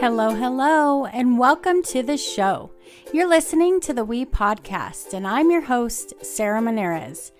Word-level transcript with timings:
Hello, 0.00 0.32
hello, 0.32 1.06
and 1.06 1.40
welcome 1.40 1.82
to 1.82 2.04
the 2.04 2.16
show. 2.16 2.70
You're 3.12 3.28
listening 3.28 3.80
to 3.80 3.92
the 3.92 4.04
We 4.04 4.24
Podcast, 4.24 5.12
and 5.12 5.26
I'm 5.26 5.50
your 5.50 5.62
host, 5.62 6.14
Sarah 6.22 6.62
Monarez. 6.62 7.32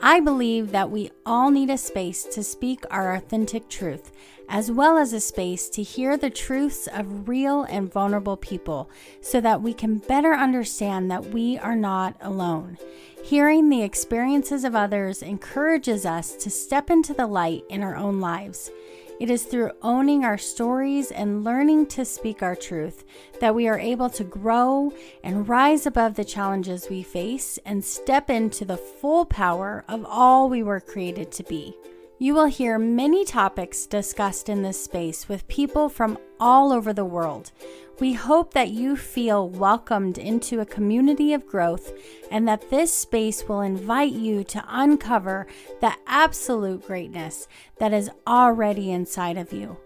I 0.00 0.20
believe 0.20 0.70
that 0.70 0.92
we 0.92 1.10
all 1.26 1.50
need 1.50 1.70
a 1.70 1.76
space 1.76 2.22
to 2.26 2.44
speak 2.44 2.84
our 2.88 3.14
authentic 3.14 3.68
truth, 3.68 4.12
as 4.48 4.70
well 4.70 4.96
as 4.96 5.12
a 5.12 5.18
space 5.18 5.68
to 5.70 5.82
hear 5.82 6.16
the 6.16 6.30
truths 6.30 6.86
of 6.86 7.28
real 7.28 7.64
and 7.64 7.92
vulnerable 7.92 8.36
people 8.36 8.88
so 9.20 9.40
that 9.40 9.60
we 9.60 9.74
can 9.74 9.98
better 9.98 10.34
understand 10.34 11.10
that 11.10 11.26
we 11.26 11.58
are 11.58 11.76
not 11.76 12.14
alone. 12.20 12.78
Hearing 13.24 13.70
the 13.70 13.82
experiences 13.82 14.62
of 14.62 14.76
others 14.76 15.20
encourages 15.20 16.06
us 16.06 16.36
to 16.36 16.48
step 16.48 16.90
into 16.90 17.12
the 17.12 17.26
light 17.26 17.64
in 17.68 17.82
our 17.82 17.96
own 17.96 18.20
lives. 18.20 18.70
It 19.20 19.30
is 19.30 19.44
through 19.44 19.70
owning 19.80 20.24
our 20.24 20.36
stories 20.36 21.12
and 21.12 21.44
learning 21.44 21.86
to 21.86 22.04
speak 22.04 22.42
our 22.42 22.56
truth 22.56 23.04
that 23.40 23.54
we 23.54 23.68
are 23.68 23.78
able 23.78 24.10
to 24.10 24.24
grow 24.24 24.92
and 25.22 25.48
rise 25.48 25.86
above 25.86 26.16
the 26.16 26.24
challenges 26.24 26.90
we 26.90 27.04
face 27.04 27.58
and 27.64 27.84
step 27.84 28.28
into 28.28 28.64
the 28.64 28.76
full 28.76 29.24
power 29.24 29.84
of 29.88 30.04
all 30.04 30.48
we 30.48 30.64
were 30.64 30.80
created 30.80 31.30
to 31.32 31.44
be. 31.44 31.76
You 32.18 32.34
will 32.34 32.46
hear 32.46 32.78
many 32.78 33.24
topics 33.24 33.86
discussed 33.86 34.48
in 34.48 34.62
this 34.62 34.82
space 34.82 35.28
with 35.28 35.46
people 35.46 35.88
from 35.88 36.18
all 36.40 36.72
over 36.72 36.92
the 36.92 37.04
world. 37.04 37.52
We 38.00 38.12
hope 38.14 38.54
that 38.54 38.70
you 38.70 38.96
feel 38.96 39.48
welcomed 39.48 40.18
into 40.18 40.60
a 40.60 40.66
community 40.66 41.32
of 41.32 41.46
growth 41.46 41.92
and 42.30 42.46
that 42.48 42.70
this 42.70 42.92
space 42.92 43.48
will 43.48 43.60
invite 43.60 44.12
you 44.12 44.42
to 44.44 44.64
uncover 44.68 45.46
the 45.80 45.92
absolute 46.06 46.86
greatness 46.86 47.46
that 47.78 47.92
is 47.92 48.10
already 48.26 48.90
inside 48.90 49.36
of 49.36 49.52
you. 49.52 49.76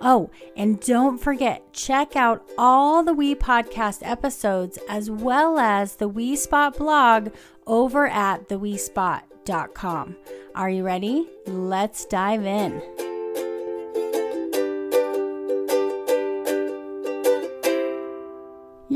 Oh, 0.00 0.30
and 0.56 0.78
don't 0.80 1.18
forget, 1.18 1.72
check 1.72 2.16
out 2.16 2.46
all 2.58 3.02
the 3.02 3.14
We 3.14 3.34
Podcast 3.34 4.00
episodes 4.02 4.78
as 4.88 5.10
well 5.10 5.58
as 5.58 5.96
the 5.96 6.08
We 6.08 6.36
Spot 6.36 6.76
blog 6.76 7.30
over 7.66 8.06
at 8.06 8.48
theWeSpot.com. 8.48 10.16
Are 10.54 10.70
you 10.70 10.84
ready? 10.84 11.28
Let's 11.46 12.04
dive 12.04 12.44
in. 12.44 13.05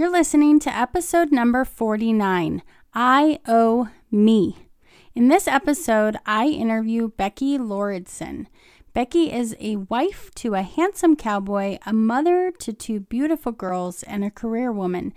You're 0.01 0.11
listening 0.11 0.61
to 0.61 0.75
episode 0.75 1.31
number 1.31 1.63
49 1.63 2.63
I 2.95 3.39
Owe 3.47 3.91
Me. 4.11 4.57
In 5.15 5.29
this 5.29 5.47
episode, 5.47 6.17
I 6.25 6.47
interview 6.47 7.11
Becky 7.11 7.59
Lauridsen. 7.59 8.47
Becky 8.95 9.31
is 9.31 9.55
a 9.61 9.77
wife 9.77 10.31
to 10.37 10.55
a 10.55 10.63
handsome 10.63 11.17
cowboy, 11.17 11.77
a 11.85 11.93
mother 11.93 12.51
to 12.61 12.73
two 12.73 13.01
beautiful 13.01 13.53
girls, 13.53 14.03
and 14.05 14.25
a 14.25 14.31
career 14.31 14.73
woman, 14.73 15.13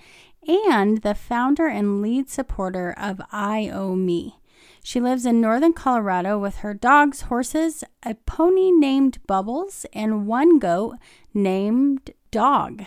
and 0.45 0.97
the 0.97 1.15
founder 1.15 1.67
and 1.67 2.01
lead 2.01 2.29
supporter 2.29 2.93
of 2.97 3.21
I 3.31 3.69
Owe 3.69 3.95
Me. 3.95 4.35
She 4.83 4.99
lives 4.99 5.25
in 5.25 5.39
northern 5.39 5.71
Colorado 5.71 6.37
with 6.37 6.57
her 6.57 6.73
dogs, 6.73 7.21
horses, 7.21 7.85
a 8.05 8.15
pony 8.15 8.69
named 8.69 9.25
Bubbles, 9.27 9.85
and 9.93 10.27
one 10.27 10.59
goat 10.59 10.97
named 11.33 12.11
Dog. 12.31 12.83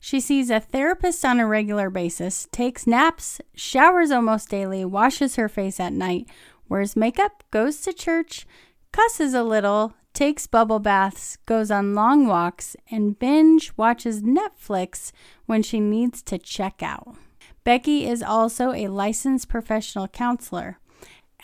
She 0.00 0.20
sees 0.20 0.50
a 0.50 0.60
therapist 0.60 1.24
on 1.24 1.40
a 1.40 1.46
regular 1.46 1.90
basis, 1.90 2.46
takes 2.52 2.86
naps, 2.86 3.40
showers 3.54 4.10
almost 4.10 4.48
daily, 4.48 4.84
washes 4.84 5.36
her 5.36 5.48
face 5.48 5.80
at 5.80 5.92
night, 5.92 6.28
wears 6.68 6.96
makeup, 6.96 7.42
goes 7.50 7.80
to 7.82 7.92
church, 7.92 8.46
cusses 8.92 9.34
a 9.34 9.42
little, 9.42 9.94
takes 10.14 10.46
bubble 10.46 10.78
baths, 10.78 11.36
goes 11.46 11.70
on 11.70 11.94
long 11.94 12.26
walks, 12.26 12.76
and 12.90 13.18
binge 13.18 13.72
watches 13.76 14.22
Netflix 14.22 15.12
when 15.46 15.62
she 15.62 15.80
needs 15.80 16.22
to 16.22 16.38
check 16.38 16.82
out. 16.82 17.16
Becky 17.64 18.06
is 18.06 18.22
also 18.22 18.72
a 18.72 18.88
licensed 18.88 19.48
professional 19.48 20.08
counselor. 20.08 20.78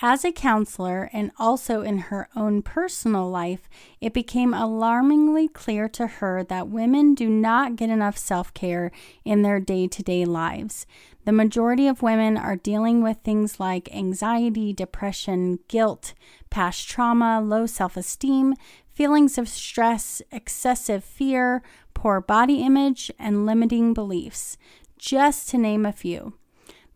As 0.02 0.24
a 0.24 0.32
counselor 0.32 1.08
and 1.12 1.30
also 1.38 1.82
in 1.82 1.98
her 1.98 2.28
own 2.34 2.62
personal 2.62 3.30
life, 3.30 3.68
it 4.00 4.12
became 4.12 4.52
alarmingly 4.52 5.46
clear 5.46 5.88
to 5.90 6.08
her 6.08 6.42
that 6.42 6.68
women 6.68 7.14
do 7.14 7.28
not 7.28 7.76
get 7.76 7.90
enough 7.90 8.18
self 8.18 8.52
care 8.54 8.90
in 9.24 9.42
their 9.42 9.60
day 9.60 9.86
to 9.86 10.02
day 10.02 10.24
lives. 10.24 10.84
The 11.24 11.32
majority 11.32 11.86
of 11.86 12.02
women 12.02 12.36
are 12.36 12.56
dealing 12.56 13.02
with 13.02 13.18
things 13.18 13.60
like 13.60 13.94
anxiety, 13.94 14.72
depression, 14.72 15.60
guilt, 15.68 16.12
past 16.50 16.88
trauma, 16.88 17.40
low 17.40 17.66
self 17.66 17.96
esteem, 17.96 18.54
feelings 18.92 19.38
of 19.38 19.48
stress, 19.48 20.20
excessive 20.32 21.04
fear, 21.04 21.62
poor 21.94 22.20
body 22.20 22.62
image, 22.62 23.12
and 23.16 23.46
limiting 23.46 23.94
beliefs, 23.94 24.58
just 24.98 25.48
to 25.50 25.58
name 25.58 25.86
a 25.86 25.92
few. 25.92 26.34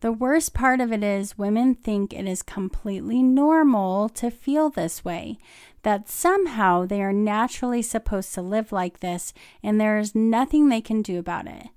The 0.01 0.11
worst 0.13 0.53
part 0.53 0.79
of 0.79 0.93
it 0.93 1.03
is 1.03 1.37
women 1.37 1.75
think 1.75 2.13
it 2.13 2.25
is 2.25 2.41
completely 2.41 3.21
normal 3.21 4.07
to 4.09 4.31
feel 4.31 4.69
this 4.69 5.03
way, 5.03 5.37
that 5.83 6.09
somehow 6.09 6.85
they 6.85 7.01
are 7.01 7.11
naturally 7.11 7.81
supposed 7.81 8.33
to 8.35 8.41
live 8.41 8.71
like 8.71 9.01
this 9.01 9.33
and 9.61 9.79
there 9.79 9.97
is 9.97 10.15
nothing 10.15 10.69
they 10.69 10.81
can 10.81 11.01
do 11.01 11.19
about 11.19 11.47
it. 11.47 11.67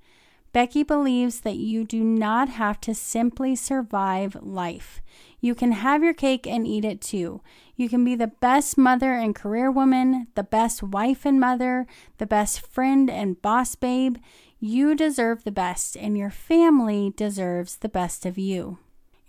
Becky 0.52 0.82
believes 0.82 1.40
that 1.40 1.56
you 1.56 1.82
do 1.82 2.04
not 2.04 2.50
have 2.50 2.78
to 2.82 2.94
simply 2.94 3.56
survive 3.56 4.36
life. 4.40 5.00
You 5.40 5.54
can 5.54 5.72
have 5.72 6.04
your 6.04 6.12
cake 6.12 6.46
and 6.46 6.66
eat 6.66 6.84
it 6.84 7.00
too. 7.00 7.40
You 7.74 7.88
can 7.88 8.04
be 8.04 8.14
the 8.14 8.26
best 8.26 8.76
mother 8.76 9.14
and 9.14 9.34
career 9.34 9.70
woman, 9.70 10.28
the 10.34 10.44
best 10.44 10.82
wife 10.82 11.24
and 11.24 11.40
mother, 11.40 11.86
the 12.18 12.26
best 12.26 12.60
friend 12.60 13.10
and 13.10 13.40
boss 13.40 13.74
babe. 13.74 14.18
You 14.64 14.94
deserve 14.94 15.42
the 15.42 15.50
best, 15.50 15.96
and 15.96 16.16
your 16.16 16.30
family 16.30 17.12
deserves 17.16 17.78
the 17.78 17.88
best 17.88 18.24
of 18.24 18.38
you. 18.38 18.78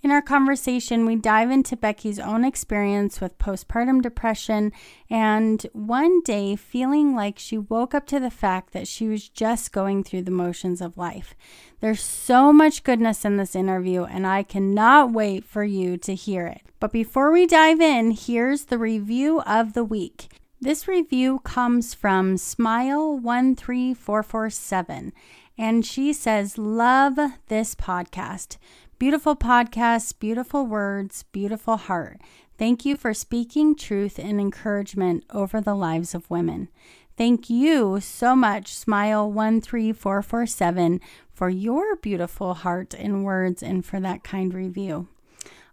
In 0.04 0.12
our 0.12 0.22
conversation, 0.22 1.08
we 1.08 1.16
dive 1.16 1.50
into 1.50 1.76
Becky's 1.76 2.20
own 2.20 2.46
experience 2.46 3.20
with 3.20 3.40
postpartum 3.40 4.04
depression 4.04 4.72
and 5.10 5.66
one 5.74 6.22
day 6.22 6.56
feeling 6.56 7.16
like 7.16 7.40
she 7.40 7.58
woke 7.58 7.96
up 7.96 8.06
to 8.08 8.20
the 8.20 8.30
fact 8.30 8.74
that 8.74 8.88
she 8.88 9.08
was 9.08 9.28
just 9.28 9.72
going 9.72 10.04
through 10.04 10.22
the 10.22 10.30
motions 10.30 10.82
of 10.82 11.00
life. 11.00 11.34
There's 11.80 12.02
so 12.02 12.54
much 12.54 12.84
goodness 12.84 13.26
in 13.26 13.38
this 13.38 13.56
interview, 13.56 14.04
and 14.04 14.28
I 14.28 14.44
cannot 14.44 15.14
wait 15.14 15.46
for 15.46 15.64
you 15.64 15.98
to 15.98 16.14
hear 16.14 16.46
it. 16.46 16.62
But 16.80 16.92
before 16.92 17.32
we 17.32 17.48
dive 17.48 17.82
in, 17.82 18.12
here's 18.12 18.66
the 18.66 18.78
review 18.78 19.42
of 19.42 19.74
the 19.74 19.84
week. 19.84 20.28
This 20.63 20.88
review 20.88 21.40
comes 21.40 21.94
from 21.94 22.35
Smile13447, 22.35 25.12
and 25.57 25.85
she 25.85 26.13
says, 26.13 26.57
Love 26.57 27.19
this 27.50 27.75
podcast. 27.75 28.56
Beautiful 28.97 29.35
podcast, 29.35 30.19
beautiful 30.19 30.66
words, 30.66 31.23
beautiful 31.34 31.75
heart. 31.75 32.22
Thank 32.57 32.85
you 32.85 32.96
for 32.96 33.13
speaking 33.13 33.75
truth 33.75 34.18
and 34.18 34.40
encouragement 34.40 35.25
over 35.31 35.59
the 35.59 35.75
lives 35.75 36.16
of 36.16 36.29
women. 36.29 36.69
Thank 37.18 37.50
you 37.50 38.00
so 38.00 38.34
much, 38.34 38.73
Smile13447, 38.73 41.02
for 41.34 41.50
your 41.50 41.97
beautiful 41.97 42.53
heart 42.53 42.94
and 42.94 43.25
words 43.25 43.62
and 43.62 43.85
for 43.85 44.00
that 44.00 44.23
kind 44.23 44.53
review. 44.53 45.09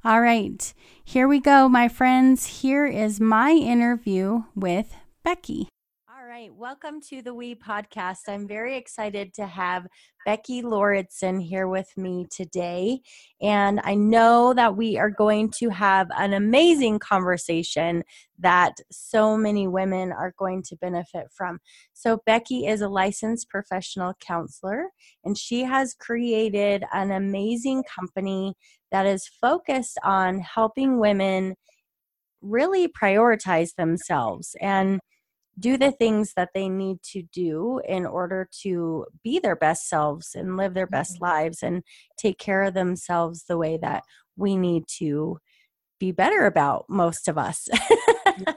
All 0.02 0.22
right, 0.22 0.72
here 1.04 1.28
we 1.28 1.40
go, 1.40 1.68
my 1.68 1.86
friends. 1.86 2.62
Here 2.62 2.86
is 2.86 3.20
my 3.20 3.50
interview 3.50 4.44
with 4.54 4.94
Becky. 5.22 5.68
All 6.08 6.26
right, 6.26 6.50
welcome 6.54 7.02
to 7.10 7.20
the 7.20 7.34
We 7.34 7.54
podcast. 7.54 8.20
I'm 8.26 8.48
very 8.48 8.78
excited 8.78 9.34
to 9.34 9.44
have 9.44 9.86
Becky 10.24 10.62
Lauridsen 10.62 11.42
here 11.42 11.68
with 11.68 11.88
me 11.98 12.26
today. 12.30 13.02
And 13.42 13.78
I 13.84 13.94
know 13.94 14.54
that 14.54 14.74
we 14.74 14.96
are 14.96 15.10
going 15.10 15.50
to 15.58 15.68
have 15.68 16.08
an 16.16 16.32
amazing 16.32 16.98
conversation 17.00 18.02
that 18.38 18.76
so 18.90 19.36
many 19.36 19.68
women 19.68 20.12
are 20.12 20.32
going 20.38 20.62
to 20.68 20.76
benefit 20.76 21.26
from. 21.30 21.58
So, 21.92 22.22
Becky 22.24 22.66
is 22.66 22.80
a 22.80 22.88
licensed 22.88 23.50
professional 23.50 24.14
counselor, 24.18 24.86
and 25.24 25.36
she 25.36 25.64
has 25.64 25.92
created 25.92 26.84
an 26.94 27.10
amazing 27.10 27.84
company 27.84 28.54
that 28.90 29.06
is 29.06 29.28
focused 29.40 29.98
on 30.04 30.40
helping 30.40 30.98
women 30.98 31.54
really 32.42 32.88
prioritize 32.88 33.74
themselves 33.76 34.56
and 34.60 35.00
do 35.58 35.76
the 35.76 35.92
things 35.92 36.32
that 36.34 36.50
they 36.54 36.68
need 36.68 37.02
to 37.02 37.22
do 37.32 37.80
in 37.86 38.06
order 38.06 38.48
to 38.62 39.06
be 39.22 39.38
their 39.38 39.56
best 39.56 39.88
selves 39.88 40.34
and 40.34 40.56
live 40.56 40.74
their 40.74 40.86
best 40.86 41.14
mm-hmm. 41.16 41.24
lives 41.24 41.62
and 41.62 41.82
take 42.16 42.38
care 42.38 42.62
of 42.62 42.74
themselves 42.74 43.44
the 43.44 43.58
way 43.58 43.76
that 43.76 44.02
we 44.36 44.56
need 44.56 44.84
to 44.98 45.38
be 45.98 46.12
better 46.12 46.46
about 46.46 46.86
most 46.88 47.28
of 47.28 47.36
us. 47.36 47.68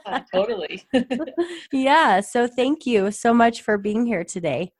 yeah, 0.06 0.22
totally. 0.32 0.82
yeah, 1.72 2.20
so 2.20 2.46
thank 2.46 2.86
you 2.86 3.10
so 3.10 3.34
much 3.34 3.60
for 3.60 3.76
being 3.76 4.06
here 4.06 4.24
today. 4.24 4.72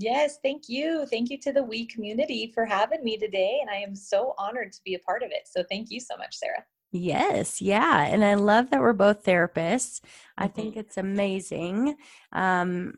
Yes, 0.00 0.38
thank 0.44 0.68
you. 0.68 1.06
Thank 1.06 1.28
you 1.28 1.38
to 1.38 1.52
the 1.52 1.64
We 1.64 1.84
community 1.86 2.52
for 2.54 2.64
having 2.64 3.02
me 3.02 3.18
today. 3.18 3.58
And 3.60 3.68
I 3.68 3.78
am 3.78 3.96
so 3.96 4.32
honored 4.38 4.72
to 4.72 4.78
be 4.84 4.94
a 4.94 4.98
part 5.00 5.24
of 5.24 5.30
it. 5.32 5.48
So 5.52 5.64
thank 5.68 5.90
you 5.90 5.98
so 5.98 6.16
much, 6.16 6.36
Sarah. 6.36 6.64
Yes, 6.92 7.60
yeah. 7.60 8.06
And 8.06 8.24
I 8.24 8.34
love 8.34 8.70
that 8.70 8.80
we're 8.80 8.92
both 8.92 9.24
therapists. 9.24 10.00
I 10.38 10.46
think 10.46 10.70
mm-hmm. 10.70 10.80
it's 10.80 10.98
amazing. 10.98 11.96
Um, 12.32 12.94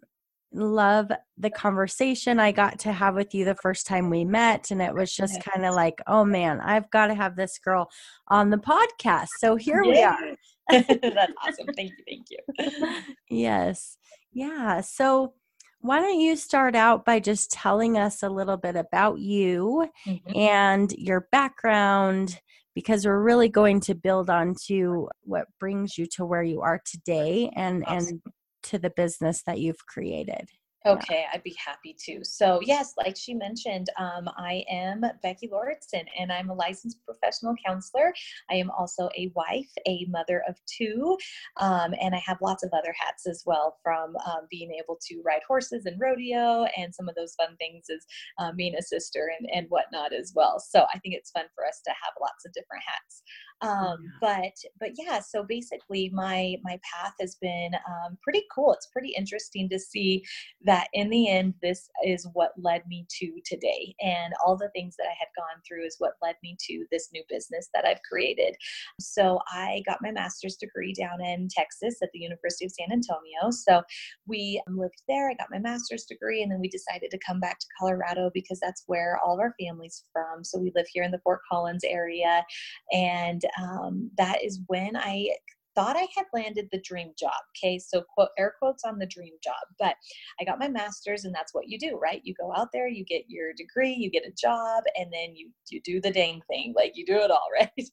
love 0.52 1.10
the 1.38 1.48
conversation 1.48 2.38
I 2.38 2.52
got 2.52 2.78
to 2.80 2.92
have 2.92 3.14
with 3.14 3.34
you 3.34 3.46
the 3.46 3.54
first 3.54 3.86
time 3.86 4.10
we 4.10 4.26
met. 4.26 4.70
And 4.70 4.82
it 4.82 4.92
was 4.92 5.10
just 5.10 5.42
kind 5.42 5.64
of 5.64 5.74
like, 5.74 6.02
oh 6.06 6.26
man, 6.26 6.60
I've 6.60 6.90
got 6.90 7.06
to 7.06 7.14
have 7.14 7.34
this 7.34 7.58
girl 7.58 7.88
on 8.28 8.50
the 8.50 8.58
podcast. 8.58 9.28
So 9.38 9.56
here 9.56 9.82
we 9.82 10.02
are. 10.02 10.18
That's 10.70 11.32
awesome. 11.42 11.68
Thank 11.74 11.92
you. 11.96 12.04
Thank 12.06 12.26
you. 12.30 13.02
yes. 13.30 13.96
Yeah. 14.32 14.82
So 14.82 15.32
why 15.80 16.00
don't 16.00 16.20
you 16.20 16.36
start 16.36 16.76
out 16.76 17.04
by 17.04 17.20
just 17.20 17.50
telling 17.50 17.96
us 17.96 18.22
a 18.22 18.28
little 18.28 18.56
bit 18.56 18.76
about 18.76 19.18
you 19.18 19.88
mm-hmm. 20.06 20.36
and 20.36 20.92
your 20.92 21.26
background 21.32 22.38
because 22.74 23.04
we're 23.04 23.22
really 23.22 23.48
going 23.48 23.80
to 23.80 23.94
build 23.94 24.30
on 24.30 24.54
to 24.66 25.08
what 25.22 25.46
brings 25.58 25.98
you 25.98 26.06
to 26.06 26.24
where 26.24 26.42
you 26.42 26.60
are 26.60 26.80
today 26.84 27.50
and 27.56 27.84
awesome. 27.86 28.08
and 28.24 28.32
to 28.62 28.78
the 28.78 28.90
business 28.90 29.42
that 29.44 29.58
you've 29.58 29.86
created 29.86 30.48
Okay, 30.86 31.26
I'd 31.30 31.42
be 31.42 31.54
happy 31.62 31.94
to. 32.06 32.24
So, 32.24 32.58
yes, 32.62 32.94
like 32.96 33.14
she 33.14 33.34
mentioned, 33.34 33.90
um, 33.98 34.30
I 34.38 34.64
am 34.70 35.02
Becky 35.22 35.46
Lauridsen 35.46 36.04
and 36.18 36.32
I'm 36.32 36.48
a 36.48 36.54
licensed 36.54 37.04
professional 37.04 37.54
counselor. 37.66 38.14
I 38.50 38.54
am 38.54 38.70
also 38.70 39.10
a 39.14 39.30
wife, 39.34 39.70
a 39.86 40.06
mother 40.08 40.42
of 40.48 40.56
two, 40.64 41.18
um, 41.58 41.94
and 42.00 42.14
I 42.14 42.22
have 42.24 42.38
lots 42.40 42.64
of 42.64 42.70
other 42.72 42.94
hats 42.98 43.26
as 43.26 43.42
well 43.44 43.76
from 43.82 44.16
um, 44.24 44.46
being 44.50 44.72
able 44.82 44.98
to 45.08 45.22
ride 45.22 45.42
horses 45.46 45.84
and 45.84 46.00
rodeo 46.00 46.64
and 46.78 46.94
some 46.94 47.10
of 47.10 47.14
those 47.14 47.34
fun 47.34 47.56
things 47.58 47.84
as 47.94 48.06
um, 48.38 48.56
being 48.56 48.74
a 48.74 48.82
sister 48.82 49.30
and, 49.38 49.50
and 49.52 49.66
whatnot 49.68 50.14
as 50.14 50.32
well. 50.34 50.58
So, 50.58 50.86
I 50.94 50.98
think 51.00 51.14
it's 51.14 51.30
fun 51.30 51.44
for 51.54 51.66
us 51.66 51.82
to 51.86 51.90
have 51.90 52.14
lots 52.22 52.46
of 52.46 52.54
different 52.54 52.84
hats 52.86 53.22
um, 53.62 53.98
but 54.20 54.52
but 54.78 54.90
yeah 54.98 55.20
so 55.20 55.42
basically 55.42 56.10
my 56.12 56.56
my 56.64 56.78
path 56.82 57.14
has 57.20 57.36
been 57.40 57.72
um, 57.88 58.16
pretty 58.22 58.42
cool. 58.54 58.72
It's 58.72 58.86
pretty 58.86 59.12
interesting 59.16 59.68
to 59.68 59.78
see 59.78 60.24
that 60.64 60.88
in 60.92 61.10
the 61.10 61.28
end 61.28 61.54
this 61.62 61.88
is 62.04 62.26
what 62.32 62.52
led 62.56 62.86
me 62.86 63.06
to 63.18 63.40
today 63.44 63.94
and 64.00 64.32
all 64.44 64.56
the 64.56 64.70
things 64.74 64.96
that 64.96 65.04
i 65.06 65.14
had 65.18 65.28
gone 65.36 65.60
through 65.66 65.84
is 65.84 65.96
what 65.98 66.12
led 66.22 66.36
me 66.42 66.56
to 66.60 66.84
this 66.90 67.08
new 67.12 67.22
business 67.28 67.68
that 67.74 67.84
i've 67.84 68.02
created. 68.08 68.54
So 68.98 69.38
i 69.48 69.82
got 69.86 70.02
my 70.02 70.10
master's 70.10 70.56
degree 70.56 70.92
down 70.92 71.22
in 71.22 71.48
texas 71.50 71.96
at 72.02 72.10
the 72.12 72.20
university 72.20 72.66
of 72.66 72.72
san 72.72 72.92
antonio. 72.92 73.50
So 73.50 73.82
we 74.26 74.62
lived 74.68 75.02
there 75.08 75.30
i 75.30 75.34
got 75.34 75.50
my 75.50 75.58
master's 75.58 76.04
degree 76.04 76.42
and 76.42 76.50
then 76.50 76.60
we 76.60 76.68
decided 76.68 77.10
to 77.10 77.18
come 77.26 77.40
back 77.40 77.58
to 77.58 77.66
colorado 77.78 78.30
because 78.32 78.60
that's 78.60 78.84
where 78.86 79.18
all 79.24 79.34
of 79.34 79.40
our 79.40 79.54
family's 79.60 80.04
from. 80.12 80.44
So 80.44 80.58
we 80.58 80.72
live 80.74 80.86
here 80.92 81.04
in 81.04 81.10
the 81.10 81.20
fort 81.20 81.40
collins 81.50 81.84
area 81.84 82.44
and 82.92 83.42
um, 83.60 84.10
that 84.16 84.44
is 84.44 84.60
when 84.66 84.96
I 84.96 85.30
thought 85.76 85.96
I 85.96 86.06
had 86.16 86.26
landed 86.34 86.68
the 86.70 86.80
dream 86.84 87.12
job. 87.18 87.32
Okay, 87.56 87.78
so 87.78 88.02
quote 88.02 88.30
air 88.38 88.54
quotes 88.58 88.84
on 88.84 88.98
the 88.98 89.06
dream 89.06 89.34
job. 89.42 89.54
But 89.78 89.94
I 90.40 90.44
got 90.44 90.58
my 90.58 90.68
master's, 90.68 91.24
and 91.24 91.34
that's 91.34 91.54
what 91.54 91.68
you 91.68 91.78
do, 91.78 91.98
right? 92.02 92.20
You 92.24 92.34
go 92.34 92.52
out 92.54 92.68
there, 92.72 92.88
you 92.88 93.04
get 93.04 93.24
your 93.28 93.52
degree, 93.52 93.92
you 93.92 94.10
get 94.10 94.26
a 94.26 94.32
job, 94.32 94.82
and 94.98 95.12
then 95.12 95.34
you 95.34 95.50
you 95.70 95.80
do 95.84 96.00
the 96.00 96.10
dang 96.10 96.42
thing, 96.48 96.74
like 96.76 96.92
you 96.94 97.04
do 97.06 97.16
it 97.16 97.30
all, 97.30 97.46
right? 97.60 97.88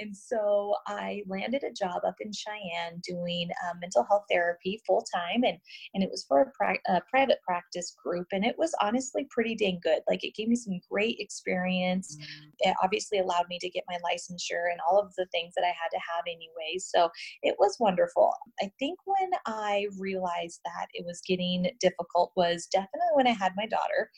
And 0.00 0.16
so 0.16 0.74
I 0.86 1.22
landed 1.26 1.62
a 1.64 1.72
job 1.72 2.02
up 2.06 2.16
in 2.20 2.32
Cheyenne 2.32 3.00
doing 3.06 3.48
uh, 3.64 3.74
mental 3.80 4.04
health 4.08 4.24
therapy 4.30 4.80
full 4.86 5.04
time, 5.14 5.44
and 5.44 5.58
and 5.94 6.02
it 6.02 6.10
was 6.10 6.24
for 6.28 6.52
a, 6.60 6.92
a, 6.92 7.00
private 7.10 7.38
practice 7.46 7.94
group, 8.02 8.26
and 8.32 8.44
it 8.44 8.56
was 8.58 8.74
honestly 8.80 9.26
pretty 9.30 9.54
dang 9.54 9.80
good. 9.82 10.00
Like 10.08 10.24
it 10.24 10.34
gave 10.34 10.48
me 10.48 10.56
some 10.56 10.80
great 10.90 11.16
experience. 11.18 12.16
Mm-hmm. 12.16 12.70
It 12.70 12.76
obviously 12.82 13.18
allowed 13.18 13.46
me 13.48 13.58
to 13.60 13.70
get 13.70 13.84
my 13.88 13.96
licensure 13.96 14.70
and 14.70 14.80
all 14.88 14.98
of 14.98 15.14
the 15.16 15.26
things 15.32 15.54
that 15.56 15.64
I 15.64 15.68
had 15.68 15.90
to 15.92 15.98
have 15.98 16.24
anyway. 16.26 16.78
So 16.78 17.10
it 17.42 17.56
was 17.58 17.76
wonderful. 17.80 18.32
I 18.60 18.70
think 18.78 18.98
when 19.04 19.30
I 19.46 19.86
realized 19.98 20.60
that 20.64 20.86
it 20.92 21.04
was 21.06 21.20
getting 21.26 21.70
difficult 21.80 22.32
was 22.36 22.66
definitely 22.72 23.14
when 23.14 23.26
I 23.26 23.32
had 23.32 23.52
my 23.56 23.66
daughter, 23.66 24.10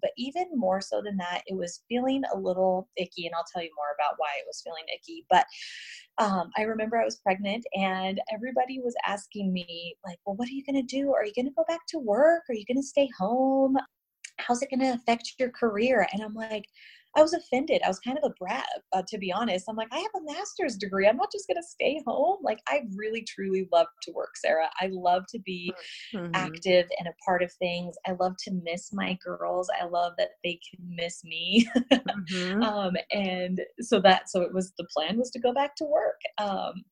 but 0.00 0.10
even 0.16 0.46
more 0.54 0.80
so 0.80 1.02
than 1.02 1.16
that, 1.18 1.42
it 1.46 1.56
was 1.56 1.82
feeling 1.88 2.22
a 2.32 2.38
little 2.38 2.88
icky, 2.96 3.26
and 3.26 3.34
I'll 3.34 3.46
tell 3.52 3.62
you 3.62 3.70
more 3.76 3.94
about 3.98 4.14
why 4.18 4.30
it 4.38 4.44
was 4.46 4.62
feeling 4.62 4.84
icky 4.94 5.13
but 5.30 5.46
um, 6.18 6.50
I 6.56 6.62
remember 6.62 6.96
I 6.96 7.04
was 7.04 7.16
pregnant 7.16 7.64
and 7.74 8.20
everybody 8.32 8.80
was 8.80 8.94
asking 9.06 9.52
me, 9.52 9.96
like, 10.06 10.18
well, 10.24 10.36
what 10.36 10.48
are 10.48 10.52
you 10.52 10.64
going 10.64 10.76
to 10.76 10.82
do? 10.82 11.12
Are 11.12 11.24
you 11.24 11.32
going 11.34 11.46
to 11.46 11.54
go 11.56 11.64
back 11.66 11.80
to 11.88 11.98
work? 11.98 12.44
Are 12.48 12.54
you 12.54 12.64
going 12.66 12.80
to 12.80 12.86
stay 12.86 13.08
home? 13.18 13.76
How's 14.38 14.62
it 14.62 14.70
going 14.70 14.80
to 14.80 14.94
affect 14.94 15.34
your 15.38 15.50
career? 15.50 16.06
And 16.12 16.22
I'm 16.22 16.34
like, 16.34 16.64
I 17.16 17.22
was 17.22 17.32
offended. 17.32 17.80
I 17.84 17.88
was 17.88 18.00
kind 18.00 18.18
of 18.18 18.24
a 18.24 18.34
brat, 18.38 18.66
uh, 18.92 19.02
to 19.08 19.18
be 19.18 19.32
honest. 19.32 19.66
I'm 19.68 19.76
like, 19.76 19.92
I 19.92 19.98
have 19.98 20.10
a 20.16 20.32
master's 20.32 20.76
degree. 20.76 21.06
I'm 21.06 21.16
not 21.16 21.32
just 21.32 21.46
going 21.46 21.56
to 21.56 21.66
stay 21.66 22.00
home. 22.06 22.38
Like, 22.42 22.58
I 22.68 22.82
really, 22.96 23.22
truly 23.22 23.68
love 23.72 23.86
to 24.02 24.12
work, 24.12 24.36
Sarah. 24.36 24.68
I 24.80 24.88
love 24.90 25.24
to 25.30 25.38
be 25.40 25.72
mm-hmm. 26.14 26.30
active 26.34 26.86
and 26.98 27.08
a 27.08 27.14
part 27.24 27.42
of 27.42 27.52
things. 27.52 27.94
I 28.06 28.12
love 28.20 28.34
to 28.44 28.52
miss 28.64 28.92
my 28.92 29.16
girls. 29.24 29.68
I 29.80 29.84
love 29.86 30.14
that 30.18 30.30
they 30.42 30.58
can 30.68 30.84
miss 30.96 31.22
me. 31.24 31.68
mm-hmm. 31.92 32.62
um, 32.62 32.96
and 33.12 33.60
so 33.80 34.00
that, 34.00 34.28
so 34.28 34.42
it 34.42 34.52
was 34.52 34.72
the 34.78 34.86
plan 34.92 35.18
was 35.18 35.30
to 35.32 35.40
go 35.40 35.52
back 35.52 35.76
to 35.76 35.84
work. 35.84 36.20
Um, 36.38 36.84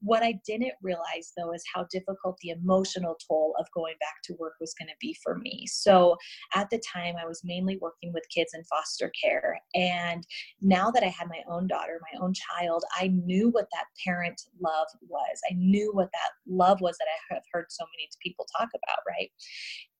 what 0.00 0.22
I 0.22 0.40
didn't 0.46 0.74
realize 0.82 1.32
though 1.36 1.52
is 1.52 1.62
how 1.72 1.86
difficult 1.90 2.36
the 2.42 2.50
emotional 2.50 3.16
toll 3.28 3.54
of 3.58 3.66
going 3.74 3.94
back 4.00 4.22
to 4.24 4.34
work 4.38 4.54
was 4.60 4.74
going 4.78 4.88
to 4.88 4.94
be 5.00 5.16
for 5.22 5.38
me. 5.38 5.66
So 5.66 6.16
at 6.54 6.68
the 6.70 6.80
time, 6.94 7.14
I 7.20 7.26
was 7.26 7.42
mainly 7.44 7.78
working 7.80 8.12
with 8.12 8.24
kids 8.34 8.52
in 8.54 8.64
foster 8.64 9.12
care 9.20 9.60
and 9.74 10.26
now 10.60 10.90
that 10.90 11.02
I 11.02 11.08
had 11.08 11.28
my 11.28 11.42
own 11.48 11.66
daughter, 11.66 12.00
my 12.12 12.18
own 12.20 12.32
child, 12.34 12.84
I 12.98 13.08
knew 13.08 13.50
what 13.50 13.68
that 13.72 13.86
parent 14.04 14.40
love 14.60 14.88
was. 15.08 15.40
I 15.50 15.54
knew 15.54 15.90
what 15.92 16.10
that 16.12 16.30
love 16.46 16.80
was 16.80 16.96
that 16.98 17.08
I 17.08 17.34
have 17.34 17.42
heard 17.52 17.66
so 17.68 17.84
many 17.84 18.08
people 18.22 18.46
talk 18.56 18.68
about, 18.74 18.98
right? 19.06 19.30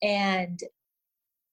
And 0.03 0.61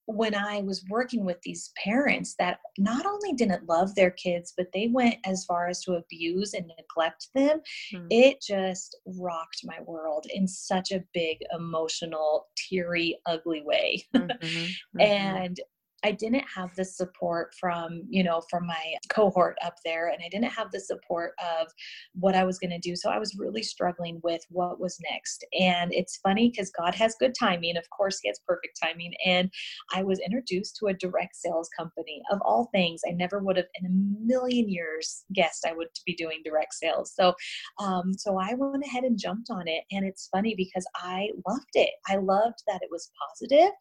when 0.08 0.36
I 0.36 0.62
was 0.62 0.86
working 0.90 1.26
with 1.26 1.42
these 1.42 1.72
parents 1.84 2.36
that 2.38 2.60
not 2.78 3.06
only 3.06 3.34
didn't 3.34 3.68
love 3.68 3.96
their 3.96 4.12
kids, 4.12 4.54
but 4.56 4.68
they 4.74 4.88
went 4.88 5.16
as 5.26 5.46
far 5.46 5.68
as 5.68 5.82
to 5.84 5.94
abuse 5.94 6.54
and 6.54 6.72
neglect 6.78 7.30
them, 7.34 7.60
mm-hmm. 7.94 8.08
it 8.12 8.38
just 8.42 8.98
rocked 9.20 9.62
my 9.64 9.80
world 9.86 10.28
in 10.32 10.48
such 10.48 10.92
a 10.92 11.04
big, 11.14 11.38
emotional, 11.58 12.48
teary, 12.56 13.18
ugly 13.26 13.64
way. 13.66 14.04
Mm-hmm. 14.16 14.26
Mm-hmm. 14.46 15.02
and 15.02 15.60
I 16.06 16.12
didn't 16.12 16.46
have 16.56 16.70
the 16.76 16.86
support 16.86 17.56
from, 17.60 18.04
you 18.08 18.24
know, 18.24 18.44
from 18.48 18.68
my 18.68 18.94
cohort 19.10 19.58
up 19.66 19.78
there, 19.84 20.10
and 20.10 20.20
I 20.24 20.30
didn't 20.30 20.52
have 20.52 20.72
the 20.72 20.80
support 20.80 21.32
of 21.40 21.68
what 22.14 22.36
I 22.36 22.44
was 22.44 22.60
going 22.60 22.70
to 22.70 22.78
do. 22.78 22.96
So 22.96 23.10
I 23.10 23.18
was 23.18 23.36
really 23.40 23.64
struggling 23.64 24.20
with 24.24 24.42
what 24.50 24.80
was 24.80 25.00
next. 25.12 25.44
And 25.60 25.92
it's 25.92 26.18
funny 26.18 26.52
because 26.52 26.72
God 26.78 26.94
has 26.94 27.16
good 27.20 27.34
timing. 27.38 27.76
Of 27.76 27.90
course, 27.90 28.20
He 28.22 28.28
has 28.30 28.40
perfect 28.48 28.80
timing. 28.82 29.14
And 29.26 29.50
I 29.96 30.04
was 30.04 30.20
introduced 30.20 30.76
to 30.78 30.88
a 30.88 30.94
direct 30.94 31.38
sales 31.38 31.70
company 31.76 32.22
of 32.32 32.40
all 32.46 32.70
things. 32.72 33.02
I 33.08 33.12
never 33.12 33.40
would 33.40 33.58
have 33.58 33.66
in 33.74 33.88
a 33.88 34.24
million 34.24 34.70
years 34.70 35.24
guessed 35.34 35.66
I 35.68 35.74
would 35.74 35.88
be 36.06 36.14
doing 36.14 36.42
direct 36.46 36.76
sales. 36.76 37.14
So, 37.16 37.34
um, 37.82 38.14
so 38.16 38.38
I 38.38 38.54
went 38.54 38.86
ahead 38.86 39.06
and 39.06 39.18
jumped 39.18 39.50
on 39.50 39.68
it. 39.68 39.86
And 39.92 40.06
it's 40.06 40.30
funny 40.32 40.54
because 40.56 40.86
I 40.96 41.30
loved 41.50 41.74
it. 41.74 41.90
I 42.08 42.18
loved 42.18 42.60
that 42.68 42.84
it 42.84 42.90
was 42.92 43.10
positive 43.28 43.72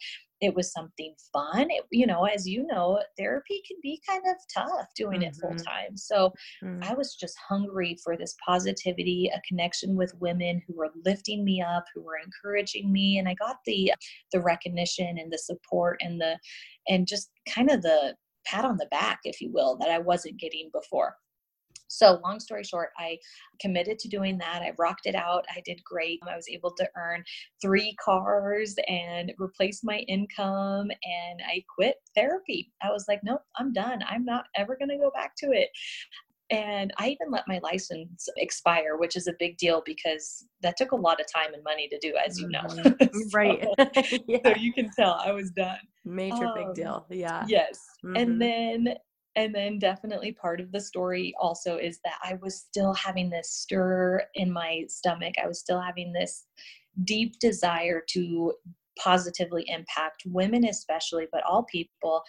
it 0.44 0.54
was 0.54 0.72
something 0.72 1.14
fun 1.32 1.66
it, 1.70 1.84
you 1.90 2.06
know 2.06 2.24
as 2.24 2.46
you 2.46 2.66
know 2.66 3.00
therapy 3.18 3.62
can 3.66 3.76
be 3.82 4.00
kind 4.06 4.22
of 4.28 4.36
tough 4.52 4.86
doing 4.96 5.20
mm-hmm. 5.20 5.28
it 5.28 5.36
full 5.40 5.50
mm-hmm. 5.50 5.64
time 5.64 5.96
so 5.96 6.32
mm-hmm. 6.62 6.82
i 6.84 6.94
was 6.94 7.14
just 7.14 7.36
hungry 7.48 7.96
for 8.02 8.16
this 8.16 8.36
positivity 8.44 9.30
a 9.34 9.40
connection 9.46 9.96
with 9.96 10.14
women 10.20 10.60
who 10.66 10.74
were 10.74 10.90
lifting 11.04 11.44
me 11.44 11.62
up 11.62 11.84
who 11.94 12.02
were 12.02 12.18
encouraging 12.24 12.92
me 12.92 13.18
and 13.18 13.28
i 13.28 13.34
got 13.34 13.56
the 13.66 13.92
the 14.32 14.40
recognition 14.40 15.18
and 15.18 15.32
the 15.32 15.38
support 15.38 15.98
and 16.00 16.20
the 16.20 16.38
and 16.88 17.06
just 17.06 17.30
kind 17.52 17.70
of 17.70 17.82
the 17.82 18.14
pat 18.46 18.64
on 18.64 18.76
the 18.76 18.88
back 18.90 19.20
if 19.24 19.40
you 19.40 19.50
will 19.52 19.76
that 19.78 19.90
i 19.90 19.98
wasn't 19.98 20.38
getting 20.38 20.70
before 20.72 21.16
so, 21.94 22.20
long 22.24 22.40
story 22.40 22.64
short, 22.64 22.90
I 22.98 23.18
committed 23.60 23.98
to 24.00 24.08
doing 24.08 24.36
that. 24.38 24.62
I 24.62 24.72
rocked 24.78 25.06
it 25.06 25.14
out. 25.14 25.44
I 25.54 25.62
did 25.64 25.80
great. 25.84 26.20
I 26.28 26.34
was 26.34 26.48
able 26.50 26.72
to 26.72 26.88
earn 26.96 27.22
three 27.62 27.94
cars 28.04 28.74
and 28.88 29.32
replace 29.38 29.84
my 29.84 29.98
income, 30.08 30.90
and 30.90 31.40
I 31.46 31.62
quit 31.72 31.96
therapy. 32.16 32.72
I 32.82 32.90
was 32.90 33.04
like, 33.08 33.20
nope, 33.22 33.42
I'm 33.58 33.72
done. 33.72 34.00
I'm 34.08 34.24
not 34.24 34.46
ever 34.56 34.76
going 34.76 34.88
to 34.88 34.98
go 34.98 35.12
back 35.14 35.34
to 35.38 35.52
it. 35.52 35.68
And 36.50 36.92
I 36.98 37.08
even 37.08 37.30
let 37.30 37.48
my 37.48 37.58
license 37.62 38.28
expire, 38.36 38.96
which 38.96 39.16
is 39.16 39.28
a 39.28 39.34
big 39.38 39.56
deal 39.56 39.82
because 39.86 40.46
that 40.62 40.76
took 40.76 40.92
a 40.92 40.96
lot 40.96 41.20
of 41.20 41.26
time 41.32 41.54
and 41.54 41.64
money 41.64 41.88
to 41.88 41.98
do, 42.00 42.14
as 42.24 42.38
you 42.38 42.48
know. 42.48 42.60
Mm-hmm. 42.60 43.04
so, 43.12 43.28
right. 43.32 43.66
yeah. 44.28 44.38
So 44.44 44.54
you 44.58 44.72
can 44.72 44.90
tell 44.96 45.20
I 45.24 45.32
was 45.32 45.50
done. 45.52 45.78
Major 46.04 46.46
um, 46.46 46.54
big 46.54 46.74
deal. 46.74 47.06
Yeah. 47.08 47.44
Yes. 47.48 47.80
Mm-hmm. 48.04 48.16
And 48.16 48.42
then 48.42 48.94
and 49.36 49.54
then 49.54 49.78
definitely 49.78 50.32
part 50.32 50.60
of 50.60 50.70
the 50.72 50.80
story 50.80 51.34
also 51.40 51.76
is 51.76 51.98
that 52.04 52.18
I 52.22 52.38
was 52.40 52.56
still 52.56 52.94
having 52.94 53.30
this 53.30 53.50
stir 53.50 54.22
in 54.34 54.52
my 54.52 54.84
stomach. 54.88 55.34
I 55.42 55.48
was 55.48 55.60
still 55.60 55.80
having 55.80 56.12
this 56.12 56.46
deep 57.04 57.38
desire 57.40 58.02
to 58.10 58.54
positively 58.98 59.64
impact 59.66 60.22
women, 60.26 60.64
especially, 60.66 61.26
but 61.32 61.42
all 61.44 61.64
people 61.64 62.22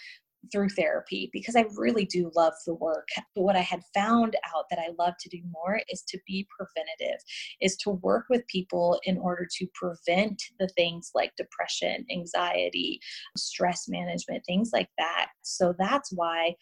through 0.51 0.69
therapy 0.69 1.29
because 1.33 1.55
I 1.55 1.65
really 1.75 2.05
do 2.05 2.31
love 2.35 2.53
the 2.65 2.75
work. 2.75 3.07
But 3.35 3.43
what 3.43 3.55
I 3.55 3.61
had 3.61 3.81
found 3.93 4.35
out 4.55 4.65
that 4.69 4.79
I 4.79 4.89
love 4.97 5.15
to 5.19 5.29
do 5.29 5.41
more 5.51 5.81
is 5.89 6.03
to 6.09 6.19
be 6.27 6.47
preventative, 6.55 7.19
is 7.61 7.75
to 7.77 7.91
work 7.91 8.25
with 8.29 8.47
people 8.47 8.99
in 9.03 9.17
order 9.17 9.47
to 9.57 9.67
prevent 9.73 10.41
the 10.59 10.67
things 10.69 11.11
like 11.13 11.35
depression, 11.35 12.05
anxiety, 12.11 12.99
stress 13.37 13.87
management, 13.87 14.43
things 14.45 14.71
like 14.73 14.89
that. 14.97 15.29
So 15.41 15.73
that's 15.77 16.11
why 16.13 16.55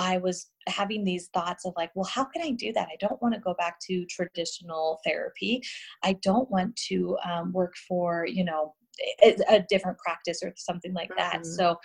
I 0.00 0.16
was 0.16 0.50
having 0.66 1.04
these 1.04 1.28
thoughts 1.34 1.66
of 1.66 1.74
like, 1.76 1.90
well, 1.94 2.08
how 2.10 2.24
can 2.24 2.42
I 2.42 2.52
do 2.52 2.72
that? 2.72 2.88
I 2.88 2.96
don't 2.98 3.20
want 3.20 3.34
to 3.34 3.40
go 3.40 3.54
back 3.54 3.78
to 3.88 4.06
traditional 4.06 4.98
therapy. 5.04 5.62
I 6.02 6.14
don't 6.22 6.50
want 6.50 6.74
to 6.88 7.18
um, 7.22 7.52
work 7.52 7.74
for, 7.86 8.26
you 8.26 8.44
know, 8.44 8.74
a, 9.22 9.36
a, 9.50 9.60
different 9.68 9.98
practice 9.98 10.40
or 10.42 10.54
something 10.56 10.94
like 10.94 11.10
that. 11.18 11.34
Mm-hmm. 11.34 11.52
So 11.52 11.76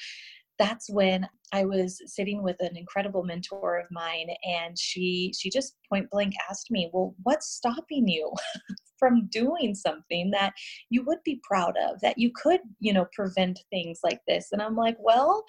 that's 0.57 0.89
when 0.89 1.27
I 1.51 1.65
was 1.65 2.01
sitting 2.05 2.41
with 2.41 2.55
an 2.61 2.77
incredible 2.77 3.23
mentor 3.23 3.79
of 3.79 3.87
mine 3.91 4.27
and 4.45 4.79
she 4.79 5.33
she 5.37 5.49
just 5.49 5.75
point 5.89 6.09
blank 6.09 6.33
asked 6.49 6.71
me, 6.71 6.89
"Well, 6.93 7.15
what's 7.23 7.47
stopping 7.47 8.07
you 8.07 8.31
from 8.99 9.27
doing 9.27 9.75
something 9.75 10.31
that 10.31 10.53
you 10.89 11.03
would 11.03 11.19
be 11.25 11.41
proud 11.43 11.75
of, 11.89 11.99
that 11.99 12.17
you 12.17 12.31
could, 12.33 12.61
you 12.79 12.93
know, 12.93 13.07
prevent 13.13 13.59
things 13.69 13.99
like 14.03 14.21
this?" 14.27 14.47
And 14.53 14.61
I'm 14.61 14.77
like, 14.77 14.95
"Well, 14.99 15.43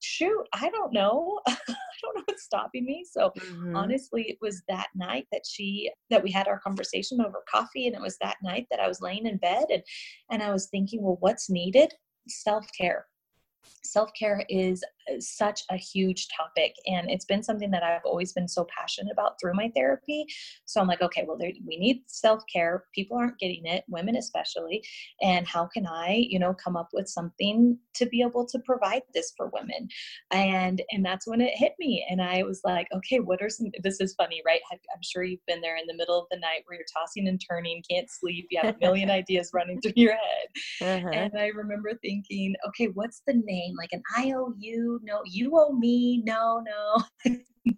shoot, 0.00 0.44
I 0.52 0.70
don't 0.70 0.92
know. 0.92 1.40
I 1.48 1.54
don't 2.02 2.16
know 2.16 2.22
what's 2.26 2.44
stopping 2.44 2.84
me. 2.84 3.04
So 3.10 3.32
mm-hmm. 3.38 3.76
honestly, 3.76 4.22
it 4.28 4.38
was 4.40 4.62
that 4.68 4.88
night 4.94 5.26
that 5.32 5.42
she 5.48 5.90
that 6.10 6.22
we 6.22 6.30
had 6.30 6.48
our 6.48 6.60
conversation 6.60 7.20
over 7.20 7.42
coffee 7.50 7.86
and 7.86 7.96
it 7.96 8.00
was 8.00 8.16
that 8.20 8.36
night 8.42 8.66
that 8.70 8.80
I 8.80 8.88
was 8.88 9.00
laying 9.00 9.26
in 9.26 9.36
bed 9.38 9.66
and 9.70 9.82
and 10.30 10.42
I 10.42 10.52
was 10.52 10.66
thinking, 10.66 11.02
well, 11.02 11.18
what's 11.20 11.50
needed? 11.50 11.92
Self-care 12.28 13.06
self 13.84 14.10
care 14.18 14.44
is 14.48 14.82
such 15.20 15.62
a 15.70 15.76
huge 15.76 16.28
topic 16.36 16.74
and 16.86 17.10
it's 17.10 17.24
been 17.24 17.42
something 17.42 17.70
that 17.70 17.82
I've 17.82 18.04
always 18.04 18.32
been 18.32 18.48
so 18.48 18.66
passionate 18.76 19.12
about 19.12 19.40
through 19.40 19.54
my 19.54 19.70
therapy. 19.74 20.26
So 20.64 20.80
I'm 20.80 20.86
like, 20.86 21.02
okay, 21.02 21.24
well, 21.26 21.36
there, 21.36 21.52
we 21.66 21.76
need 21.76 22.02
self 22.06 22.42
care. 22.52 22.84
People 22.94 23.16
aren't 23.16 23.38
getting 23.38 23.66
it, 23.66 23.84
women 23.88 24.16
especially. 24.16 24.82
And 25.20 25.46
how 25.46 25.66
can 25.66 25.86
I, 25.86 26.26
you 26.28 26.38
know, 26.38 26.54
come 26.54 26.76
up 26.76 26.88
with 26.92 27.08
something 27.08 27.78
to 27.94 28.06
be 28.06 28.22
able 28.22 28.46
to 28.46 28.58
provide 28.60 29.02
this 29.14 29.32
for 29.36 29.50
women? 29.52 29.88
And 30.30 30.82
and 30.90 31.04
that's 31.04 31.26
when 31.26 31.40
it 31.40 31.52
hit 31.54 31.72
me, 31.78 32.04
and 32.08 32.20
I 32.20 32.42
was 32.42 32.60
like, 32.64 32.88
okay, 32.94 33.20
what 33.20 33.42
are 33.42 33.48
some? 33.48 33.68
This 33.82 34.00
is 34.00 34.14
funny, 34.14 34.42
right? 34.44 34.60
I'm 34.72 35.02
sure 35.02 35.22
you've 35.22 35.44
been 35.46 35.60
there 35.60 35.76
in 35.76 35.86
the 35.86 35.94
middle 35.94 36.18
of 36.18 36.26
the 36.30 36.38
night 36.38 36.62
where 36.66 36.76
you're 36.76 36.86
tossing 36.96 37.28
and 37.28 37.40
turning, 37.48 37.82
can't 37.88 38.10
sleep, 38.10 38.46
you 38.50 38.60
have 38.62 38.74
a 38.74 38.78
million 38.80 39.10
ideas 39.18 39.50
running 39.52 39.80
through 39.80 39.92
your 39.96 40.12
head. 40.12 40.48
Uh-huh. 40.80 41.10
And 41.12 41.32
I 41.38 41.48
remember 41.48 41.92
thinking, 42.02 42.54
okay, 42.68 42.86
what's 42.86 43.22
the 43.26 43.34
name? 43.34 43.74
Like 43.76 43.92
an 43.92 44.02
IOU 44.18 44.97
no, 45.02 45.20
you 45.24 45.52
owe 45.54 45.72
me. 45.72 46.22
No, 46.24 46.62
no. 46.64 47.02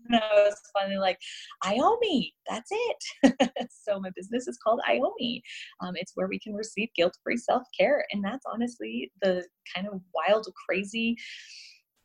no, 0.08 0.20
it's 0.32 0.70
funny, 0.72 0.96
like, 0.96 1.18
I 1.62 1.78
owe 1.80 1.98
me. 2.00 2.34
That's 2.48 2.70
it. 2.72 3.68
so 3.70 4.00
my 4.00 4.10
business 4.14 4.46
is 4.48 4.58
called 4.62 4.80
I 4.86 5.00
owe 5.02 5.14
me. 5.18 5.42
Um, 5.80 5.94
it's 5.96 6.12
where 6.14 6.28
we 6.28 6.38
can 6.38 6.54
receive 6.54 6.88
guilt-free 6.94 7.38
self-care. 7.38 8.04
And 8.12 8.24
that's 8.24 8.44
honestly 8.50 9.10
the 9.22 9.46
kind 9.74 9.86
of 9.86 10.00
wild, 10.14 10.46
crazy 10.68 11.16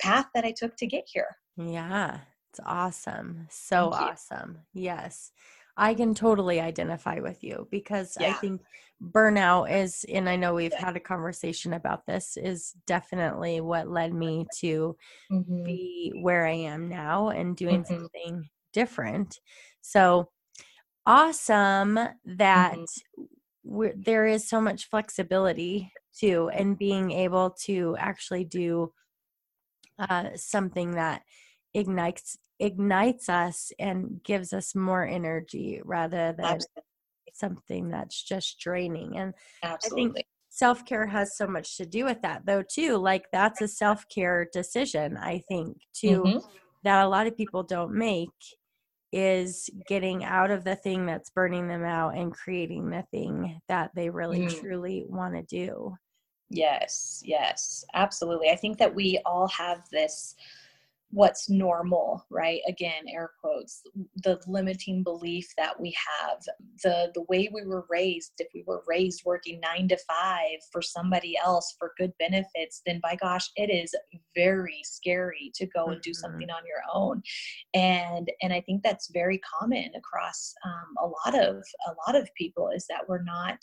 path 0.02 0.28
that 0.34 0.46
I 0.46 0.54
took 0.56 0.76
to 0.78 0.88
get 0.88 1.06
here. 1.08 1.38
Yeah. 1.58 2.20
It's 2.52 2.66
awesome. 2.66 3.48
So 3.50 3.90
awesome. 3.92 4.60
Yes. 4.74 5.32
I 5.77 5.94
can 5.94 6.15
totally 6.15 6.60
identify 6.60 7.20
with 7.20 7.44
you 7.44 7.67
because 7.70 8.17
yeah. 8.20 8.29
I 8.29 8.34
think 8.34 8.62
burnout 9.01 9.70
is, 9.70 10.05
and 10.08 10.29
I 10.29 10.38
know 10.38 10.53
we've 10.53 10.74
had 10.74 10.96
a 10.96 11.01
conversation 11.01 11.74
about 11.74 12.05
this, 12.05 12.38
is 12.38 12.74
definitely 12.88 13.60
what 13.62 13.89
led 13.89 14.13
me 14.13 14.48
to 14.60 14.96
mm-hmm. 15.32 15.63
be 15.63 16.13
where 16.22 16.46
I 16.46 16.53
am 16.53 16.88
now 16.88 17.29
and 17.29 17.58
doing 17.58 17.84
mm-hmm. 17.84 17.94
something 17.94 18.50
different. 18.72 19.39
So 19.82 20.29
awesome 21.05 22.00
that 22.25 22.77
mm-hmm. 22.77 23.88
there 23.98 24.25
is 24.25 24.48
so 24.48 24.62
much 24.62 24.89
flexibility 24.89 25.91
too, 26.17 26.50
and 26.53 26.77
being 26.77 27.12
able 27.12 27.50
to 27.65 27.98
actually 28.00 28.46
do 28.46 28.94
uh, 30.00 30.29
something 30.36 30.91
that 30.91 31.24
ignites 31.75 32.38
ignites 32.60 33.29
us 33.29 33.72
and 33.79 34.22
gives 34.24 34.53
us 34.53 34.75
more 34.75 35.05
energy 35.05 35.82
rather 35.84 36.34
than 36.38 36.46
Absolutely. 36.46 36.84
something 37.34 37.89
that's 37.89 38.24
just 38.24 38.60
draining. 38.60 39.17
And 39.17 39.34
Absolutely. 39.62 40.03
I 40.03 40.13
think 40.13 40.25
self 40.50 40.86
care 40.86 41.05
has 41.05 41.38
so 41.38 41.48
much 41.48 41.77
to 41.77 41.86
do 41.86 42.05
with 42.05 42.22
that, 42.22 42.46
though, 42.46 42.63
too. 42.63 42.98
Like, 42.98 43.25
that's 43.32 43.62
a 43.62 43.67
self 43.67 44.05
care 44.08 44.48
decision, 44.53 45.17
I 45.17 45.44
think, 45.50 45.77
too, 45.94 46.24
mm-hmm. 46.24 46.48
that 46.84 47.05
a 47.05 47.10
lot 47.10 47.27
of 47.27 47.38
people 47.38 47.63
don't 47.63 47.94
make 47.94 48.29
is 49.12 49.70
getting 49.88 50.24
out 50.25 50.51
of 50.51 50.63
the 50.63 50.75
thing 50.75 51.05
that's 51.05 51.29
burning 51.29 51.67
them 51.67 51.84
out 51.84 52.17
and 52.17 52.34
creating 52.34 52.89
the 52.89 53.03
thing 53.12 53.60
that 53.70 53.91
they 53.96 54.10
really 54.10 54.41
mm. 54.41 54.60
truly 54.60 55.05
want 55.08 55.34
to 55.34 55.41
do. 55.44 55.96
Yes, 56.50 57.22
yes, 57.25 57.86
absolutely. 57.94 58.50
I 58.50 58.55
think 58.55 58.77
that 58.77 58.94
we 58.94 59.20
all 59.25 59.48
have 59.48 59.84
this 59.91 60.36
what's 61.16 61.50
normal 61.50 62.26
right? 62.30 62.60
Again 62.68 63.06
air 63.08 63.32
quotes 63.40 63.82
the 64.24 64.40
limiting 64.48 65.02
belief 65.02 65.48
that 65.58 65.80
we 65.80 65.96
have 66.20 66.40
the 66.84 67.12
the 67.16 67.24
way 67.30 67.50
we 67.54 67.66
were 67.66 67.86
raised 67.90 68.34
if 68.40 68.48
we 68.54 68.66
were 68.68 68.84
raised 68.86 69.24
working 69.26 69.62
9 69.62 69.88
to 69.88 69.98
5 69.98 70.46
for 70.74 70.82
somebody 70.82 71.36
else 71.44 71.74
for 71.80 71.94
good 71.98 72.12
benefits 72.20 72.82
then 72.86 73.00
by 73.02 73.16
gosh 73.16 73.50
it 73.56 73.70
is 73.70 73.96
very 74.36 74.82
scary 74.84 75.52
to 75.56 75.66
go 75.68 75.86
and 75.88 76.02
do 76.02 76.10
mm-hmm. 76.10 76.20
something 76.20 76.50
on 76.50 76.64
your 76.68 76.84
own. 76.94 77.22
And 77.74 78.30
and 78.42 78.52
i 78.52 78.60
think 78.62 78.84
that's 78.84 79.10
very 79.14 79.40
common 79.60 79.92
across 79.96 80.54
um, 80.66 80.96
a 81.02 81.08
lot 81.08 81.48
of 81.48 81.64
a 81.88 81.94
lot 82.06 82.22
of 82.22 82.30
people 82.36 82.70
is 82.76 82.86
that 82.90 83.08
we're 83.08 83.24
not 83.24 83.58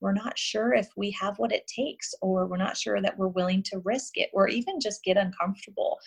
we're 0.00 0.12
not 0.12 0.38
sure 0.38 0.74
if 0.74 0.88
we 0.96 1.10
have 1.10 1.38
what 1.38 1.52
it 1.52 1.66
takes 1.66 2.14
or 2.20 2.46
we're 2.46 2.56
not 2.56 2.76
sure 2.76 3.00
that 3.00 3.16
we're 3.16 3.28
willing 3.28 3.62
to 3.62 3.80
risk 3.84 4.16
it 4.16 4.28
or 4.32 4.48
even 4.48 4.80
just 4.80 5.02
get 5.04 5.16
uncomfortable 5.16 5.98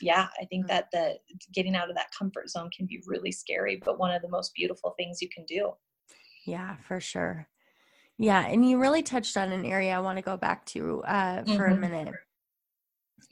yeah, 0.00 0.28
I 0.40 0.44
think 0.46 0.66
mm. 0.66 0.68
that 0.68 0.88
the 0.92 1.16
getting 1.52 1.74
out 1.74 1.88
of 1.88 1.96
that 1.96 2.10
comfort 2.16 2.50
zone 2.50 2.70
can 2.76 2.86
be 2.86 3.02
really 3.06 3.32
scary, 3.32 3.80
but 3.84 3.98
one 3.98 4.14
of 4.14 4.22
the 4.22 4.28
most 4.28 4.54
beautiful 4.54 4.94
things 4.96 5.22
you 5.22 5.28
can 5.28 5.44
do. 5.44 5.72
Yeah, 6.46 6.76
for 6.86 7.00
sure. 7.00 7.48
Yeah, 8.18 8.46
and 8.46 8.68
you 8.68 8.78
really 8.78 9.02
touched 9.02 9.36
on 9.36 9.52
an 9.52 9.66
area 9.66 9.94
I 9.94 9.98
want 9.98 10.16
to 10.18 10.22
go 10.22 10.36
back 10.36 10.64
to 10.66 11.02
uh, 11.02 11.44
for 11.44 11.68
mm-hmm. 11.68 11.72
a 11.72 11.76
minute, 11.76 12.14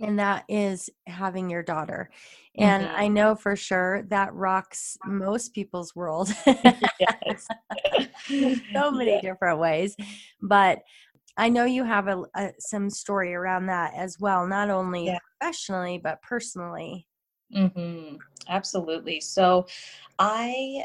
and 0.01 0.19
that 0.19 0.45
is 0.49 0.91
having 1.07 1.49
your 1.49 1.63
daughter. 1.63 2.11
And 2.57 2.85
mm-hmm. 2.85 2.97
I 2.97 3.09
know 3.09 3.35
for 3.35 3.57
sure 3.57 4.03
that 4.09 4.35
rocks 4.35 4.99
most 5.07 5.55
people's 5.55 5.97
world. 5.97 6.29
so 6.45 6.45
many 8.91 9.15
yeah. 9.15 9.21
different 9.23 9.59
ways, 9.59 9.97
but 10.43 10.83
I 11.37 11.49
know 11.49 11.65
you 11.65 11.85
have 11.85 12.09
a, 12.09 12.23
a, 12.37 12.53
some 12.59 12.91
story 12.91 13.35
around 13.35 13.67
that 13.67 13.95
as 13.95 14.19
well, 14.21 14.47
not 14.47 14.71
only 14.71 15.07
yeah. 15.07 15.19
professionally 15.41 15.99
but 15.99 16.23
personally. 16.23 17.07
Mm-hmm. 17.55 18.17
Absolutely. 18.49 19.21
So 19.21 19.67
I 20.19 20.85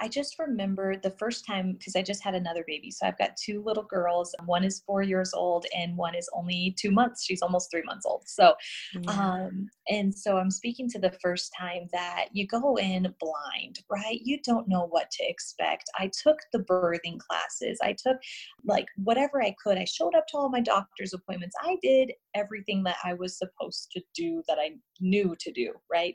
I 0.00 0.08
just 0.08 0.38
remember 0.38 0.96
the 0.96 1.10
first 1.10 1.46
time 1.46 1.72
because 1.72 1.96
I 1.96 2.02
just 2.02 2.22
had 2.22 2.34
another 2.34 2.64
baby. 2.66 2.90
So 2.90 3.06
I've 3.06 3.18
got 3.18 3.36
two 3.36 3.62
little 3.64 3.84
girls. 3.84 4.34
One 4.44 4.64
is 4.64 4.82
four 4.86 5.02
years 5.02 5.32
old 5.32 5.66
and 5.74 5.96
one 5.96 6.14
is 6.14 6.28
only 6.34 6.74
two 6.78 6.90
months. 6.90 7.24
She's 7.24 7.42
almost 7.42 7.70
three 7.70 7.82
months 7.84 8.04
old. 8.04 8.24
So 8.26 8.54
yeah. 9.00 9.10
um 9.10 9.68
and 9.88 10.14
so 10.14 10.36
I'm 10.36 10.50
speaking 10.50 10.88
to 10.90 10.98
the 10.98 11.16
first 11.22 11.52
time 11.58 11.88
that 11.92 12.26
you 12.32 12.46
go 12.46 12.76
in 12.76 13.02
blind, 13.20 13.80
right? 13.90 14.20
You 14.22 14.38
don't 14.44 14.68
know 14.68 14.86
what 14.90 15.10
to 15.12 15.24
expect. 15.24 15.84
I 15.98 16.10
took 16.22 16.38
the 16.52 16.58
birthing 16.58 17.18
classes. 17.18 17.78
I 17.82 17.92
took 17.92 18.16
like 18.64 18.86
whatever 18.96 19.42
I 19.42 19.54
could. 19.62 19.78
I 19.78 19.84
showed 19.84 20.14
up 20.14 20.26
to 20.28 20.36
all 20.36 20.48
my 20.50 20.60
doctor's 20.60 21.14
appointments. 21.14 21.56
I 21.62 21.76
did 21.82 22.12
everything 22.36 22.82
that 22.84 22.98
I 23.04 23.14
was 23.14 23.38
supposed 23.38 23.90
to 23.92 24.02
do 24.14 24.42
that 24.48 24.58
I 24.60 24.72
knew 25.00 25.34
to 25.40 25.52
do, 25.52 25.72
right? 25.90 26.14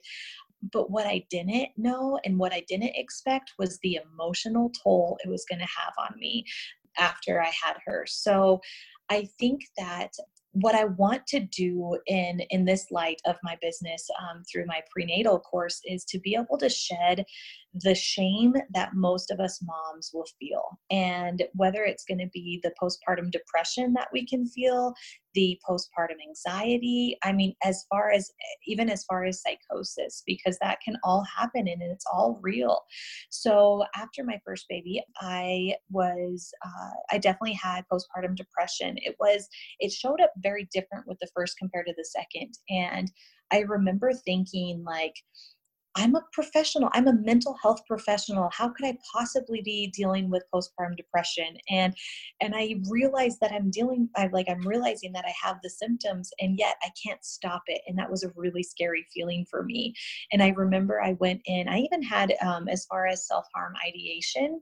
But 0.72 0.92
what 0.92 1.08
I 1.08 1.26
didn't 1.30 1.70
know 1.76 2.20
and 2.24 2.38
what 2.38 2.54
I 2.54 2.64
didn't 2.68 2.96
expect 2.96 3.52
was 3.58 3.80
the 3.80 4.00
emotional 4.14 4.72
toll 4.84 5.18
it 5.24 5.30
was 5.30 5.46
going 5.50 5.60
to 5.60 5.66
have 5.66 5.94
on 5.98 6.20
me 6.20 6.46
after 6.98 7.42
I 7.42 7.52
had 7.64 7.78
her. 7.86 8.06
So 8.08 8.62
I 9.10 9.28
think 9.40 9.62
that 9.78 10.12
what 10.54 10.76
I 10.76 10.86
want 10.86 11.26
to 11.28 11.40
do 11.40 11.98
in 12.08 12.42
in 12.50 12.66
this 12.66 12.88
light 12.92 13.22
of 13.26 13.38
my 13.42 13.58
business 13.62 14.06
um, 14.20 14.44
through 14.52 14.66
my 14.66 14.82
prenatal 14.92 15.40
course 15.40 15.80
is 15.86 16.04
to 16.06 16.20
be 16.20 16.36
able 16.36 16.58
to 16.58 16.70
shed 16.70 17.24
the 17.74 17.96
shame 17.96 18.54
that 18.74 18.94
most 18.94 19.32
of 19.32 19.40
us 19.40 19.62
moms 19.64 20.12
will 20.14 20.26
feel. 20.40 20.80
And 20.90 21.44
whether 21.54 21.84
it's 21.84 22.04
going 22.04 22.20
to 22.20 22.30
be 22.34 22.60
the 22.64 22.74
postpartum 22.82 23.32
depression 23.32 23.94
that 23.94 24.10
we 24.12 24.26
can 24.26 24.46
feel, 24.46 24.94
the 25.34 25.58
postpartum 25.68 26.18
anxiety, 26.28 27.18
I 27.24 27.32
mean, 27.32 27.56
as 27.64 27.86
far 27.90 28.12
as 28.12 28.30
even 28.68 28.90
as 28.90 29.06
far 29.06 29.24
as 29.24 29.42
psychosis, 29.42 30.24
because 30.26 30.58
that 30.60 30.80
can 30.84 30.98
all 31.06 31.24
happen 31.38 31.70
and 31.70 31.82
it's 31.82 32.06
all 32.12 32.40
real. 32.42 32.82
So 33.30 33.86
after 33.96 34.24
my 34.26 34.40
first 34.46 34.66
baby, 34.68 35.02
I 35.22 35.76
was, 35.90 36.52
uh, 36.66 36.92
I 37.12 37.18
definitely 37.20 37.54
had 37.54 37.86
postpartum 37.92 38.36
depression. 38.36 38.98
It 38.98 39.16
was, 39.20 39.48
it 39.80 39.94
showed 39.94 40.20
up 40.20 40.34
very 40.44 40.68
different 40.74 41.08
with 41.08 41.20
the 41.22 41.30
first 41.34 41.58
compared 41.58 41.86
to 41.88 41.94
the 41.96 42.06
second. 42.06 42.54
And 42.70 43.10
I 43.54 43.60
remember 43.60 44.12
thinking, 44.14 44.84
like, 44.86 45.16
I'm 45.96 46.16
a 46.16 46.24
professional. 46.32 46.90
I'm 46.94 47.08
a 47.08 47.14
mental 47.14 47.58
health 47.62 47.82
professional. 47.86 48.50
How 48.54 48.70
could 48.70 48.86
I 48.86 48.98
possibly 49.14 49.62
be 49.62 49.88
dealing 49.88 50.30
with 50.30 50.44
postpartum 50.54 50.96
depression? 50.96 51.58
And 51.70 51.94
and 52.40 52.54
I 52.56 52.76
realized 52.90 53.40
that 53.42 53.52
I'm 53.52 53.70
dealing 53.70 54.10
I 54.16 54.28
like 54.32 54.48
I'm 54.50 54.66
realizing 54.66 55.12
that 55.14 55.26
I 55.26 55.34
have 55.44 55.58
the 55.62 55.70
symptoms 55.70 56.32
and 56.40 56.58
yet 56.58 56.76
I 56.84 56.90
can't 57.04 57.24
stop 57.26 57.64
it. 57.68 57.82
And 57.88 57.98
that 57.98 58.10
was 58.10 58.24
a 58.24 58.32
really 58.36 58.64
scary 58.64 59.06
feeling 59.14 59.46
for 59.50 59.64
me. 59.64 59.94
And 60.32 60.42
I 60.42 60.50
remember 60.50 61.02
I 61.02 61.14
went 61.20 61.42
in, 61.46 61.68
I 61.68 61.80
even 61.80 62.02
had 62.02 62.34
um, 62.42 62.68
as 62.70 62.86
far 62.86 63.08
as 63.08 63.28
self-harm 63.28 63.74
ideation 63.88 64.62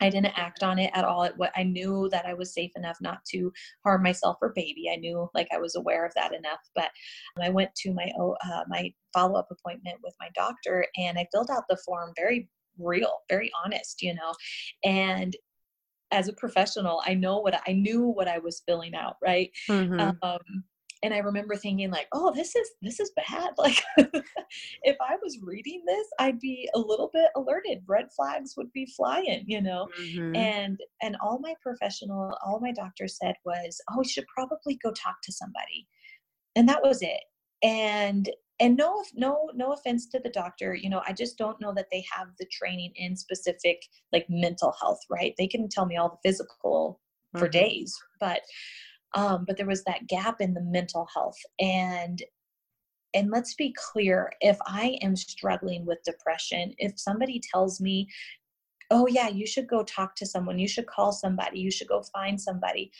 I 0.00 0.10
didn't 0.10 0.38
act 0.38 0.62
on 0.62 0.78
it 0.78 0.90
at 0.94 1.04
all. 1.04 1.24
It, 1.24 1.34
what 1.36 1.52
I 1.56 1.62
knew 1.62 2.08
that 2.10 2.26
I 2.26 2.34
was 2.34 2.54
safe 2.54 2.72
enough 2.76 2.96
not 3.00 3.24
to 3.30 3.52
harm 3.84 4.02
myself 4.02 4.36
or 4.40 4.52
baby. 4.54 4.90
I 4.92 4.96
knew 4.96 5.28
like 5.34 5.48
I 5.52 5.58
was 5.58 5.74
aware 5.74 6.06
of 6.06 6.12
that 6.14 6.34
enough. 6.34 6.60
But 6.74 6.90
I 7.40 7.48
went 7.48 7.74
to 7.76 7.92
my 7.92 8.10
uh, 8.20 8.62
my 8.68 8.92
follow 9.12 9.38
up 9.38 9.48
appointment 9.50 9.98
with 10.02 10.14
my 10.20 10.28
doctor, 10.34 10.86
and 10.96 11.18
I 11.18 11.26
filled 11.32 11.50
out 11.50 11.64
the 11.68 11.78
form 11.84 12.12
very 12.16 12.48
real, 12.78 13.18
very 13.28 13.50
honest, 13.64 14.02
you 14.02 14.14
know, 14.14 14.34
and 14.84 15.36
as 16.12 16.28
a 16.28 16.32
professional, 16.32 17.02
I 17.06 17.14
know 17.14 17.38
what 17.38 17.60
I 17.66 17.72
knew 17.72 18.06
what 18.06 18.28
I 18.28 18.38
was 18.38 18.62
filling 18.66 18.94
out, 18.94 19.16
right? 19.22 19.50
Mm-hmm. 19.68 20.00
Um, 20.22 20.64
and 21.02 21.14
i 21.14 21.18
remember 21.18 21.56
thinking 21.56 21.90
like 21.90 22.08
oh 22.12 22.32
this 22.34 22.54
is 22.54 22.70
this 22.82 23.00
is 23.00 23.10
bad. 23.16 23.50
Like 23.58 23.82
if 24.82 24.96
i 25.00 25.16
was 25.22 25.38
reading 25.42 25.82
this 25.86 26.06
i'd 26.18 26.40
be 26.40 26.68
a 26.74 26.78
little 26.78 27.10
bit 27.12 27.30
alerted. 27.36 27.82
Red 27.86 28.06
flags 28.14 28.54
would 28.56 28.72
be 28.72 28.86
flying 28.96 29.44
you 29.46 29.60
know? 29.60 29.88
Mm-hmm. 30.00 30.36
and 30.36 30.78
and 31.02 31.16
all 31.22 31.38
my 31.40 31.54
professional 31.62 32.36
all 32.44 32.60
my 32.60 32.72
doctor 32.72 33.08
said 33.08 33.34
was 33.44 33.80
oh 33.90 34.02
you 34.02 34.08
should 34.08 34.26
probably 34.34 34.78
go 34.82 34.92
talk 34.92 35.16
to 35.24 35.32
somebody. 35.32 35.88
And 36.56 36.68
that 36.68 36.82
was 36.82 37.02
it. 37.02 37.20
And 37.62 38.28
and 38.60 38.76
no 38.76 39.02
no 39.14 39.50
no 39.54 39.72
offense 39.72 40.06
to 40.06 40.20
the 40.20 40.28
doctor 40.28 40.74
you 40.74 40.90
know 40.90 41.02
i 41.06 41.12
just 41.12 41.38
don't 41.38 41.60
know 41.60 41.72
that 41.74 41.86
they 41.90 42.04
have 42.14 42.28
the 42.38 42.46
training 42.52 42.92
in 42.94 43.16
specific 43.16 43.82
like 44.12 44.26
mental 44.28 44.74
health 44.80 45.00
right? 45.10 45.34
They 45.38 45.48
can 45.48 45.68
tell 45.68 45.86
me 45.86 45.96
all 45.96 46.10
the 46.10 46.28
physical 46.28 47.00
mm-hmm. 47.34 47.44
for 47.44 47.48
days 47.48 47.96
but 48.20 48.42
um, 49.14 49.44
but 49.46 49.56
there 49.56 49.66
was 49.66 49.84
that 49.84 50.06
gap 50.06 50.40
in 50.40 50.54
the 50.54 50.62
mental 50.62 51.08
health 51.12 51.38
and 51.58 52.22
and 53.12 53.30
let's 53.30 53.54
be 53.54 53.74
clear 53.76 54.32
if 54.40 54.56
i 54.66 54.98
am 55.02 55.16
struggling 55.16 55.84
with 55.84 55.98
depression 56.04 56.72
if 56.78 56.92
somebody 56.98 57.40
tells 57.52 57.80
me 57.80 58.06
oh 58.90 59.06
yeah 59.06 59.28
you 59.28 59.46
should 59.46 59.66
go 59.66 59.82
talk 59.82 60.14
to 60.14 60.26
someone 60.26 60.58
you 60.58 60.68
should 60.68 60.86
call 60.86 61.12
somebody 61.12 61.58
you 61.58 61.70
should 61.70 61.88
go 61.88 62.02
find 62.12 62.40
somebody 62.40 62.90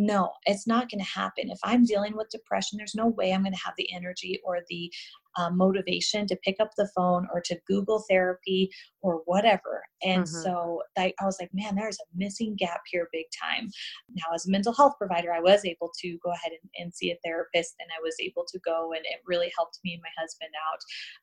no 0.00 0.30
it's 0.46 0.66
not 0.66 0.90
going 0.90 1.02
to 1.02 1.10
happen. 1.10 1.50
If 1.50 1.58
i'm 1.62 1.84
dealing 1.84 2.16
with 2.16 2.30
depression 2.30 2.78
there's 2.78 2.94
no 2.94 3.08
way 3.08 3.32
i'm 3.32 3.42
going 3.42 3.52
to 3.52 3.64
have 3.64 3.74
the 3.76 3.92
energy 3.92 4.40
or 4.44 4.60
the 4.68 4.92
um, 5.36 5.56
motivation 5.56 6.26
to 6.26 6.36
pick 6.44 6.56
up 6.58 6.70
the 6.76 6.90
phone 6.96 7.28
or 7.32 7.40
to 7.42 7.60
google 7.68 8.04
therapy 8.08 8.68
or 9.02 9.22
whatever. 9.26 9.82
And 10.02 10.24
mm-hmm. 10.24 10.42
so 10.42 10.82
I, 10.98 11.12
I 11.20 11.24
was 11.24 11.36
like 11.40 11.50
man 11.52 11.76
there's 11.76 11.98
a 11.98 12.16
missing 12.16 12.56
gap 12.56 12.80
here 12.90 13.08
big 13.12 13.26
time. 13.40 13.68
Now 14.14 14.34
as 14.34 14.46
a 14.46 14.50
mental 14.50 14.72
health 14.72 14.94
provider 14.98 15.32
i 15.32 15.40
was 15.40 15.64
able 15.64 15.90
to 16.00 16.18
go 16.24 16.32
ahead 16.32 16.52
and, 16.52 16.70
and 16.78 16.94
see 16.94 17.10
a 17.10 17.18
therapist 17.24 17.74
and 17.78 17.90
i 17.96 18.00
was 18.02 18.16
able 18.20 18.44
to 18.48 18.58
go 18.60 18.92
and 18.92 19.04
it 19.04 19.20
really 19.26 19.52
helped 19.56 19.78
me 19.84 19.92
and 19.92 20.02
my 20.02 20.08
husband 20.18 20.50
out 20.70 20.80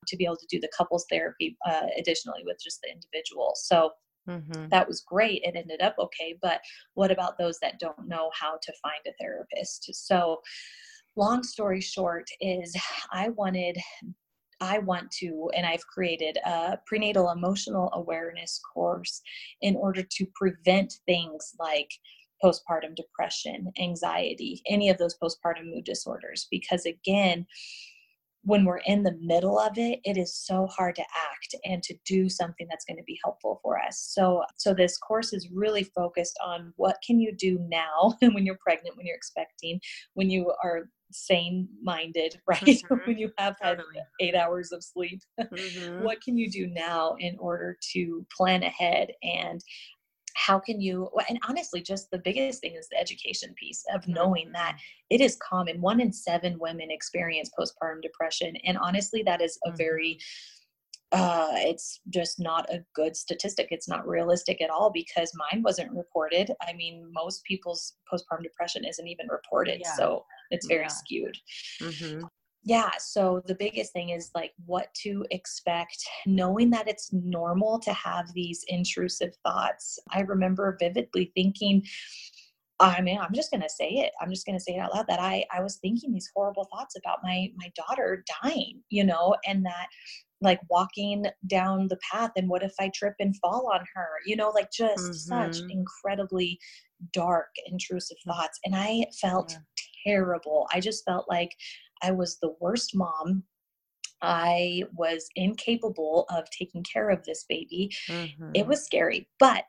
to 0.07 0.17
be 0.17 0.25
able 0.25 0.37
to 0.37 0.47
do 0.49 0.59
the 0.59 0.71
couples 0.77 1.05
therapy 1.09 1.57
uh, 1.65 1.87
additionally 1.97 2.43
with 2.45 2.57
just 2.63 2.79
the 2.81 2.91
individual. 2.91 3.53
So 3.55 3.91
Mm-hmm. 4.27 4.69
That 4.69 4.87
was 4.87 5.01
great. 5.01 5.41
It 5.43 5.55
ended 5.55 5.81
up 5.81 5.95
okay. 5.99 6.37
But 6.41 6.61
what 6.95 7.11
about 7.11 7.37
those 7.37 7.59
that 7.59 7.79
don't 7.79 8.07
know 8.07 8.29
how 8.33 8.57
to 8.61 8.73
find 8.81 8.99
a 9.07 9.11
therapist? 9.19 9.89
So, 9.93 10.41
long 11.15 11.43
story 11.43 11.81
short, 11.81 12.27
is 12.41 12.75
I 13.11 13.29
wanted 13.29 13.77
I 14.59 14.79
want 14.79 15.11
to, 15.19 15.51
and 15.55 15.65
I've 15.65 15.85
created 15.87 16.37
a 16.45 16.79
prenatal 16.87 17.29
emotional 17.29 17.91
awareness 17.93 18.59
course 18.73 19.21
in 19.61 19.75
order 19.75 20.01
to 20.01 20.25
prevent 20.35 20.93
things 21.05 21.53
like 21.59 21.89
postpartum 22.43 22.95
depression, 22.95 23.71
anxiety, 23.79 24.61
any 24.67 24.89
of 24.89 24.97
those 24.97 25.17
postpartum 25.17 25.65
mood 25.65 25.83
disorders. 25.85 26.47
Because 26.49 26.85
again, 26.85 27.45
when 28.47 28.63
we're 28.63 28.81
in 28.85 29.03
the 29.03 29.17
middle 29.21 29.59
of 29.59 29.77
it 29.77 29.99
it 30.05 30.17
is 30.17 30.33
so 30.33 30.65
hard 30.67 30.95
to 30.95 31.01
act 31.01 31.53
and 31.65 31.83
to 31.83 31.93
do 32.05 32.29
something 32.29 32.65
that's 32.69 32.85
going 32.85 32.97
to 32.97 33.03
be 33.03 33.19
helpful 33.23 33.59
for 33.61 33.77
us 33.77 33.99
so 34.13 34.41
so 34.55 34.73
this 34.73 34.97
course 34.97 35.33
is 35.33 35.49
really 35.53 35.83
focused 35.83 36.39
on 36.43 36.73
what 36.77 36.95
can 37.05 37.19
you 37.19 37.35
do 37.37 37.59
now 37.69 38.15
when 38.31 38.45
you're 38.45 38.57
pregnant 38.63 38.95
when 38.95 39.05
you're 39.05 39.15
expecting 39.15 39.79
when 40.13 40.29
you 40.29 40.51
are 40.63 40.89
sane 41.11 41.67
minded 41.81 42.39
right 42.47 42.61
mm-hmm. 42.61 42.95
when 43.05 43.17
you 43.17 43.29
have 43.37 43.55
had 43.61 43.77
totally. 43.77 43.95
eight 44.21 44.35
hours 44.35 44.71
of 44.71 44.83
sleep 44.83 45.21
mm-hmm. 45.39 46.03
what 46.03 46.21
can 46.21 46.37
you 46.37 46.49
do 46.49 46.67
now 46.67 47.15
in 47.19 47.35
order 47.39 47.77
to 47.93 48.25
plan 48.35 48.63
ahead 48.63 49.11
and 49.23 49.61
how 50.37 50.59
can 50.59 50.79
you 50.79 51.09
and 51.27 51.39
honestly 51.49 51.81
just 51.81 52.09
the 52.11 52.19
biggest 52.19 52.61
thing 52.61 52.75
is 52.75 52.87
the 52.89 52.99
education 52.99 53.53
piece 53.55 53.83
of 53.93 54.07
knowing 54.07 54.51
that 54.51 54.73
mm-hmm. 54.73 55.15
it 55.15 55.21
is 55.21 55.37
common 55.37 55.81
one 55.81 55.99
in 55.99 56.13
seven 56.13 56.57
women 56.59 56.91
experience 56.91 57.49
postpartum 57.59 58.01
depression 58.01 58.55
and 58.65 58.77
honestly 58.77 59.23
that 59.23 59.41
is 59.41 59.57
a 59.65 59.69
mm-hmm. 59.69 59.77
very 59.77 60.19
uh, 61.13 61.47
it's 61.51 62.01
just 62.09 62.37
not 62.37 62.69
a 62.69 62.83
good 62.93 63.15
statistic. 63.15 63.69
It's 63.71 63.87
not 63.87 64.05
realistic 64.05 64.61
at 64.61 64.69
all 64.69 64.91
because 64.91 65.31
mine 65.35 65.63
wasn't 65.63 65.93
reported. 65.93 66.51
I 66.61 66.73
mean, 66.73 67.09
most 67.13 67.45
people's 67.45 67.93
postpartum 68.11 68.43
depression 68.43 68.83
isn't 68.83 69.07
even 69.07 69.27
reported, 69.29 69.79
yeah. 69.81 69.95
so 69.95 70.25
it's 70.51 70.67
very 70.67 70.81
yeah. 70.81 70.87
skewed. 70.87 71.37
Mm-hmm 71.81 72.25
yeah 72.67 72.91
so 72.99 73.41
the 73.47 73.55
biggest 73.55 73.93
thing 73.93 74.09
is 74.09 74.29
like 74.35 74.51
what 74.65 74.93
to 74.93 75.25
expect 75.31 75.97
knowing 76.25 76.69
that 76.69 76.87
it's 76.87 77.11
normal 77.13 77.79
to 77.79 77.93
have 77.93 78.31
these 78.33 78.63
intrusive 78.67 79.33
thoughts 79.45 79.97
i 80.11 80.21
remember 80.21 80.77
vividly 80.79 81.31
thinking 81.35 81.81
I 82.79 83.01
mean, 83.01 83.17
I'm 83.17 83.33
just 83.33 83.49
gonna 83.49 83.69
say 83.69 83.89
it. 83.89 84.11
I'm 84.21 84.29
just 84.29 84.45
gonna 84.45 84.59
say 84.59 84.75
it 84.75 84.79
out 84.79 84.93
loud 84.93 85.07
that 85.07 85.19
I 85.19 85.43
I 85.51 85.61
was 85.61 85.77
thinking 85.77 86.13
these 86.13 86.29
horrible 86.35 86.67
thoughts 86.71 86.95
about 86.95 87.19
my 87.23 87.47
my 87.55 87.71
daughter 87.75 88.23
dying, 88.43 88.83
you 88.89 89.03
know, 89.03 89.35
and 89.47 89.65
that 89.65 89.87
like 90.41 90.59
walking 90.69 91.25
down 91.47 91.87
the 91.87 91.97
path 92.11 92.31
and 92.35 92.47
what 92.47 92.61
if 92.61 92.73
I 92.79 92.91
trip 92.93 93.15
and 93.19 93.35
fall 93.37 93.71
on 93.73 93.79
her, 93.95 94.07
you 94.25 94.35
know, 94.35 94.49
like 94.49 94.71
just 94.71 95.29
mm-hmm. 95.31 95.51
such 95.51 95.63
incredibly 95.71 96.59
dark, 97.13 97.47
intrusive 97.65 98.17
mm. 98.27 98.31
thoughts, 98.31 98.59
and 98.63 98.75
I 98.75 99.05
felt 99.19 99.51
yeah. 99.51 99.57
terrible. 100.05 100.67
I 100.71 100.79
just 100.79 101.03
felt 101.05 101.25
like 101.27 101.51
I 102.01 102.11
was 102.11 102.37
the 102.39 102.55
worst 102.59 102.95
mom. 102.95 103.43
I 104.21 104.83
was 104.95 105.29
incapable 105.35 106.25
of 106.29 106.49
taking 106.49 106.83
care 106.83 107.09
of 107.09 107.23
this 107.23 107.45
baby. 107.47 107.91
Mm-hmm. 108.09 108.51
It 108.55 108.65
was 108.65 108.83
scary, 108.83 109.29
but 109.39 109.65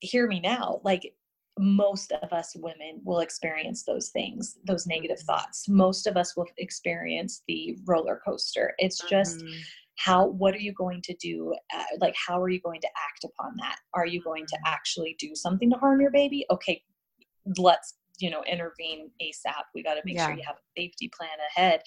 hear 0.00 0.26
me 0.26 0.40
now. 0.40 0.80
Like 0.82 1.14
most 1.58 2.12
of 2.12 2.32
us 2.32 2.54
women 2.56 3.00
will 3.04 3.20
experience 3.20 3.84
those 3.84 4.10
things, 4.10 4.58
those 4.64 4.86
negative 4.86 5.18
mm-hmm. 5.18 5.26
thoughts. 5.26 5.68
Most 5.68 6.06
of 6.06 6.16
us 6.16 6.36
will 6.36 6.46
experience 6.58 7.42
the 7.48 7.78
roller 7.86 8.20
coaster. 8.24 8.74
It's 8.78 9.00
just 9.08 9.38
mm-hmm. 9.38 9.60
how, 9.96 10.26
what 10.26 10.54
are 10.54 10.60
you 10.60 10.72
going 10.72 11.00
to 11.02 11.14
do? 11.14 11.54
Uh, 11.74 11.84
like, 12.00 12.14
how 12.16 12.40
are 12.42 12.48
you 12.48 12.60
going 12.60 12.80
to 12.80 12.88
act 12.88 13.24
upon 13.24 13.54
that? 13.58 13.76
Are 13.94 14.06
you 14.06 14.20
going 14.22 14.46
to 14.46 14.56
mm-hmm. 14.56 14.72
actually 14.74 15.16
do 15.18 15.34
something 15.34 15.70
to 15.70 15.76
harm 15.76 16.00
your 16.00 16.10
baby? 16.10 16.44
Okay, 16.50 16.82
let's 17.58 17.94
you 18.18 18.30
know 18.30 18.42
intervene 18.44 19.10
asap 19.22 19.64
we 19.74 19.82
got 19.82 19.94
to 19.94 20.02
make 20.04 20.16
yeah. 20.16 20.26
sure 20.26 20.36
you 20.36 20.42
have 20.46 20.56
a 20.56 20.80
safety 20.80 21.10
plan 21.16 21.30
ahead. 21.56 21.80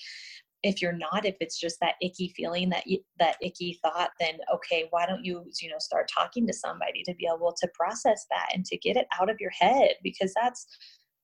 If 0.61 0.81
you're 0.81 0.91
not 0.91 1.25
if 1.25 1.35
it's 1.39 1.59
just 1.59 1.77
that 1.79 1.95
icky 2.01 2.33
feeling 2.35 2.69
that 2.69 2.85
you, 2.85 2.99
that 3.17 3.37
icky 3.41 3.79
thought 3.81 4.11
then 4.19 4.37
okay 4.53 4.87
why 4.89 5.05
don't 5.05 5.23
you 5.23 5.45
you 5.61 5.69
know 5.69 5.79
start 5.79 6.09
talking 6.13 6.45
to 6.47 6.53
somebody 6.53 7.03
to 7.03 7.13
be 7.15 7.27
able 7.33 7.55
to 7.59 7.67
process 7.73 8.25
that 8.29 8.49
and 8.53 8.65
to 8.65 8.77
get 8.77 8.97
it 8.97 9.07
out 9.19 9.29
of 9.29 9.37
your 9.39 9.51
head 9.57 9.93
because 10.03 10.33
that's 10.39 10.65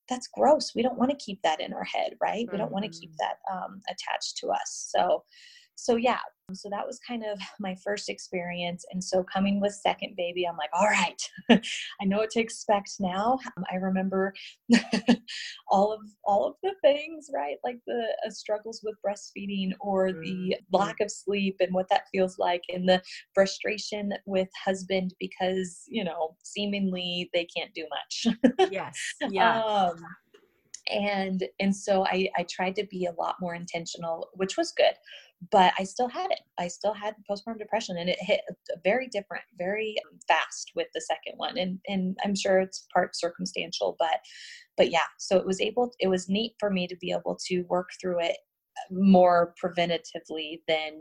that's 0.08 0.28
gross. 0.28 0.74
We 0.76 0.84
don't 0.84 1.00
want 1.00 1.10
to 1.10 1.18
keep 1.18 1.42
that 1.42 1.60
in 1.60 1.74
our 1.74 1.84
head 1.84 2.14
right? 2.22 2.48
We 2.52 2.58
don't 2.58 2.72
want 2.72 2.86
to 2.86 3.00
keep 3.00 3.12
mm-hmm. 3.12 3.28
that 3.52 3.54
um, 3.54 3.82
attached 3.90 4.38
to 4.38 4.50
us. 4.50 4.92
So 4.96 5.24
so 5.76 5.96
yeah 5.96 6.20
so 6.54 6.70
that 6.70 6.86
was 6.86 7.00
kind 7.08 7.24
of 7.24 7.40
my 7.60 7.76
first 7.84 8.08
experience 8.08 8.86
and 8.92 9.04
so 9.04 9.24
coming 9.24 9.60
with 9.60 9.74
second 9.74 10.16
baby 10.16 10.46
i'm 10.48 10.58
like 10.58 10.70
all 10.74 10.88
right 10.88 11.30
i 12.02 12.06
know 12.06 12.18
what 12.18 12.30
to 12.30 12.40
expect 12.40 12.92
now 13.00 13.38
um, 13.58 13.64
i 13.72 13.76
remember 13.76 14.34
all 15.70 15.92
of 15.92 16.00
all 16.24 16.46
of 16.48 16.54
the 16.64 16.74
things 16.82 17.30
right 17.34 17.58
like 17.64 17.78
the 17.88 18.06
uh, 18.26 18.30
struggles 18.30 18.82
with 18.84 18.96
breastfeeding 19.06 19.72
or 19.80 20.12
the 20.12 20.56
Mm-hmm. 20.56 20.76
lack 20.76 21.00
of 21.02 21.12
sleep 21.12 21.56
and 21.60 21.74
what 21.74 21.88
that 21.90 22.04
feels 22.12 22.38
like 22.38 22.62
and 22.70 22.88
the 22.88 23.02
frustration 23.34 24.12
with 24.26 24.48
husband 24.64 25.14
because 25.20 25.84
you 25.88 26.04
know 26.04 26.36
seemingly 26.44 27.30
they 27.34 27.46
can't 27.46 27.74
do 27.74 27.86
much 27.90 28.36
yes. 28.72 28.98
Yeah. 29.30 29.62
um, 29.62 29.96
and 30.92 31.44
and 31.60 31.76
so 31.76 32.06
I, 32.06 32.30
I 32.38 32.46
tried 32.50 32.76
to 32.76 32.86
be 32.86 33.06
a 33.06 33.14
lot 33.14 33.36
more 33.42 33.56
intentional 33.56 34.30
which 34.34 34.58
was 34.58 34.72
good 34.72 34.94
but 35.52 35.74
i 35.78 35.84
still 35.84 36.08
had 36.08 36.32
it 36.32 36.40
i 36.58 36.68
still 36.68 36.94
had 36.94 37.14
postpartum 37.30 37.58
depression 37.60 37.98
and 37.98 38.10
it 38.10 38.18
hit 38.20 38.42
very 38.84 39.08
different 39.08 39.44
very 39.58 39.96
fast 40.28 40.72
with 40.76 40.88
the 40.94 41.02
second 41.02 41.38
one 41.38 41.58
and 41.58 41.80
and 41.88 42.18
i'm 42.24 42.36
sure 42.36 42.60
it's 42.60 42.88
part 42.94 43.16
circumstantial 43.16 43.96
but 44.00 44.20
but 44.78 44.92
yeah 44.92 45.00
so 45.20 45.38
it 45.38 45.46
was 45.46 45.60
able 45.62 45.92
it 46.00 46.08
was 46.08 46.30
neat 46.30 46.54
for 46.60 46.70
me 46.70 46.88
to 46.88 46.96
be 46.98 47.12
able 47.12 47.38
to 47.46 47.64
work 47.64 47.90
through 48.02 48.20
it 48.20 48.38
more 48.92 49.54
preventatively 49.62 50.62
than 50.68 51.00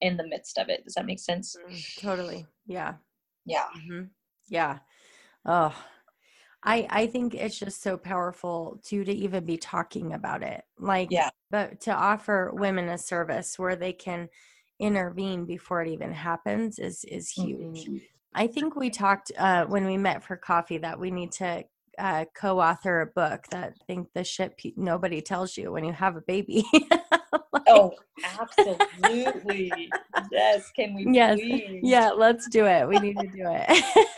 in 0.00 0.16
the 0.16 0.26
midst 0.28 0.58
of 0.58 0.68
it 0.68 0.82
does 0.84 0.94
that 0.94 1.06
make 1.06 1.20
sense 1.20 1.56
Mm, 1.70 2.00
totally. 2.00 2.46
Yeah. 2.66 2.94
yeah 3.46 3.66
hmm 3.88 4.04
Yeah. 4.48 4.78
Oh, 5.46 5.74
I 6.64 6.86
I 6.90 7.06
think 7.06 7.34
it's 7.34 7.58
just 7.58 7.82
so 7.82 7.96
powerful 7.96 8.80
too 8.82 9.04
to 9.04 9.12
even 9.12 9.44
be 9.44 9.56
talking 9.58 10.12
about 10.14 10.42
it. 10.42 10.64
Like, 10.78 11.08
Yeah. 11.10 11.30
but 11.50 11.80
to 11.82 11.92
offer 11.92 12.50
women 12.54 12.88
a 12.88 12.98
service 12.98 13.58
where 13.58 13.76
they 13.76 13.92
can 13.92 14.28
intervene 14.80 15.44
before 15.46 15.82
it 15.82 15.88
even 15.88 16.12
happens 16.12 16.78
is 16.78 17.04
is 17.04 17.30
huge. 17.30 17.86
Mhm. 17.86 18.00
I 18.34 18.46
think 18.48 18.74
we 18.74 18.90
talked 18.90 19.30
uh, 19.38 19.64
when 19.66 19.84
we 19.86 19.96
met 19.96 20.24
for 20.24 20.36
coffee 20.36 20.78
that 20.78 20.98
we 20.98 21.10
need 21.12 21.30
to 21.32 21.64
uh, 21.98 22.24
co-author 22.34 23.02
a 23.02 23.06
book 23.06 23.46
that 23.50 23.74
I 23.80 23.84
think 23.86 24.08
the 24.14 24.24
shit 24.24 24.56
pe- 24.58 24.72
nobody 24.76 25.20
tells 25.22 25.56
you 25.56 25.70
when 25.70 25.84
you 25.84 25.92
have 25.92 26.16
a 26.16 26.20
baby. 26.22 26.64
Like, 27.52 27.62
oh 27.68 27.92
absolutely 28.40 29.90
yes 30.32 30.70
can 30.76 30.94
we 30.94 31.06
Yes. 31.12 31.38
please 31.38 31.80
yeah, 31.82 32.10
let's 32.10 32.48
do 32.48 32.66
it. 32.66 32.86
We 32.88 32.98
need 32.98 33.16
to 33.18 33.26
do 33.28 33.44
it. 33.46 34.06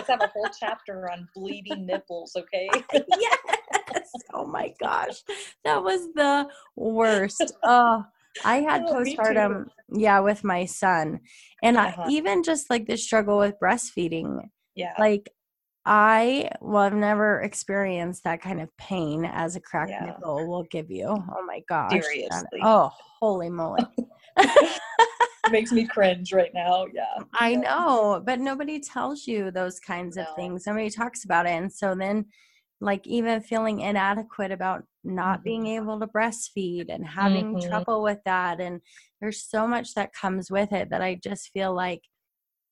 Let's 0.00 0.08
have 0.08 0.22
a 0.22 0.28
whole 0.28 0.48
chapter 0.58 1.10
on 1.10 1.28
bleeding 1.34 1.84
nipples, 1.84 2.34
okay? 2.34 2.70
yes. 3.20 4.10
Oh 4.32 4.46
my 4.46 4.72
gosh. 4.80 5.22
That 5.62 5.82
was 5.82 6.08
the 6.14 6.48
worst. 6.74 7.52
Oh, 7.62 8.02
I 8.42 8.60
had 8.60 8.84
Oh, 8.88 8.94
postpartum, 8.94 9.66
yeah, 9.92 10.20
with 10.20 10.42
my 10.42 10.64
son. 10.64 11.20
And 11.62 11.76
Uh-huh. 11.76 12.04
I 12.06 12.08
even 12.08 12.42
just 12.42 12.70
like 12.70 12.86
the 12.86 12.96
struggle 12.96 13.36
with 13.36 13.60
breastfeeding. 13.62 14.48
Yeah. 14.74 14.94
Like 14.98 15.28
I 15.84 16.50
well, 16.62 16.84
I've 16.84 16.94
never 16.94 17.42
experienced 17.42 18.24
that 18.24 18.40
kind 18.40 18.62
of 18.62 18.74
pain 18.78 19.26
as 19.26 19.54
a 19.54 19.60
cracked 19.60 19.90
Yeah. 19.90 20.06
nipple 20.06 20.48
will 20.48 20.64
give 20.70 20.90
you. 20.90 21.08
Oh 21.08 21.44
my 21.46 21.60
gosh. 21.68 21.90
Seriously. 21.90 22.62
oh, 22.62 22.90
holy 23.20 23.50
moly. 23.50 23.82
makes 25.50 25.72
me 25.72 25.86
cringe 25.86 26.32
right 26.32 26.52
now. 26.54 26.86
Yeah. 26.92 27.18
I 27.34 27.54
know, 27.54 28.22
but 28.24 28.40
nobody 28.40 28.80
tells 28.80 29.26
you 29.26 29.50
those 29.50 29.78
kinds 29.80 30.16
of 30.16 30.26
things. 30.36 30.66
Nobody 30.66 30.90
talks 30.90 31.24
about 31.24 31.46
it. 31.46 31.50
And 31.50 31.72
so 31.72 31.94
then, 31.94 32.26
like, 32.80 33.06
even 33.06 33.40
feeling 33.40 33.80
inadequate 33.80 34.50
about 34.52 34.84
not 35.04 35.44
being 35.44 35.66
Mhm. 35.66 35.76
able 35.76 36.00
to 36.00 36.06
breastfeed 36.06 36.86
and 36.88 37.06
having 37.06 37.56
Mhm. 37.56 37.60
trouble 37.70 38.02
with 38.02 38.18
that. 38.24 38.60
And 38.60 38.80
there's 39.20 39.42
so 39.42 39.66
much 39.66 39.94
that 39.94 40.12
comes 40.12 40.50
with 40.50 40.72
it 40.72 40.90
that 40.90 41.02
I 41.02 41.14
just 41.16 41.50
feel 41.52 41.74
like 41.74 42.02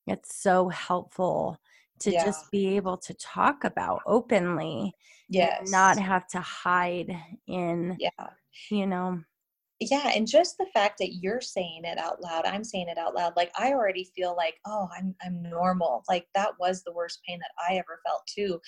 it's 0.07 0.35
so 0.41 0.69
helpful 0.69 1.57
to 1.99 2.11
Yeah. 2.11 2.23
just 2.23 2.51
be 2.51 2.75
able 2.77 2.97
to 2.97 3.13
talk 3.15 3.63
about 3.63 4.01
openly 4.05 4.93
Yes. 5.29 5.69
not 5.69 5.99
have 5.99 6.27
to 6.29 6.39
hide 6.41 7.15
in, 7.47 7.99
Yeah. 7.99 8.09
you 8.71 8.87
know, 8.87 9.23
Yeah. 9.79 10.11
And 10.13 10.27
just 10.27 10.57
the 10.57 10.67
fact 10.73 10.97
that 10.99 11.15
you're 11.21 11.39
saying 11.39 11.83
it 11.85 11.97
out 11.97 12.21
loud, 12.21 12.45
I'm 12.45 12.65
saying 12.65 12.89
it 12.89 12.97
out 12.97 13.15
loud. 13.15 13.33
Like 13.37 13.51
I 13.57 13.71
already 13.71 14.11
feel 14.15 14.35
like, 14.35 14.55
oh, 14.65 14.89
I'm 14.97 15.15
I'm 15.25 15.41
normal. 15.41 16.03
Like 16.09 16.27
that 16.35 16.51
was 16.59 16.83
the 16.83 16.93
worst 16.93 17.19
pain 17.27 17.39
that 17.39 17.51
I 17.69 17.75
ever 17.75 18.01
felt 18.05 18.23
too. 18.27 18.59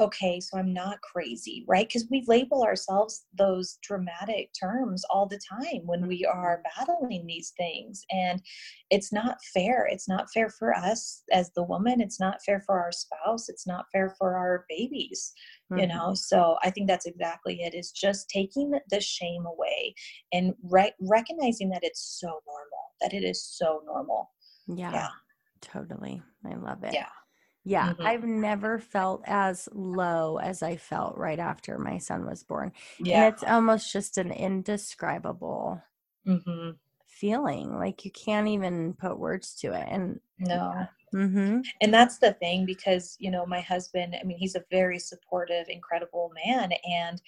Okay, 0.00 0.40
so 0.40 0.58
I'm 0.58 0.72
not 0.72 1.00
crazy, 1.02 1.64
right? 1.68 1.86
Because 1.86 2.08
we 2.10 2.24
label 2.26 2.64
ourselves 2.64 3.26
those 3.32 3.78
dramatic 3.80 4.50
terms 4.60 5.04
all 5.08 5.28
the 5.28 5.38
time 5.48 5.82
when 5.84 6.08
we 6.08 6.24
are 6.24 6.56
mm-hmm. 6.58 6.84
battling 6.84 7.26
these 7.26 7.52
things. 7.56 8.04
And 8.10 8.42
it's 8.90 9.12
not 9.12 9.38
fair. 9.52 9.86
It's 9.88 10.08
not 10.08 10.32
fair 10.34 10.50
for 10.50 10.74
us 10.74 11.22
as 11.32 11.52
the 11.52 11.62
woman. 11.62 12.00
It's 12.00 12.18
not 12.18 12.42
fair 12.44 12.60
for 12.66 12.80
our 12.80 12.90
spouse. 12.90 13.48
It's 13.48 13.68
not 13.68 13.86
fair 13.92 14.14
for 14.18 14.36
our 14.36 14.64
babies 14.68 15.32
you 15.72 15.86
mhm. 15.86 15.88
know 15.88 16.14
so 16.14 16.56
i 16.62 16.70
think 16.70 16.88
that's 16.88 17.06
exactly 17.06 17.62
it 17.62 17.74
is 17.74 17.90
just 17.92 18.28
taking 18.28 18.72
the 18.90 19.00
shame 19.00 19.46
away 19.46 19.94
and 20.32 20.54
re- 20.62 20.92
recognizing 21.00 21.70
that 21.70 21.84
it's 21.84 22.00
so 22.20 22.28
normal 22.46 22.94
that 23.00 23.12
it 23.14 23.24
is 23.24 23.42
so 23.44 23.82
normal 23.86 24.30
yeah, 24.66 24.90
yeah 24.92 25.08
totally. 25.60 26.22
I 26.44 26.54
love 26.54 26.84
it. 26.84 26.98
yeah 26.98 27.08
Yeah, 27.64 27.92
Mhm. 27.92 27.96
I've 28.04 28.24
never 28.24 28.78
felt 28.78 29.22
as 29.26 29.68
low 29.72 30.38
as 30.38 30.62
I 30.62 30.76
felt 30.76 31.18
right 31.18 31.38
after 31.38 31.78
my 31.78 31.98
son 31.98 32.26
was 32.26 32.44
born. 32.44 32.72
yeah 32.98 33.12
And 33.12 33.24
it's 33.24 33.44
almost 33.44 33.92
just 33.92 34.18
an 34.18 34.32
indescribable 34.32 35.82
hmm 36.26 36.76
feeling. 37.06 37.76
Like 37.78 38.04
you 38.04 38.10
can't 38.10 38.48
even 38.48 38.94
put 38.94 39.18
words 39.18 39.54
to 39.56 39.72
it. 39.72 39.86
And 39.88 40.20
no 40.38 40.88
hmm 41.14 41.60
and 41.80 41.94
that's 41.94 42.18
the 42.18 42.32
thing 42.34 42.66
because 42.66 43.16
you 43.20 43.30
know 43.30 43.46
my 43.46 43.60
husband 43.60 44.16
i 44.20 44.24
mean 44.24 44.36
he's 44.38 44.56
a 44.56 44.64
very 44.70 44.98
supportive 44.98 45.66
incredible 45.68 46.32
man 46.44 46.72
and 46.90 47.22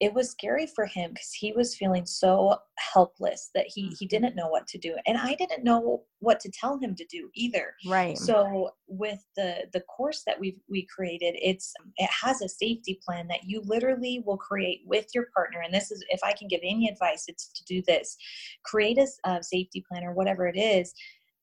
it 0.00 0.14
was 0.14 0.30
scary 0.30 0.66
for 0.66 0.86
him 0.86 1.10
because 1.12 1.32
he 1.34 1.52
was 1.52 1.76
feeling 1.76 2.06
so 2.06 2.56
helpless 2.78 3.50
that 3.54 3.66
he 3.68 3.88
he 3.98 4.06
Mhm. 4.06 4.08
didn't 4.08 4.34
know 4.36 4.48
what 4.48 4.66
to 4.66 4.78
do 4.78 4.96
and 5.06 5.16
i 5.18 5.34
didn't 5.34 5.62
know 5.62 6.04
what 6.20 6.40
to 6.40 6.50
tell 6.50 6.78
him 6.78 6.94
to 6.96 7.04
do 7.06 7.30
either 7.34 7.74
right. 7.86 8.16
so 8.18 8.70
with 8.88 9.24
the 9.36 9.68
the 9.72 9.82
course 9.82 10.22
that 10.26 10.40
we've 10.40 10.58
we 10.68 10.86
created 10.94 11.34
it's 11.40 11.72
it 11.98 12.10
has 12.10 12.42
a 12.42 12.48
safety 12.48 12.98
plan 13.04 13.28
that 13.28 13.44
you 13.44 13.60
literally 13.64 14.22
will 14.26 14.38
create 14.38 14.80
with 14.86 15.06
your 15.14 15.26
partner 15.34 15.60
and 15.60 15.72
this 15.72 15.90
is 15.90 16.02
if 16.08 16.20
i 16.24 16.32
can 16.32 16.48
give 16.48 16.60
any 16.64 16.88
advice 16.88 17.24
it's 17.28 17.48
to 17.52 17.64
do 17.64 17.82
this 17.86 18.16
create 18.64 18.98
a 18.98 19.42
safety 19.42 19.84
plan 19.88 20.02
or 20.04 20.12
whatever 20.14 20.46
it 20.46 20.58
is 20.58 20.92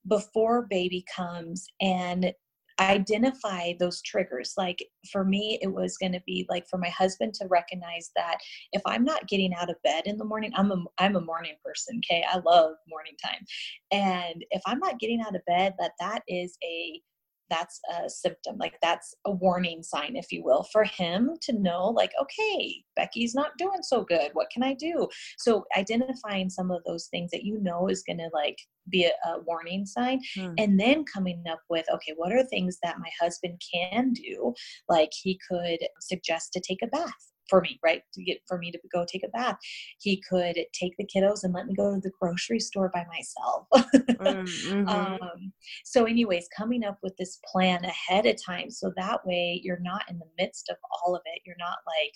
before 0.08 0.66
baby 0.68 1.04
comes 1.14 1.66
and 1.80 2.32
identify 2.80 3.72
those 3.78 4.00
triggers. 4.02 4.54
Like 4.56 4.78
for 5.10 5.24
me 5.24 5.58
it 5.62 5.72
was 5.72 5.96
going 5.96 6.12
to 6.12 6.22
be 6.26 6.46
like 6.48 6.66
for 6.68 6.78
my 6.78 6.88
husband 6.88 7.34
to 7.34 7.46
recognize 7.48 8.10
that 8.16 8.38
if 8.72 8.82
i'm 8.86 9.04
not 9.04 9.28
getting 9.28 9.54
out 9.54 9.70
of 9.70 9.76
bed 9.82 10.02
in 10.06 10.18
the 10.18 10.24
morning 10.24 10.52
i'm 10.56 10.70
a 10.70 10.84
i'm 10.98 11.16
a 11.16 11.20
morning 11.20 11.54
person 11.64 12.00
okay? 12.04 12.24
I 12.28 12.38
love 12.38 12.74
morning 12.88 13.14
time. 13.24 13.44
And 13.90 14.44
if 14.50 14.62
i'm 14.66 14.78
not 14.78 14.98
getting 14.98 15.20
out 15.20 15.36
of 15.36 15.44
bed 15.46 15.74
that 15.78 15.92
that 16.00 16.22
is 16.28 16.56
a 16.64 17.00
that's 17.50 17.80
a 17.96 18.08
symptom 18.08 18.56
like 18.58 18.76
that's 18.82 19.14
a 19.26 19.30
warning 19.30 19.82
sign 19.82 20.16
if 20.16 20.30
you 20.30 20.42
will 20.44 20.64
for 20.72 20.84
him 20.84 21.30
to 21.42 21.52
know 21.52 21.88
like 21.88 22.12
okay 22.20 22.82
becky's 22.96 23.34
not 23.34 23.50
doing 23.58 23.82
so 23.82 24.02
good. 24.04 24.30
What 24.32 24.50
can 24.50 24.62
i 24.62 24.74
do? 24.74 25.08
So 25.38 25.64
identifying 25.76 26.50
some 26.50 26.70
of 26.70 26.82
those 26.84 27.06
things 27.06 27.30
that 27.30 27.44
you 27.44 27.58
know 27.60 27.88
is 27.88 28.02
going 28.02 28.18
to 28.18 28.28
like 28.32 28.58
be 28.90 29.04
a, 29.04 29.28
a 29.28 29.40
warning 29.46 29.86
sign 29.86 30.20
Hmm. 30.34 30.54
and 30.58 30.78
then 30.78 31.04
coming 31.12 31.42
up 31.50 31.60
with 31.68 31.86
okay 31.92 32.12
what 32.16 32.32
are 32.32 32.44
things 32.44 32.78
that 32.82 32.98
my 32.98 33.10
husband 33.20 33.60
can 33.72 34.12
do 34.12 34.52
like 34.88 35.10
he 35.12 35.38
could 35.48 35.78
suggest 36.00 36.52
to 36.52 36.60
take 36.60 36.80
a 36.82 36.86
bath 36.86 37.32
for 37.48 37.60
me 37.60 37.78
right 37.82 38.02
to 38.12 38.22
get 38.22 38.38
for 38.46 38.58
me 38.58 38.70
to 38.70 38.78
go 38.92 39.04
take 39.06 39.24
a 39.24 39.28
bath 39.28 39.58
he 39.98 40.22
could 40.28 40.56
take 40.72 40.94
the 40.98 41.06
kiddos 41.06 41.44
and 41.44 41.54
let 41.54 41.66
me 41.66 41.74
go 41.74 41.94
to 41.94 42.00
the 42.00 42.12
grocery 42.20 42.60
store 42.60 42.90
by 42.92 43.04
myself 43.06 43.66
Mm, 44.18 44.64
mhm. 44.64 45.18
um, 45.22 45.52
so 45.84 46.04
anyways 46.04 46.48
coming 46.56 46.82
up 46.84 46.98
with 47.02 47.16
this 47.16 47.38
plan 47.50 47.84
ahead 47.84 48.26
of 48.26 48.36
time 48.44 48.68
so 48.70 48.92
that 48.96 49.24
way 49.24 49.60
you're 49.62 49.78
not 49.80 50.02
in 50.10 50.18
the 50.18 50.26
midst 50.38 50.68
of 50.68 50.76
all 50.90 51.14
of 51.14 51.22
it 51.26 51.40
you're 51.44 51.56
not 51.58 51.78
like 51.86 52.14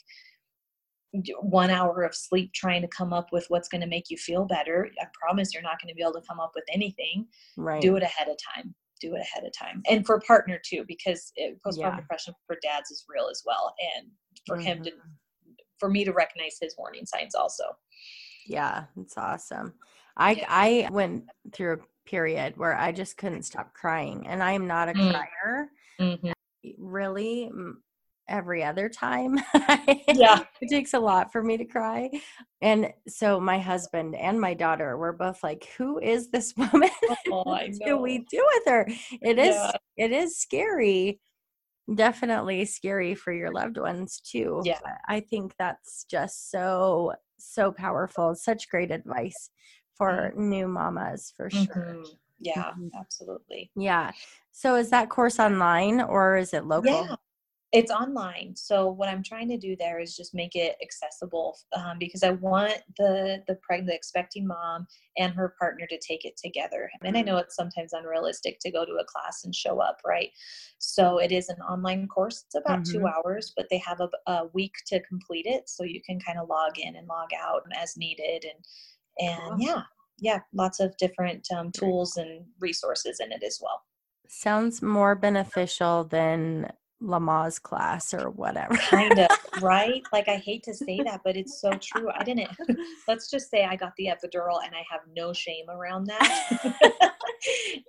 one 1.42 1.71
hour 1.71 2.03
of 2.03 2.14
sleep 2.14 2.53
trying 2.55 2.81
to 2.83 2.88
come 2.88 3.12
up 3.12 3.29
with 3.33 3.45
what's 3.49 3.68
going 3.68 3.81
to 3.81 3.87
make 3.87 4.09
you 4.11 4.16
feel 4.16 4.45
better 4.47 4.90
i 5.01 5.05
promise 5.21 5.53
you're 5.53 5.62
not 5.62 5.81
going 5.81 5.88
to 5.88 5.95
be 5.95 6.03
able 6.03 6.12
to 6.12 6.27
come 6.27 6.40
up 6.40 6.53
with 6.55 6.64
anything 6.73 7.27
right. 7.57 7.83
do 7.83 7.97
it 7.97 8.03
ahead 8.03 8.29
of 8.29 8.37
time 8.55 8.75
do 9.01 9.14
it 9.14 9.21
ahead 9.21 9.45
of 9.45 9.53
time 9.57 9.83
and 9.88 10.07
for 10.07 10.21
partner 10.21 10.61
too 10.64 10.85
because 10.88 11.33
postpartum 11.66 11.77
Yeah. 11.77 11.97
depression 11.97 12.35
for 12.47 12.57
dads 12.62 12.90
is 12.90 13.05
real 13.09 13.29
as 13.31 13.42
well 13.45 13.75
and 13.97 14.09
for 14.47 14.57
him 14.57 14.83
to 14.83 14.90
Mhm. 14.90 14.95
For 15.83 15.88
me 15.90 16.05
to 16.05 16.12
recognize 16.12 16.59
his 16.61 16.77
warning 16.79 17.05
signs 17.05 17.35
also 17.35 17.64
Yeah, 18.47 18.85
it's 18.97 19.18
awesome. 19.18 19.75
I 20.16 20.31
Yeah. 20.33 20.47
I 20.49 20.88
went 20.92 21.25
through 21.53 21.73
a 21.75 22.09
period 22.09 22.57
where 22.57 22.77
I 22.77 22.92
just 22.92 23.16
couldn't 23.16 23.42
stop 23.42 23.75
crying, 23.75 24.27
and 24.29 24.42
I 24.42 24.53
am 24.53 24.66
not 24.68 24.88
a 24.88 24.92
Mm. 24.92 25.11
crier. 25.11 25.68
mm-hmm. 26.01 26.31
Really, 26.79 27.51
every 28.29 28.62
other 28.62 28.88
time. 28.88 29.38
Yeah. 30.14 30.45
it 30.61 30.68
takes 30.68 30.95
a 30.95 31.01
lot 31.01 31.33
for 31.33 31.42
me 31.42 31.57
to 31.57 31.64
cry. 31.64 32.11
And 32.61 32.92
so 33.09 33.40
my 33.40 33.59
husband 33.59 34.14
and 34.14 34.40
my 34.40 34.55
daughter 34.55 34.97
were 34.97 35.12
both 35.12 35.42
like, 35.42 35.68
Who 35.79 35.99
is 35.99 36.31
this 36.31 36.55
woman? 36.57 36.90
Oh, 37.33 37.42
what 37.45 37.71
do 37.85 37.97
we 37.97 38.18
do 38.31 38.47
with 38.55 38.64
her? 38.66 38.87
It 39.21 39.38
is 39.38 39.57
Yeah. 39.57 39.73
it 39.97 40.12
is 40.12 40.38
scary. 40.38 41.21
Definitely 41.92 42.64
scary 42.64 43.14
for 43.14 43.33
your 43.33 43.51
loved 43.51 43.77
ones 43.77 44.21
too. 44.21 44.64
Yeah. 44.64 44.79
I 45.09 45.21
think 45.21 45.57
that's 45.59 46.05
just 46.05 46.51
so 46.51 47.14
so 47.38 47.73
powerful. 47.73 48.35
Such 48.37 48.68
great 48.68 48.90
advice 48.92 49.51
for 49.95 50.33
new 50.37 50.68
mamas 50.68 51.33
for 51.37 51.51
sure. 51.51 51.99
Mhm. 52.05 52.18
Yeah, 52.38 52.75
Mhm. 52.77 52.90
absolutely. 52.95 53.73
Yeah. 53.77 54.12
So 54.53 54.77
is 54.77 54.90
that 54.90 55.11
course 55.11 55.40
online 55.40 56.01
or 56.01 56.37
is 56.37 56.55
it 56.55 56.64
local? 56.66 57.09
Yeah, 57.09 57.16
it's 57.72 57.90
online. 57.90 58.54
So 58.54 58.88
what 58.90 59.08
I'm 59.08 59.22
trying 59.22 59.48
to 59.48 59.56
do 59.56 59.76
there 59.76 59.98
is 59.98 60.14
just 60.14 60.35
make 60.35 60.54
it 60.54 60.76
accessible 60.82 61.58
um, 61.74 61.98
because 61.98 62.22
I 62.22 62.30
want 62.32 62.82
the 62.98 63.42
the 63.46 63.54
pregnant, 63.62 63.96
expecting 63.96 64.46
mom 64.46 64.87
and 65.16 65.32
her 65.35 65.54
partner 65.58 65.87
to 65.87 65.98
take 65.98 66.24
it 66.26 66.37
together. 66.37 66.90
And 67.02 67.16
I 67.16 67.22
know 67.22 67.38
it's 67.38 67.56
sometimes 67.56 67.94
unrealistic 67.94 68.58
to 68.61 68.70
go 68.70 68.85
to 68.85 68.92
a 68.92 69.04
class 69.04 69.44
and 69.44 69.54
show 69.54 69.80
up, 69.80 69.98
right? 70.06 70.30
So 70.78 71.18
it 71.18 71.32
is 71.32 71.48
an 71.48 71.61
online 71.62 72.08
course. 72.08 72.44
It's 72.44 72.54
about 72.56 72.85
two 72.85 73.00
Mhm. 73.00 73.06
hours, 73.06 73.52
but 73.56 73.68
they 73.70 73.78
have 73.78 74.00
a, 74.00 74.11
a 74.30 74.46
week 74.52 74.74
to 74.88 75.00
complete 75.00 75.46
it, 75.46 75.68
so 75.68 75.85
you 75.85 76.02
can 76.04 76.20
kind 76.20 76.38
of 76.38 76.48
log 76.48 76.78
in 76.78 76.96
and 76.96 77.08
log 77.08 77.30
out 77.38 77.62
as 77.74 77.96
needed. 77.96 78.44
And 78.44 78.64
and 79.18 79.40
Cool. 79.48 79.61
yeah, 79.61 79.82
yeah, 80.18 80.40
lots 80.52 80.80
of 80.80 80.96
different 80.98 81.50
um, 81.52 81.70
tools 81.72 82.16
and 82.16 82.46
resources 82.61 83.20
in 83.20 83.32
it 83.32 83.42
as 83.42 83.58
well. 83.62 83.82
Sounds 84.26 84.82
more 84.82 85.14
beneficial 85.14 86.02
than 86.04 86.72
Lamaze 87.02 87.60
class 87.60 88.14
or 88.14 88.30
whatever. 88.30 88.76
kind 88.76 89.18
of 89.18 89.28
right? 89.62 90.02
Like 90.12 90.28
i 90.28 90.36
hate 90.36 90.62
to 90.64 90.74
say 90.74 91.00
that 91.04 91.20
but 91.24 91.36
it's 91.36 91.60
so 91.60 91.70
true. 91.72 92.08
I 92.16 92.24
didn't 92.24 92.50
let's 93.08 93.30
just 93.30 93.50
say 93.50 93.64
i 93.64 93.76
got 93.76 93.92
the 93.96 94.06
epidural 94.06 94.64
and 94.64 94.74
i 94.74 94.84
have 94.90 95.00
no 95.16 95.32
shame 95.32 95.68
around 95.68 96.06
that. 96.06 97.12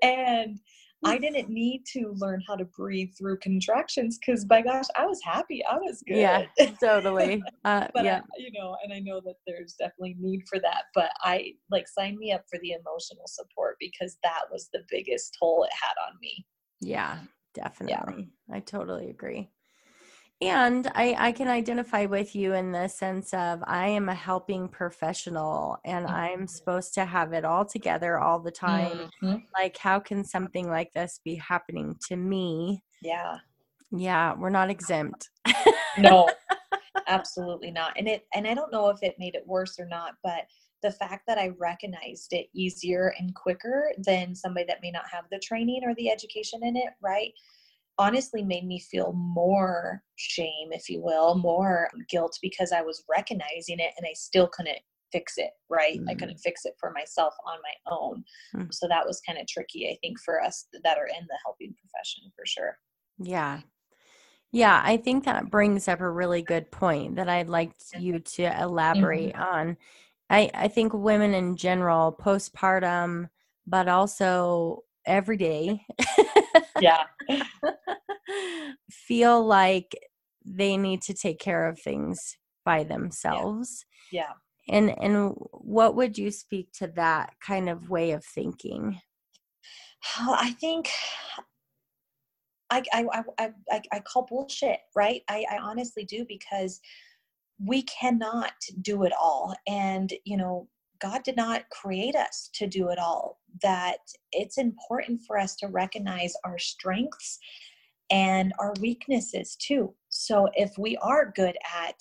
And 0.01 0.59
i 1.05 1.17
didn't 1.17 1.49
need 1.49 1.83
to 1.93 2.13
learn 2.17 2.41
how 2.47 2.55
to 2.55 2.65
breathe 2.65 3.09
through 3.17 3.37
contractions 3.39 4.17
because 4.17 4.45
by 4.45 4.61
gosh 4.61 4.85
i 4.95 5.05
was 5.05 5.21
happy. 5.23 5.63
I 5.65 5.77
was 5.77 6.01
good. 6.07 6.17
Yeah, 6.17 6.45
totally. 6.81 7.43
Uh, 7.65 7.87
but 7.93 8.03
yeah. 8.05 8.21
I, 8.21 8.37
you 8.37 8.51
know 8.51 8.75
and 8.83 8.91
i 8.91 8.99
know 8.99 9.21
that 9.25 9.35
there's 9.45 9.75
definitely 9.77 10.15
need 10.19 10.41
for 10.49 10.59
that 10.59 10.83
but 10.95 11.11
i 11.21 11.51
like 11.69 11.87
sign 11.87 12.17
me 12.17 12.31
up 12.31 12.43
for 12.49 12.59
the 12.59 12.71
emotional 12.71 13.27
support 13.27 13.75
because 13.79 14.17
that 14.23 14.43
was 14.51 14.69
the 14.73 14.83
biggest 14.89 15.35
toll 15.39 15.63
it 15.63 15.71
had 15.73 15.95
on 16.07 16.17
me. 16.21 16.45
Yeah, 16.81 17.19
definitely. 17.53 18.31
I 18.51 18.59
totally 18.59 19.09
agree. 19.09 19.49
And 20.41 20.87
I, 20.95 21.15
I 21.17 21.31
can 21.33 21.47
identify 21.47 22.05
with 22.05 22.35
you 22.35 22.53
in 22.53 22.71
the 22.73 22.87
sense 22.89 23.33
of 23.33 23.63
I 23.65 23.87
am 23.89 24.09
a 24.09 24.15
helping 24.15 24.69
professional 24.69 25.77
and 25.85 26.07
I'm 26.07 26.47
Mhm. 26.47 26.47
supposed 26.47 26.93
to 26.95 27.05
have 27.05 27.33
it 27.33 27.45
all 27.45 27.65
together 27.65 28.19
all 28.19 28.39
the 28.39 28.51
time. 28.51 29.03
Mhm. 29.21 29.43
Like, 29.57 29.77
how 29.77 29.99
can 29.99 30.25
something 30.25 30.69
like 30.69 30.93
this 30.93 31.19
be 31.23 31.35
happening 31.35 31.97
to 32.09 32.17
me? 32.17 32.83
yeah 33.01 33.39
Yeah, 33.91 34.33
we're 34.35 34.49
not 34.49 34.69
exempt. 34.69 35.29
no 35.97 36.33
absolutely 37.07 37.71
not 37.71 37.93
and 37.97 38.07
it 38.07 38.27
and 38.33 38.47
i 38.47 38.53
don't 38.53 38.71
know 38.71 38.89
if 38.89 39.03
it 39.03 39.15
made 39.19 39.35
it 39.35 39.47
worse 39.47 39.79
or 39.79 39.85
not 39.87 40.15
but 40.23 40.45
the 40.83 40.91
fact 40.91 41.23
that 41.27 41.37
i 41.37 41.47
recognized 41.59 42.31
it 42.33 42.47
easier 42.53 43.13
and 43.19 43.33
quicker 43.35 43.91
than 44.05 44.35
somebody 44.35 44.65
that 44.67 44.81
may 44.81 44.91
not 44.91 45.05
have 45.11 45.25
the 45.31 45.39
training 45.39 45.81
or 45.83 45.95
the 45.95 46.11
education 46.11 46.59
in 46.63 46.75
it 46.75 46.89
right 47.01 47.31
honestly 47.99 48.43
made 48.43 48.65
me 48.65 48.79
feel 48.79 49.13
more 49.13 50.03
shame 50.15 50.69
if 50.71 50.89
you 50.89 51.01
will 51.01 51.35
more 51.35 51.89
guilt 52.09 52.37
because 52.41 52.71
i 52.71 52.81
was 52.81 53.03
recognizing 53.09 53.79
it 53.79 53.93
and 53.97 54.05
i 54.09 54.13
still 54.13 54.47
couldn't 54.47 54.79
fix 55.11 55.33
it 55.37 55.51
right 55.69 55.99
i 56.09 56.13
Mhm. 56.13 56.19
couldn't 56.19 56.37
fix 56.39 56.65
it 56.65 56.73
for 56.79 56.91
myself 56.91 57.33
on 57.45 57.57
my 57.61 57.91
own 57.95 58.23
Mm. 58.55 58.73
so 58.73 58.87
that 58.87 59.05
was 59.05 59.21
kind 59.21 59.37
of 59.39 59.47
tricky 59.47 59.89
i 59.89 59.97
think 60.01 60.19
for 60.19 60.41
us 60.41 60.67
that 60.83 60.97
are 60.97 61.07
in 61.07 61.25
the 61.27 61.37
helping 61.45 61.73
profession 61.75 62.31
for 62.35 62.45
sure 62.45 62.77
Yeah. 63.19 63.61
Yeah, 64.51 64.81
I 64.85 64.97
think 64.97 65.25
that 65.25 65.49
brings 65.49 65.87
up 65.87 65.99
a 65.99 66.09
really 66.09 66.43
good 66.43 66.69
point 66.71 67.15
that 67.15 67.27
I'd 67.27 67.49
like 67.49 67.71
you 67.97 68.19
to 68.19 68.61
elaborate 68.61 69.35
on. 69.35 69.77
I, 70.29 70.49
I 70.53 70.67
think 70.67 70.93
women 70.93 71.33
in 71.33 71.55
general, 71.55 72.15
postpartum, 72.19 73.29
but 73.67 73.87
also 73.87 74.83
every 75.05 75.37
day, 75.37 75.81
yeah 76.79 77.03
feel 78.89 79.45
like 79.45 79.95
they 80.45 80.77
need 80.77 81.01
to 81.03 81.13
take 81.13 81.39
care 81.39 81.67
of 81.67 81.79
things 81.79 82.37
by 82.65 82.83
themselves. 82.83 83.85
yeah 84.11 84.33
And 84.69 84.97
and 85.01 85.33
what 85.51 85.95
would 85.95 86.17
you 86.17 86.31
speak 86.31 86.71
to 86.79 86.87
that 86.95 87.33
kind 87.45 87.69
of 87.69 87.89
way 87.89 88.11
of 88.11 88.23
thinking? 88.25 88.99
Well, 90.19 90.35
I 90.39 90.51
think 90.51 90.89
I 92.69 92.83
I 92.93 93.05
I 93.11 93.23
I, 93.39 93.49
I, 93.71 93.81
I 93.93 93.99
call 93.99 94.25
bullshit, 94.25 94.79
right? 94.95 95.21
I, 95.29 95.45
I 95.49 95.57
honestly 95.57 96.05
do 96.05 96.25
because 96.27 96.79
we 97.59 97.83
cannot 97.83 98.53
do 98.81 99.03
it 99.03 99.13
all, 99.19 99.55
and 99.67 100.13
you 100.25 100.37
know, 100.37 100.67
God 101.01 101.23
did 101.23 101.35
not 101.35 101.69
create 101.69 102.15
us 102.15 102.49
to 102.55 102.67
do 102.67 102.89
it 102.89 102.99
all. 102.99 103.39
That 103.61 103.97
it's 104.31 104.57
important 104.57 105.21
for 105.27 105.37
us 105.37 105.55
to 105.57 105.67
recognize 105.67 106.33
our 106.43 106.57
strengths 106.57 107.39
and 108.09 108.53
our 108.59 108.73
weaknesses 108.79 109.55
too. 109.55 109.93
So 110.09 110.49
if 110.53 110.77
we 110.77 110.97
are 110.97 111.33
good 111.35 111.55
at 111.73 111.95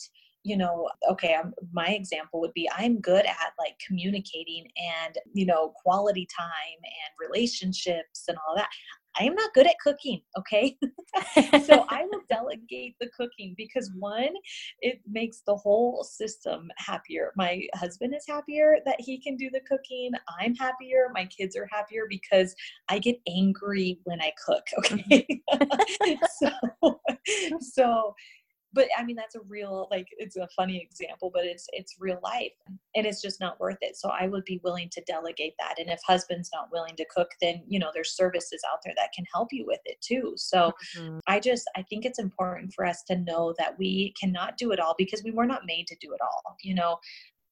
you 0.45 0.57
know 0.57 0.89
okay 1.09 1.37
I'm, 1.39 1.53
my 1.73 1.89
example 1.89 2.41
would 2.41 2.53
be 2.53 2.69
i'm 2.77 3.01
good 3.01 3.25
at 3.27 3.53
like 3.59 3.75
communicating 3.87 4.67
and 5.05 5.17
you 5.33 5.47
know 5.47 5.73
quality 5.83 6.27
time 6.37 6.79
and 6.83 7.29
relationships 7.29 8.25
and 8.29 8.37
all 8.39 8.57
that 8.57 8.69
i 9.19 9.25
am 9.25 9.35
not 9.35 9.53
good 9.55 9.67
at 9.67 9.79
cooking 9.83 10.21
okay? 10.39 10.77
So 11.65 11.87
i 11.89 12.05
will 12.11 12.23
delegate 12.31 12.97
the 13.01 13.09
cooking 13.17 13.55
because 13.57 13.91
one 13.99 14.33
it 14.81 15.01
makes 15.11 15.43
the 15.47 15.55
whole 15.55 16.05
system 16.05 16.71
happier. 16.77 17.33
My 17.37 17.63
husband 17.75 18.15
is 18.15 18.25
happier 18.27 18.79
that 18.87 19.01
he 19.01 19.19
can 19.19 19.37
do 19.37 19.51
the 19.51 19.61
cooking. 19.61 20.11
I'm 20.41 20.55
happier. 20.55 21.09
My 21.13 21.27
kids 21.27 21.57
are 21.57 21.69
happier 21.71 22.05
because 22.09 22.55
i 22.89 22.99
get 22.99 23.17
angry 23.29 23.99
when 24.05 24.21
i 24.21 24.33
cook 24.45 24.65
okay? 24.79 25.27
Mm-hmm. 25.53 26.15
So 26.83 27.01
so 27.61 28.15
but 28.73 28.89
i 28.99 29.05
mean 29.05 29.17
that's 29.17 29.35
a 29.35 29.41
real 29.49 29.89
like 29.91 30.07
it's 30.19 30.37
a 30.37 30.49
funny 30.57 30.81
example 30.81 31.31
but 31.33 31.45
it's 31.45 31.67
it's 31.73 31.97
real 31.99 32.19
life 32.23 32.53
and 32.95 33.07
it's 33.07 33.23
just 33.23 33.41
not 33.41 33.59
worth 33.61 33.79
it. 33.81 33.97
So 33.97 34.11
i 34.11 34.27
would 34.27 34.45
be 34.45 34.61
willing 34.63 34.89
to 34.93 35.03
delegate 35.07 35.55
that 35.59 35.75
and 35.79 35.89
if 35.91 36.01
husband's 36.07 36.51
not 36.53 36.71
willing 36.73 36.97
to 36.97 37.07
cook 37.15 37.31
then 37.41 37.63
you 37.67 37.79
know 37.79 37.91
there's 37.95 38.17
services 38.17 38.63
out 38.73 38.79
there 38.85 38.95
that 38.97 39.11
can 39.15 39.25
help 39.33 39.49
you 39.53 39.65
with 39.67 39.81
it 39.85 40.01
too. 40.01 40.35
So 40.37 40.73
Mhm. 40.97 41.21
i 41.27 41.41
just 41.41 41.65
i 41.77 41.83
think 41.83 42.05
it's 42.05 42.19
important 42.19 42.73
for 42.75 42.85
us 42.85 43.03
to 43.05 43.17
know 43.17 43.55
that 43.59 43.79
we 43.79 44.15
cannot 44.21 44.57
do 44.57 44.73
it 44.73 44.81
all 44.81 44.95
because 44.99 45.23
we 45.23 45.31
were 45.31 45.47
not 45.47 45.67
made 45.67 45.87
to 45.89 45.97
do 46.01 46.13
it 46.13 46.21
all 46.21 46.57
you 46.63 46.75
know 46.75 46.99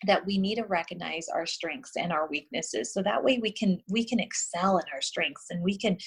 that 0.06 0.24
we 0.24 0.38
need 0.38 0.56
to 0.56 0.64
recognize 0.64 1.28
our 1.28 1.44
strengths 1.46 1.96
and 1.96 2.12
our 2.12 2.26
weaknesses. 2.28 2.92
So 2.92 3.02
that 3.02 3.22
way 3.22 3.38
we 3.38 3.52
can 3.52 3.82
we 3.88 4.04
can 4.04 4.18
excel 4.18 4.78
in 4.78 4.84
our 4.94 5.02
strengths 5.02 5.46
and 5.50 5.62
we 5.62 5.76
can 5.76 5.98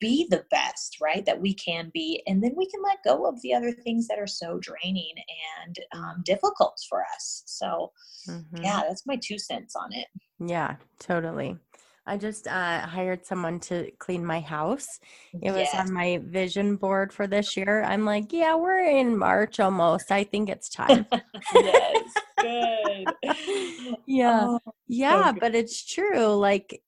be 0.00 0.26
the 0.30 0.44
best 0.50 0.98
right 1.00 1.24
that 1.26 1.40
we 1.40 1.54
can 1.54 1.90
be 1.94 2.22
and 2.26 2.42
then 2.42 2.52
we 2.56 2.66
can 2.70 2.82
let 2.82 2.98
go 3.04 3.26
of 3.26 3.40
the 3.42 3.54
other 3.54 3.72
things 3.72 4.06
that 4.08 4.18
are 4.18 4.26
so 4.26 4.58
draining 4.60 5.14
and 5.64 5.76
um, 5.94 6.22
difficult 6.24 6.78
for 6.88 7.02
us 7.14 7.42
so 7.46 7.90
Mhm. 8.28 8.62
yeah 8.62 8.82
that's 8.88 9.06
my 9.06 9.16
two 9.22 9.38
cents 9.38 9.74
on 9.76 9.92
it 9.92 10.08
Yeah, 10.38 10.76
totally. 10.98 11.56
I 12.06 12.16
just 12.18 12.46
uh, 12.46 12.80
hired 12.86 13.24
someone 13.26 13.58
to 13.60 13.90
clean 13.98 14.24
my 14.24 14.38
house. 14.40 15.00
It 15.42 15.50
was 15.50 15.58
Yes. 15.72 15.74
on 15.74 15.92
my 15.92 16.20
vision 16.22 16.76
board 16.76 17.12
for 17.12 17.26
this 17.26 17.56
year. 17.56 17.82
I'm 17.82 18.04
like, 18.04 18.32
yeah, 18.32 18.54
we're 18.54 18.84
in 18.84 19.18
March 19.18 19.58
almost. 19.60 20.12
I 20.12 20.22
think 20.24 20.48
it's 20.48 20.68
time. 20.68 21.06
yes 21.64 22.14
good 22.40 23.08
yeah. 24.06 24.46
Oh, 24.46 24.60
yeah, 24.88 25.32
good. 25.32 25.40
but 25.40 25.54
it's 25.54 25.84
true. 25.84 26.34
Like, 26.36 26.80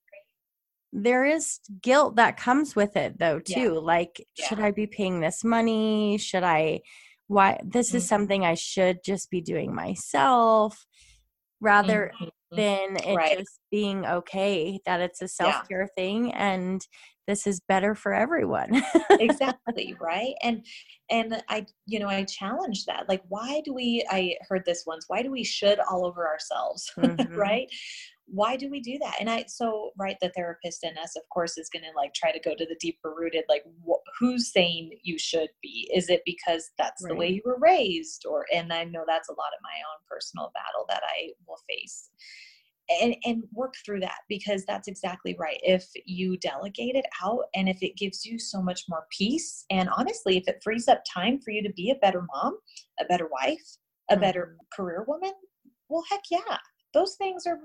there 1.03 1.25
is 1.25 1.61
guilt 1.83 2.17
that 2.17 2.37
comes 2.37 2.75
with 2.77 2.97
it, 2.97 3.19
though, 3.19 3.41
Yeah. 3.47 3.55
too. 3.65 3.81
Like, 3.81 4.25
should 4.35 4.61
I 4.61 4.71
be 4.73 4.87
paying 4.87 5.21
this 5.21 5.45
money? 5.45 6.19
Should 6.19 6.43
I? 6.45 6.81
Why? 7.27 7.61
This 7.65 7.95
is 7.95 8.05
Mhm. 8.05 8.09
something 8.09 8.45
I 8.45 8.55
should 8.55 9.03
just 9.05 9.31
be 9.31 9.41
doing 9.41 9.75
myself 9.75 10.87
rather 11.61 12.13
Mhm. 12.21 12.31
than 12.53 12.97
it 12.97 13.17
Right. 13.17 13.39
just 13.39 13.61
being 13.71 14.07
okay 14.07 14.81
that 14.87 15.01
it's 15.01 15.21
a 15.21 15.29
self 15.29 15.57
care 15.69 15.89
thing 15.97 16.33
and 16.33 16.87
this 17.27 17.47
is 17.47 17.61
better 17.61 17.95
for 17.95 18.15
everyone. 18.15 18.83
exactly 19.21 19.95
right 20.01 20.35
and 20.43 20.65
and 21.11 21.43
i 21.49 21.67
you 21.87 21.99
know 21.99 22.07
i 22.09 22.23
challenge 22.25 22.87
that 22.87 23.07
like 23.09 23.23
why 23.29 23.61
do 23.65 23.75
we 23.75 24.03
i 24.11 24.35
heard 24.49 24.65
this 24.65 24.85
once 24.87 25.05
why 25.09 25.21
do 25.23 25.31
we 25.31 25.45
should 25.45 25.79
all 25.91 26.07
over 26.07 26.27
ourselves 26.27 26.91
Mhm. 26.99 27.37
right 27.37 27.69
why 28.31 28.57
do 28.57 28.71
we 28.71 28.81
do 28.81 28.99
that? 28.99 29.17
And 29.21 29.31
i 29.31 29.45
so 29.49 29.91
right 29.99 30.17
the 30.21 30.31
therapist 30.37 30.85
in 30.85 30.99
us 30.99 31.17
of 31.17 31.23
course 31.33 31.57
is 31.57 31.71
going 31.71 31.83
to 31.83 31.97
like 31.97 32.13
try 32.15 32.31
to 32.31 32.41
go 32.41 32.55
to 32.55 32.67
the 32.67 32.77
deeper 32.81 33.15
rooted 33.17 33.45
like 33.49 33.65
wh- 33.87 34.05
who's 34.19 34.53
saying 34.53 34.99
you 35.03 35.19
should 35.19 35.49
be? 35.63 35.91
Is 35.95 36.11
it 36.11 36.23
because 36.27 36.71
that's 36.79 37.03
right. 37.03 37.11
the 37.11 37.17
way 37.17 37.29
you 37.29 37.43
were 37.45 37.59
raised? 37.59 38.25
Or 38.29 38.47
and 38.53 38.73
i 38.73 38.85
know 38.85 39.05
that's 39.07 39.29
a 39.29 39.33
lot 39.33 39.55
of 39.57 39.63
my 39.63 39.77
own 39.91 40.01
personal 40.09 40.51
battle 40.55 40.85
that 40.89 41.03
i 41.05 41.31
will 41.47 41.59
face. 41.69 42.11
And 43.03 43.17
and 43.25 43.45
work 43.53 43.75
through 43.85 44.01
that 44.01 44.21
because 44.29 44.65
that's 44.65 44.89
exactly 44.89 45.37
right. 45.39 45.59
If 45.63 45.87
you 46.07 46.39
delegate 46.39 46.97
it 46.97 47.05
out 47.23 47.45
and 47.55 47.69
if 47.69 47.83
it 47.83 47.97
gives 47.97 48.25
you 48.25 48.39
so 48.39 48.63
much 48.63 48.85
more 48.89 49.05
peace 49.17 49.65
and 49.71 49.89
honestly 49.97 50.39
if 50.39 50.49
it 50.49 50.61
frees 50.63 50.89
up 50.89 51.03
time 51.13 51.41
for 51.41 51.51
you 51.51 51.63
to 51.63 51.73
be 51.75 51.91
a 51.91 51.97
better 51.97 52.25
mom 52.35 52.57
a 53.01 53.05
better 53.05 53.29
wife 53.31 53.77
a 54.11 54.17
better 54.17 54.55
mm-hmm. 54.55 54.83
career 54.83 55.05
woman 55.07 55.33
well 55.89 56.05
heck 56.11 56.23
yeah. 56.31 56.57
Those 56.95 57.17
things 57.17 57.47
are 57.47 57.59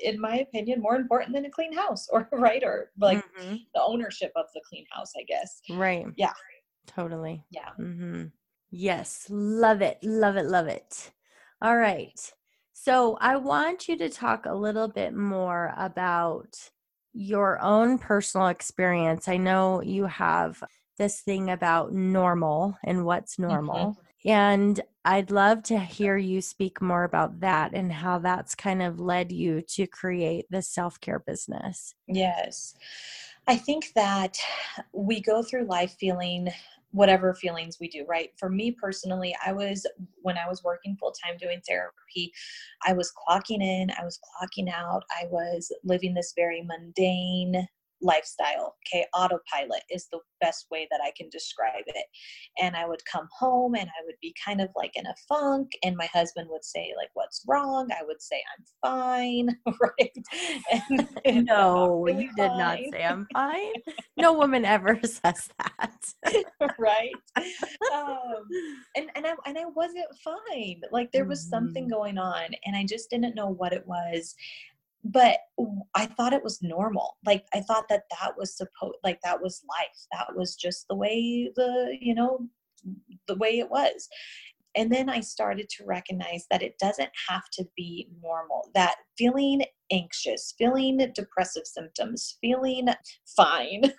in 0.00 0.20
my 0.20 0.38
opinion 0.38 0.80
more 0.80 0.96
important 0.96 1.34
than 1.34 1.44
a 1.44 1.50
clean 1.50 1.72
house 1.72 2.08
or 2.10 2.28
right 2.32 2.62
or 2.64 2.90
like 2.98 3.24
mm-hmm. 3.38 3.56
the 3.74 3.82
ownership 3.82 4.32
of 4.36 4.46
the 4.54 4.60
clean 4.68 4.84
house 4.90 5.12
i 5.18 5.22
guess. 5.22 5.60
Right. 5.70 6.06
Yeah. 6.16 6.32
Totally. 6.86 7.44
Yeah. 7.50 7.70
Mm-hmm. 7.78 8.26
yes. 8.70 9.26
Love 9.30 9.82
it. 9.82 9.98
Love 10.02 10.36
it. 10.36 10.46
Love 10.46 10.66
it. 10.66 11.12
All 11.60 11.76
right. 11.76 12.32
So 12.72 13.16
i 13.20 13.36
want 13.36 13.88
you 13.88 13.96
to 13.98 14.08
talk 14.08 14.46
a 14.46 14.54
little 14.54 14.88
bit 14.88 15.14
more 15.14 15.72
about 15.76 16.56
your 17.12 17.60
own 17.62 17.98
personal 17.98 18.48
experience. 18.48 19.28
I 19.28 19.36
know 19.36 19.82
you 19.82 20.06
have 20.06 20.62
this 20.98 21.20
thing 21.20 21.50
about 21.50 21.92
normal 21.92 22.76
and 22.84 23.04
what's 23.04 23.36
mm-hmm. 23.36 23.50
normal. 23.50 23.90
Mm-hmm. 24.24 24.30
And 24.30 24.80
I'd 25.04 25.30
love 25.30 25.64
to 25.64 25.80
hear 25.80 26.16
you 26.16 26.40
speak 26.40 26.80
more 26.80 27.04
about 27.04 27.40
that 27.40 27.72
and 27.74 27.92
how 27.92 28.18
that's 28.18 28.54
kind 28.54 28.82
of 28.82 29.00
led 29.00 29.32
you 29.32 29.62
to 29.70 29.86
create 29.86 30.46
the 30.50 30.62
self 30.62 31.00
care 31.00 31.18
business. 31.18 31.94
Yes. 32.06 32.74
I 33.48 33.56
think 33.56 33.92
that 33.96 34.38
we 34.92 35.20
go 35.20 35.42
through 35.42 35.64
life 35.64 35.96
feeling 35.98 36.48
whatever 36.92 37.34
feelings 37.34 37.78
we 37.80 37.88
do, 37.88 38.04
right? 38.06 38.30
For 38.36 38.48
me 38.48 38.70
personally, 38.70 39.34
I 39.44 39.52
was, 39.52 39.86
when 40.20 40.38
I 40.38 40.48
was 40.48 40.62
working 40.62 40.96
full 41.00 41.12
time 41.12 41.36
doing 41.38 41.60
therapy, 41.66 42.32
I 42.86 42.92
was 42.92 43.12
clocking 43.12 43.62
in, 43.62 43.90
I 43.98 44.04
was 44.04 44.20
clocking 44.20 44.72
out, 44.72 45.02
I 45.10 45.24
was 45.30 45.72
living 45.82 46.14
this 46.14 46.34
very 46.36 46.62
mundane 46.62 47.66
lifestyle. 48.02 48.74
Okay, 48.86 49.06
autopilot 49.14 49.82
is 49.90 50.08
the 50.10 50.18
best 50.40 50.66
way 50.70 50.86
that 50.90 51.00
I 51.02 51.12
can 51.16 51.28
describe 51.30 51.84
it. 51.86 52.06
And 52.60 52.76
I 52.76 52.86
would 52.86 53.00
come 53.10 53.28
home 53.38 53.74
and 53.74 53.88
I 53.88 54.04
would 54.04 54.16
be 54.20 54.34
kind 54.44 54.60
of 54.60 54.68
like 54.76 54.92
in 54.94 55.06
a 55.06 55.14
funk, 55.28 55.70
and 55.82 55.96
my 55.96 56.08
husband 56.12 56.48
would 56.50 56.64
say, 56.64 56.92
like, 56.96 57.10
what's 57.14 57.44
wrong? 57.48 57.88
I 57.92 58.04
would 58.04 58.20
say, 58.20 58.42
I'm 58.56 58.64
fine, 58.90 59.56
right? 59.80 61.12
And, 61.24 61.46
no, 61.46 62.02
really 62.02 62.24
you 62.24 62.30
did 62.36 62.48
not 62.48 62.78
say 62.92 63.04
I'm 63.04 63.26
fine. 63.32 63.72
No 64.16 64.32
woman 64.32 64.64
ever 64.64 64.98
says 65.04 65.48
that. 65.58 65.92
right. 66.78 67.12
Um, 67.92 68.44
and 68.96 69.10
and 69.14 69.26
I 69.26 69.34
and 69.46 69.58
I 69.58 69.64
wasn't 69.74 70.06
fine. 70.24 70.80
Like 70.90 71.10
there 71.12 71.24
was 71.24 71.48
something 71.48 71.84
mm-hmm. 71.84 71.92
going 71.92 72.18
on, 72.18 72.46
and 72.64 72.76
I 72.76 72.84
just 72.84 73.10
didn't 73.10 73.34
know 73.34 73.48
what 73.48 73.72
it 73.72 73.86
was 73.86 74.34
but 75.04 75.38
I 75.94 76.06
thought 76.06 76.32
it 76.32 76.44
was 76.44 76.62
normal. 76.62 77.16
Like 77.24 77.44
I 77.54 77.60
thought 77.60 77.88
that 77.88 78.04
that 78.20 78.36
was 78.36 78.56
supposed, 78.56 78.98
like 79.02 79.20
that 79.22 79.42
was 79.42 79.62
life. 79.68 80.06
That 80.12 80.36
was 80.36 80.54
just 80.54 80.86
the 80.88 80.94
way 80.94 81.50
the, 81.56 81.96
you 82.00 82.14
know, 82.14 82.48
the 83.26 83.36
way 83.36 83.58
it 83.58 83.70
was. 83.70 84.08
And 84.74 84.90
then 84.90 85.10
I 85.10 85.20
started 85.20 85.68
to 85.70 85.84
recognize 85.84 86.46
that 86.50 86.62
it 86.62 86.78
doesn't 86.78 87.10
have 87.28 87.42
to 87.54 87.66
be 87.76 88.08
normal. 88.22 88.70
That 88.74 88.94
feeling 89.18 89.62
anxious, 89.90 90.54
feeling 90.56 90.98
depressive 91.14 91.66
symptoms, 91.66 92.38
feeling 92.40 92.88
fine 93.36 93.92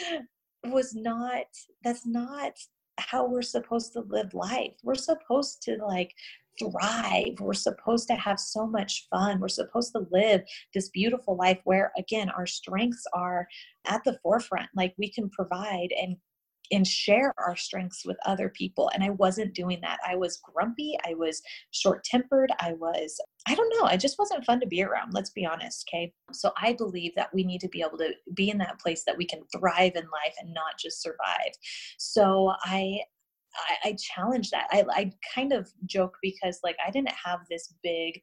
was 0.64 0.94
not, 0.94 1.44
that's 1.84 2.06
not 2.06 2.52
how 3.08 3.26
we're 3.26 3.42
supposed 3.42 3.92
to 3.94 4.00
live 4.00 4.34
life. 4.34 4.72
We're 4.82 4.94
supposed 4.94 5.62
to 5.62 5.76
like 5.84 6.14
thrive. 6.58 7.40
We're 7.40 7.54
supposed 7.54 8.08
to 8.08 8.14
have 8.14 8.38
so 8.38 8.66
much 8.66 9.06
fun. 9.10 9.40
We're 9.40 9.48
supposed 9.48 9.92
to 9.92 10.06
live 10.10 10.42
this 10.74 10.88
beautiful 10.90 11.36
life 11.36 11.60
where, 11.64 11.92
again, 11.96 12.30
our 12.30 12.46
strengths 12.46 13.04
are 13.14 13.46
at 13.86 14.02
the 14.04 14.18
forefront. 14.22 14.68
Like 14.76 14.94
we 14.98 15.10
can 15.10 15.30
provide 15.30 15.88
and 16.00 16.16
and 16.72 16.86
share 16.86 17.34
our 17.38 17.54
strengths 17.54 18.04
with 18.04 18.16
other 18.26 18.48
people. 18.48 18.90
And 18.94 19.04
I 19.04 19.10
wasn't 19.10 19.54
doing 19.54 19.80
that. 19.82 19.98
I 20.06 20.16
was 20.16 20.40
grumpy. 20.42 20.96
I 21.06 21.14
was 21.14 21.42
short 21.70 22.02
tempered. 22.04 22.50
I 22.60 22.72
was, 22.72 23.20
I 23.46 23.54
don't 23.54 23.72
know, 23.78 23.86
I 23.86 23.96
just 23.96 24.18
wasn't 24.18 24.44
fun 24.44 24.60
to 24.60 24.66
be 24.66 24.82
around. 24.82 25.12
Let's 25.12 25.30
be 25.30 25.46
honest. 25.46 25.88
Okay. 25.88 26.12
So 26.32 26.50
I 26.60 26.72
believe 26.72 27.14
that 27.16 27.32
we 27.34 27.44
need 27.44 27.60
to 27.60 27.68
be 27.68 27.82
able 27.82 27.98
to 27.98 28.12
be 28.34 28.50
in 28.50 28.58
that 28.58 28.80
place 28.80 29.04
that 29.06 29.16
we 29.16 29.26
can 29.26 29.42
thrive 29.54 29.92
in 29.94 30.04
life 30.04 30.34
and 30.40 30.52
not 30.52 30.78
just 30.80 31.02
survive. 31.02 31.52
So 31.98 32.52
I, 32.64 33.00
I, 33.54 33.90
I 33.90 33.96
challenge 33.98 34.50
that. 34.50 34.66
I, 34.70 34.84
I 34.90 35.12
kind 35.34 35.52
of 35.52 35.68
joke 35.84 36.16
because 36.22 36.58
like 36.64 36.76
I 36.86 36.90
didn't 36.90 37.12
have 37.24 37.40
this 37.50 37.74
big 37.82 38.20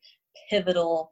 pivotal, 0.49 1.11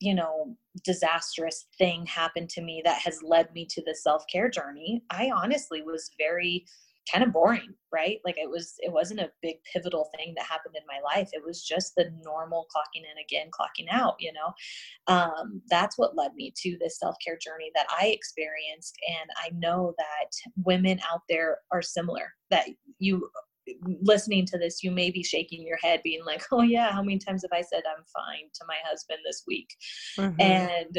you 0.00 0.14
know, 0.14 0.56
disastrous 0.84 1.66
thing 1.78 2.06
happened 2.06 2.48
to 2.50 2.62
me 2.62 2.82
that 2.84 3.00
has 3.02 3.22
led 3.22 3.52
me 3.52 3.66
to 3.70 3.82
the 3.84 3.94
self 3.94 4.24
care 4.32 4.48
journey. 4.48 5.02
I 5.10 5.30
honestly 5.34 5.82
was 5.82 6.10
very 6.18 6.64
kind 7.10 7.24
of 7.24 7.32
boring 7.32 7.74
right 7.92 8.18
like 8.24 8.36
it 8.36 8.48
was 8.48 8.74
it 8.78 8.92
wasn't 8.92 9.18
a 9.18 9.30
big 9.42 9.56
pivotal 9.72 10.08
thing 10.14 10.34
that 10.36 10.46
happened 10.46 10.74
in 10.76 10.82
my 10.86 11.00
life 11.02 11.28
it 11.32 11.42
was 11.44 11.62
just 11.62 11.94
the 11.96 12.10
normal 12.22 12.66
clocking 12.74 13.02
in 13.10 13.18
again 13.24 13.50
clocking 13.50 13.88
out 13.90 14.14
you 14.20 14.32
know 14.32 14.52
um, 15.12 15.60
that's 15.70 15.98
what 15.98 16.16
led 16.16 16.34
me 16.34 16.52
to 16.56 16.76
this 16.78 16.98
self-care 16.98 17.38
journey 17.40 17.70
that 17.74 17.86
i 17.90 18.08
experienced 18.08 18.96
and 19.08 19.30
i 19.42 19.50
know 19.56 19.94
that 19.98 20.30
women 20.64 21.00
out 21.12 21.22
there 21.28 21.58
are 21.72 21.82
similar 21.82 22.32
that 22.50 22.68
you 22.98 23.28
listening 24.02 24.46
to 24.46 24.58
this 24.58 24.82
you 24.82 24.90
may 24.90 25.10
be 25.10 25.22
shaking 25.22 25.66
your 25.66 25.78
head 25.82 26.00
being 26.02 26.24
like 26.24 26.42
oh 26.52 26.62
yeah 26.62 26.92
how 26.92 27.02
many 27.02 27.18
times 27.18 27.42
have 27.42 27.58
i 27.58 27.62
said 27.62 27.82
i'm 27.86 28.04
fine 28.14 28.48
to 28.54 28.64
my 28.66 28.76
husband 28.88 29.18
this 29.24 29.42
week? 29.46 29.68
Mm-hmm. 30.18 30.40
and 30.40 30.98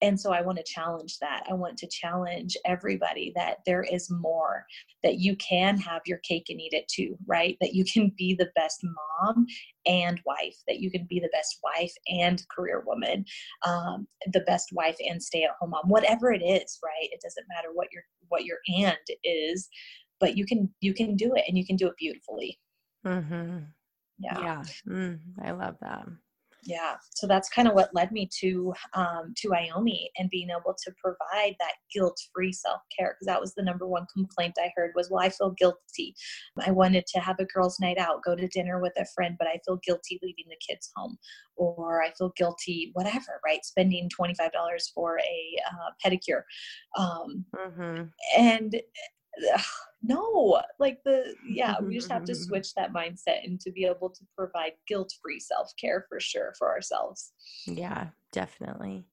and 0.00 0.18
so 0.20 0.32
i 0.32 0.42
want 0.42 0.58
to 0.58 0.64
challenge 0.64 1.18
that. 1.20 1.44
I 1.48 1.54
want 1.54 1.78
to 1.78 1.88
challenge 1.88 2.56
everybody 2.66 3.32
that 3.36 3.58
there 3.64 3.84
is 3.84 4.10
more 4.10 4.66
that 5.02 5.18
you 5.18 5.36
can 5.36 5.78
have 5.78 6.02
your 6.06 6.18
cake 6.18 6.46
and 6.48 6.60
eat 6.60 6.72
it 6.72 6.88
too 6.88 7.16
right? 7.26 7.56
That 7.60 7.74
you 7.74 7.84
can 7.84 8.12
be 8.16 8.34
the 8.34 8.50
best 8.54 8.84
mom 8.84 9.46
and 9.86 10.20
wife 10.26 10.56
that 10.68 10.80
you 10.80 10.90
can 10.90 11.06
be 11.08 11.18
the 11.20 11.30
best 11.32 11.58
wife 11.62 11.92
and 12.08 12.42
career 12.48 12.82
woman 12.86 13.24
um, 13.66 14.06
the 14.32 14.40
best 14.40 14.68
wife 14.72 14.96
and 15.00 15.22
stay 15.22 15.44
at 15.44 15.50
home 15.60 15.70
mom 15.70 15.88
whatever 15.88 16.32
it 16.32 16.42
is 16.42 16.78
right? 16.84 17.08
It 17.10 17.20
doesn't 17.22 17.46
matter 17.48 17.68
what 17.72 17.88
your 17.92 18.02
what 18.28 18.44
your 18.44 18.58
and 18.76 18.96
is 19.24 19.68
but 20.22 20.36
you 20.36 20.46
can 20.46 20.72
you 20.80 20.94
can 20.94 21.16
do 21.16 21.34
it 21.34 21.44
and 21.48 21.58
you 21.58 21.66
can 21.66 21.76
do 21.76 21.88
it 21.88 21.96
beautifully. 21.98 22.58
Mm-hmm. 23.04 23.58
yeah. 24.20 24.40
Yeah. 24.40 24.62
Mm, 24.88 25.18
i 25.44 25.50
love 25.50 25.74
that. 25.82 26.06
Yeah. 26.64 26.94
So 27.16 27.26
that's 27.26 27.48
kind 27.48 27.66
of 27.66 27.74
what 27.74 27.92
led 27.92 28.12
me 28.12 28.28
to 28.40 28.72
um, 28.94 29.34
to 29.38 29.48
IOME 29.48 30.06
and 30.16 30.30
being 30.30 30.48
able 30.48 30.76
to 30.84 30.92
provide 31.02 31.56
that 31.58 31.74
guilt-free 31.92 32.52
self-care 32.52 33.16
because 33.16 33.26
that 33.26 33.40
was 33.40 33.52
the 33.54 33.64
number 33.64 33.84
one 33.88 34.06
complaint 34.14 34.54
I 34.60 34.70
heard 34.76 34.92
was 34.94 35.10
well 35.10 35.24
I 35.24 35.30
feel 35.30 35.50
guilty. 35.58 36.14
I 36.64 36.70
wanted 36.70 37.04
to 37.08 37.20
have 37.20 37.40
a 37.40 37.46
girls 37.46 37.80
night 37.80 37.98
out 37.98 38.22
go 38.24 38.36
to 38.36 38.46
dinner 38.46 38.80
with 38.80 38.92
a 38.96 39.06
friend 39.12 39.34
but 39.40 39.48
I 39.48 39.58
feel 39.66 39.80
guilty 39.84 40.20
leaving 40.22 40.46
the 40.48 40.56
kids 40.64 40.88
home. 40.94 41.16
Or 41.56 42.00
I 42.00 42.12
feel 42.16 42.32
guilty 42.36 42.90
whatever 42.92 43.40
right? 43.44 43.64
Spending 43.64 44.08
$25 44.08 44.36
for 44.94 45.18
a 45.18 45.56
uh, 45.68 45.90
pedicure. 46.04 46.42
Um, 46.96 47.44
mm-hmm. 47.56 48.04
and 48.38 48.80
no 50.02 50.60
like 50.78 50.98
the 51.04 51.34
yeah 51.48 51.76
we 51.80 51.94
just 51.94 52.10
have 52.10 52.24
to 52.24 52.34
switch 52.34 52.74
that 52.74 52.92
mindset 52.92 53.44
and 53.44 53.60
to 53.60 53.70
be 53.70 53.84
able 53.84 54.10
to 54.10 54.24
provide 54.36 54.72
guilt-free 54.86 55.38
self-care 55.38 56.04
for 56.08 56.18
sure 56.18 56.52
for 56.58 56.68
ourselves 56.70 57.32
yeah 57.66 58.08
definitely 58.32 59.06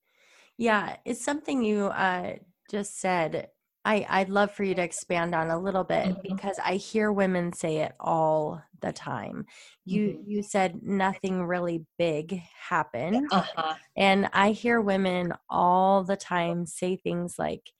yeah 0.58 0.96
it's 1.06 1.24
something 1.24 1.64
you 1.64 1.86
uh 1.88 2.34
just 2.72 3.00
said 3.00 3.50
i 3.86 4.06
i'd 4.10 4.30
love 4.30 4.52
for 4.52 4.64
you 4.64 4.74
to 4.74 4.82
expand 4.82 5.36
on 5.36 5.52
a 5.52 5.60
little 5.60 5.84
bit 5.84 6.08
mm-hmm. 6.08 6.34
because 6.36 6.58
i 6.66 6.74
hear 6.76 7.12
women 7.12 7.54
say 7.54 7.78
it 7.78 7.94
all 8.00 8.62
the 8.82 8.92
time 8.92 9.46
you 9.86 10.10
mm-hmm. 10.10 10.32
you 10.32 10.42
said 10.42 10.82
nothing 10.82 11.44
really 11.44 11.86
big 12.00 12.42
happened 12.70 13.28
uh-huh. 13.32 13.76
and 13.96 14.28
i 14.34 14.52
hear 14.52 14.82
women 14.82 15.34
all 15.50 16.04
the 16.04 16.18
time 16.18 16.66
say 16.66 16.96
things 16.96 17.36
like 17.38 17.72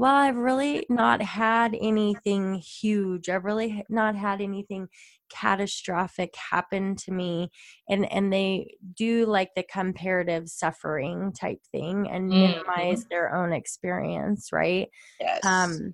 well, 0.00 0.14
I've 0.14 0.38
really 0.38 0.86
not 0.88 1.20
had 1.20 1.76
anything 1.78 2.54
huge. 2.54 3.28
I've 3.28 3.44
really 3.44 3.84
not 3.90 4.16
had 4.16 4.40
anything 4.40 4.88
catastrophic 5.30 6.34
happen 6.50 6.96
to 7.04 7.12
me. 7.12 7.50
And 7.86 8.10
and 8.10 8.32
they 8.32 8.78
do 8.96 9.26
like 9.26 9.50
the 9.54 9.62
comparative 9.62 10.48
suffering 10.48 11.34
type 11.38 11.58
thing 11.70 12.08
and 12.10 12.30
mm-hmm. 12.30 12.40
minimize 12.40 13.04
their 13.10 13.34
own 13.34 13.52
experience, 13.52 14.48
right? 14.54 14.88
Yes. 15.20 15.44
Um 15.44 15.92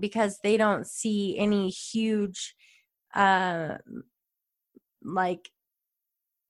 because 0.00 0.38
they 0.42 0.56
don't 0.56 0.86
see 0.86 1.36
any 1.38 1.68
huge 1.68 2.54
uh 3.14 3.74
like 5.04 5.50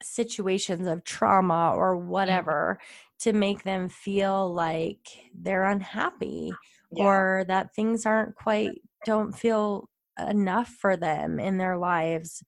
situations 0.03 0.87
of 0.87 1.05
trauma 1.05 1.73
or 1.77 1.97
Mm. 1.97 2.07
whatever 2.07 2.79
to 3.21 3.33
make 3.33 3.63
them 3.63 3.89
feel 3.89 4.53
like 4.53 5.07
they're 5.35 5.65
unhappy 5.65 6.53
Yeah. 6.91 7.05
or 7.05 7.45
that 7.49 7.75
things 7.75 8.05
aren't 8.07 8.35
quite 8.37 8.81
don't 9.05 9.33
feel 9.33 9.89
enough 10.19 10.69
for 10.69 10.97
them 10.97 11.39
in 11.41 11.57
their 11.59 11.77
lives 11.79 12.43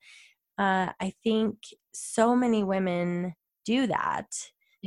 uh, 0.57 0.91
i 1.01 1.13
think 1.23 1.57
so 1.93 2.35
many 2.35 2.63
women 2.63 3.33
do 3.65 3.87
that 3.87 4.27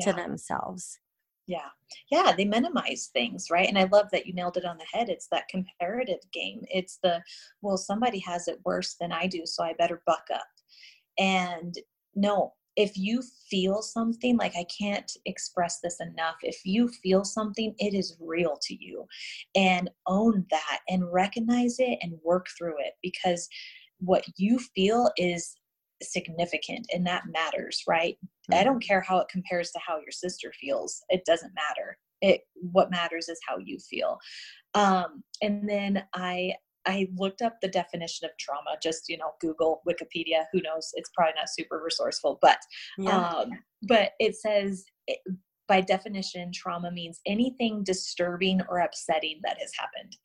to 0.02 0.12
themselves 0.12 0.98
Yeah. 1.46 1.70
Yeah. 2.10 2.32
They 2.36 2.44
minimize 2.44 3.08
things, 3.14 3.46
right? 3.50 3.66
And 3.68 3.78
I 3.78 3.84
love 3.90 4.08
that 4.12 4.26
you 4.26 4.34
nailed 4.34 4.58
it 4.58 4.66
on 4.66 4.76
the 4.76 4.84
head. 4.92 5.08
It's 5.08 5.28
that 5.28 5.48
comparative 5.48 6.20
game. 6.30 6.60
It's 6.68 6.98
the, 7.02 7.22
well, 7.62 7.78
somebody 7.78 8.18
has 8.20 8.48
it 8.48 8.58
worse 8.66 8.96
than 9.00 9.12
I 9.12 9.26
do, 9.26 9.46
so 9.46 9.64
I 9.64 9.72
better 9.72 10.02
buck 10.04 10.26
up. 10.32 10.46
And 11.18 11.74
no, 12.14 12.52
if 12.78 12.96
you 12.96 13.22
feel 13.50 13.82
something, 13.82 14.36
like 14.36 14.54
I 14.56 14.64
can't 14.66 15.10
express 15.26 15.80
this 15.80 15.98
enough, 16.00 16.36
if 16.42 16.60
you 16.64 16.86
feel 16.88 17.24
something, 17.24 17.74
it 17.78 17.92
is 17.92 18.16
real 18.20 18.56
to 18.62 18.76
you. 18.78 19.04
And 19.56 19.90
own 20.06 20.46
that 20.52 20.78
and 20.88 21.12
recognize 21.12 21.80
it 21.80 21.98
and 22.02 22.20
work 22.24 22.46
through 22.56 22.76
it 22.78 22.94
because 23.02 23.48
what 23.98 24.24
you 24.36 24.60
feel 24.76 25.10
is 25.16 25.56
significant 26.00 26.86
and 26.94 27.04
that 27.04 27.24
matters, 27.26 27.82
right? 27.88 28.16
I 28.52 28.62
don't 28.62 28.82
care 28.82 29.00
how 29.00 29.18
it 29.18 29.28
compares 29.28 29.72
to 29.72 29.80
how 29.84 29.96
your 29.96 30.12
sister 30.12 30.52
feels. 30.52 31.02
It 31.08 31.24
doesn't 31.24 31.52
matter. 31.56 31.98
It 32.22 32.42
what 32.54 32.92
matters 32.92 33.28
is 33.28 33.40
how 33.46 33.58
you 33.58 33.78
feel. 33.80 34.18
Um, 34.74 35.24
and 35.42 35.68
then 35.68 36.04
I 36.14 36.54
I 36.88 37.06
looked 37.16 37.42
up 37.42 37.60
the 37.60 37.68
definition 37.68 38.24
of 38.24 38.30
trauma. 38.38 38.76
Just 38.82 39.08
you 39.08 39.18
know, 39.18 39.32
Google, 39.40 39.82
Wikipedia. 39.86 40.46
Who 40.52 40.62
knows? 40.62 40.90
It's 40.94 41.10
probably 41.14 41.34
not 41.36 41.50
super 41.50 41.80
resourceful, 41.84 42.38
but 42.40 42.58
yeah 42.96 43.28
um, 43.28 43.50
but 43.82 44.12
it 44.18 44.34
says 44.36 44.84
it, 45.06 45.18
by 45.68 45.82
definition, 45.82 46.50
trauma 46.52 46.90
means 46.90 47.20
anything 47.26 47.84
disturbing 47.84 48.62
or 48.70 48.78
upsetting 48.78 49.38
that 49.44 49.58
has 49.60 49.70
happened. 49.78 50.16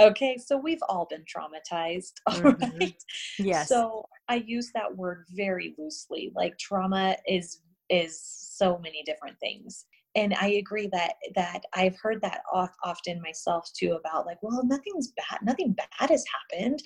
Okay, 0.00 0.38
so 0.38 0.56
we've 0.56 0.82
all 0.88 1.06
been 1.10 1.24
traumatized, 1.24 2.12
all 2.26 2.34
Mhm. 2.34 2.80
right? 2.80 2.94
yes 3.40 3.68
So 3.68 4.06
I 4.28 4.36
use 4.36 4.70
that 4.74 4.96
word 4.96 5.26
very 5.30 5.74
loosely. 5.76 6.30
Like 6.34 6.56
trauma 6.58 7.16
is 7.26 7.60
is 7.90 8.22
so 8.22 8.78
many 8.78 9.02
different 9.02 9.36
things. 9.40 9.84
And 10.14 10.34
I 10.34 10.48
agree 10.48 10.88
that 10.92 11.14
that 11.34 11.62
I've 11.74 11.96
heard 12.00 12.20
that 12.22 12.42
off, 12.52 12.74
often 12.84 13.20
myself 13.22 13.68
too 13.78 13.92
about 13.92 14.26
like, 14.26 14.38
well, 14.42 14.64
nothing's 14.64 15.12
bad, 15.12 15.40
nothing 15.42 15.72
bad 15.72 16.10
has 16.10 16.24
happened. 16.50 16.80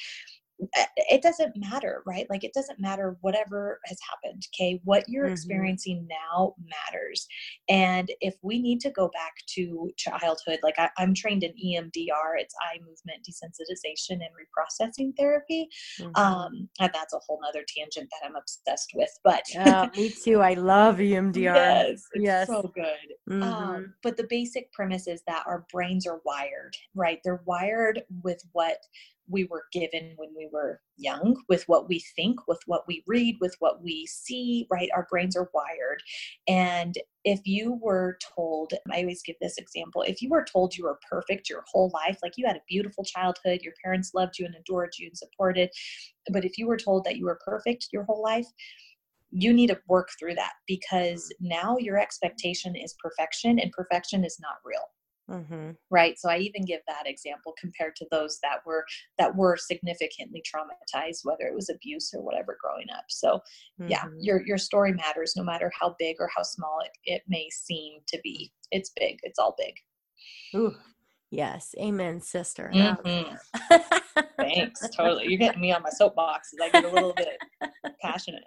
Uh, 0.79 0.85
It 0.97 1.21
doesn't 1.21 1.57
matter, 1.57 2.03
right? 2.07 2.29
Like 2.31 2.45
it 2.45 2.55
doesn't 2.55 2.79
matter 2.79 3.17
whatever 3.23 3.81
has 3.87 3.99
happened. 4.09 4.43
Okay, 4.55 4.81
what 4.85 5.05
you're 5.09 5.27
Mhm. 5.27 5.33
experiencing 5.33 6.07
now 6.09 6.55
matters. 6.65 7.27
And 7.69 8.13
if 8.21 8.37
we 8.43 8.61
need 8.61 8.81
to 8.83 8.91
go 8.91 9.09
back 9.09 9.33
to 9.57 9.91
childhood, 9.97 10.61
like 10.63 10.79
I, 10.79 10.91
I'm 10.97 11.13
trained 11.13 11.43
in 11.43 11.53
EMDR, 11.53 12.39
it's 12.39 12.55
eye 12.63 12.79
movement 12.87 13.27
desensitization 13.29 14.21
and 14.25 14.31
reprocessing 14.39 15.13
therapy 15.19 15.69
Mhm. 15.99 16.13
um 16.15 16.69
and 16.81 16.91
that's 16.95 17.15
a 17.15 17.19
whole 17.27 17.41
nother 17.43 17.65
tangent 17.77 18.09
that 18.11 18.27
i'm 18.27 18.37
obsessed 18.37 18.91
with 18.95 19.11
but 19.25 19.43
Yeah, 19.53 19.91
me 19.97 20.11
too 20.11 20.41
i 20.41 20.55
love 20.55 20.97
emdr 20.99 21.35
yes 21.55 22.07
it's 22.13 22.25
Yes. 22.25 22.47
so 22.47 22.63
good 22.75 23.14
Mhm. 23.27 23.87
um 23.87 23.95
but 24.03 24.17
the 24.17 24.27
basic 24.29 24.73
premise 24.73 25.07
is 25.09 25.23
that 25.27 25.45
our 25.47 25.67
brains 25.73 26.07
are 26.07 26.21
wired 26.25 26.77
right? 26.95 27.21
They're 27.25 27.43
wired 27.47 28.05
with 28.23 28.43
what 28.53 28.79
we 29.27 29.45
were 29.45 29.65
given 29.73 30.13
when 30.17 30.35
we 30.37 30.49
were 30.53 30.83
young 30.99 31.43
with 31.49 31.65
what 31.67 31.89
we 31.89 31.99
think 32.15 32.47
with 32.47 32.61
what 32.67 32.87
we 32.87 33.03
read 33.07 33.37
with 33.41 33.57
what 33.59 33.83
we 33.83 34.07
see 34.07 34.67
right? 34.71 34.89
Our 34.95 35.07
brains 35.11 35.37
are 35.37 35.51
wired. 35.55 36.03
And 36.47 36.95
if 37.25 37.41
you 37.47 37.73
were 37.83 38.19
told 38.37 38.75
i 38.93 39.01
always 39.01 39.23
give 39.23 39.37
this 39.41 39.57
example 39.57 40.03
if 40.03 40.21
you 40.21 40.29
were 40.29 40.45
told 40.45 40.77
you 40.77 40.85
were 40.85 40.99
perfect 41.11 41.49
your 41.49 41.65
whole 41.73 41.91
life 41.95 42.19
like 42.23 42.35
you 42.37 42.47
had 42.47 42.57
a 42.57 42.63
beautiful 42.69 43.03
childhood 43.03 43.61
your 43.63 43.73
parents 43.83 44.13
loved 44.15 44.39
you 44.39 44.45
and 44.45 44.55
adored 44.55 44.93
you 44.99 45.07
and 45.07 45.17
supported 45.17 45.71
but 46.33 46.45
if 46.45 46.59
you 46.59 46.67
were 46.67 46.77
told 46.77 47.05
that 47.05 47.17
you 47.17 47.25
were 47.25 47.39
perfect 47.45 47.89
your 47.93 48.05
whole 48.05 48.23
life 48.23 48.47
you 49.35 49.53
need 49.53 49.67
to 49.69 49.81
work 49.89 50.09
through 50.19 50.35
that 50.37 50.53
because 50.67 51.33
now 51.41 51.77
your 51.79 51.99
expectation 51.99 52.77
is 52.77 52.95
perfection 53.01 53.59
and 53.59 53.73
perfection 53.73 54.25
is 54.25 54.39
not 54.41 54.57
real. 54.65 54.85
Mhm. 55.31 55.77
right? 55.91 56.19
So 56.19 56.29
i 56.29 56.37
even 56.39 56.65
give 56.67 56.83
that 56.87 57.07
example 57.07 57.55
compared 57.59 57.97
to 57.97 58.07
those 58.11 58.39
that 58.43 58.59
were 58.67 58.85
that 59.19 59.35
were 59.37 59.57
significantly 59.57 60.43
traumatized 60.43 61.21
whether 61.25 61.45
it 61.47 61.55
was 61.55 61.71
abuse 61.71 62.13
or 62.15 62.23
whatever 62.23 62.59
growing 62.61 62.91
up. 62.97 63.05
So 63.09 63.41
yeah 63.87 64.05
Mhm. 64.05 64.19
your 64.21 64.45
your 64.47 64.59
story 64.59 64.93
matters 64.93 65.35
no 65.37 65.43
matter 65.45 65.71
how 65.79 65.97
big 65.99 66.17
or 66.21 66.29
how 66.35 66.43
small 66.43 66.81
it, 66.85 66.93
it 67.05 67.23
may 67.29 67.49
seem 67.51 68.01
to 68.09 68.21
be. 68.23 68.53
It's 68.71 68.91
big. 68.91 69.19
It's 69.23 69.39
all 69.39 69.55
big. 69.59 69.75
Ooh, 70.55 70.75
yes 71.35 71.75
amen 71.79 72.21
sister 72.21 72.71
Mhm. 72.75 73.39
thanks 74.39 74.89
totally 74.91 75.27
you're 75.29 75.39
getting 75.39 75.61
me 75.61 75.73
on 75.73 75.83
my 75.83 75.91
soapbox. 76.01 76.55
i 76.63 76.69
get 76.71 76.85
a 76.85 76.89
little 76.89 77.15
bit 77.15 77.39
passionate 78.01 78.45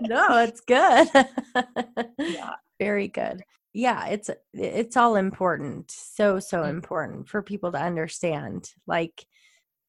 no 0.00 0.38
it's 0.38 0.60
good 0.60 1.08
yeah 2.18 2.52
very 2.78 3.08
good 3.08 3.42
yeah 3.72 4.06
it's 4.06 4.30
it's 4.52 4.96
all 4.96 5.16
important 5.16 5.90
so 5.90 6.38
so 6.38 6.62
Mhm. 6.62 6.70
important 6.70 7.28
for 7.28 7.42
people 7.42 7.72
to 7.72 7.78
understand 7.78 8.70
like 8.86 9.26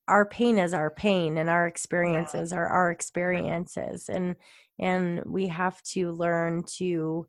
our 0.07 0.25
pain 0.25 0.57
is 0.59 0.73
our 0.73 0.91
pain 0.91 1.37
and 1.37 1.49
our 1.49 1.65
experiences 1.67 2.51
are 2.53 2.67
our 2.67 2.91
experiences 2.91 4.09
and 4.09 4.35
and 4.77 5.23
we 5.25 5.47
have 5.47 5.81
to 5.83 6.11
learn 6.11 6.63
to 6.77 7.25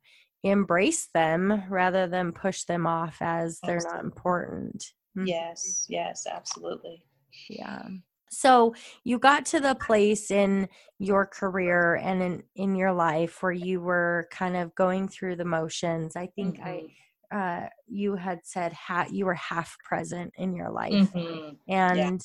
embrace 0.51 1.09
them 1.15 1.65
rather 1.71 2.07
than 2.07 2.33
push 2.33 2.65
them 2.65 2.87
off 2.87 3.19
as 3.21 3.63
they're 3.67 3.83
not 3.93 4.05
important 4.05 4.93
Mhm. 5.17 5.27
yes 5.27 5.87
yes 5.89 6.27
absolutely 6.27 7.03
Yeah. 7.49 7.89
So 8.31 8.75
you 9.05 9.19
got 9.19 9.47
to 9.47 9.61
the 9.61 9.77
place 9.77 10.31
in 10.31 10.69
your 10.99 11.27
career 11.27 11.95
and 11.95 12.21
in, 12.23 12.43
in 12.57 12.75
your 12.75 12.93
life 12.93 13.43
where 13.43 13.53
you 13.53 13.81
were 13.81 14.29
kind 14.33 14.57
of 14.57 14.75
going 14.75 15.09
through 15.09 15.37
the 15.37 15.45
motions. 15.45 16.17
I 16.17 16.27
think 16.27 16.59
Mhm. 16.59 16.91
I 17.33 17.37
uh, 17.37 17.69
you 17.89 18.15
had 18.17 18.41
said 18.45 18.73
ha- 18.73 19.07
you 19.11 19.27
were 19.27 19.35
half 19.35 19.77
present 19.83 20.33
in 20.37 20.55
your 20.55 20.71
life, 20.71 21.11
Mhm. 21.13 21.59
and 21.69 22.21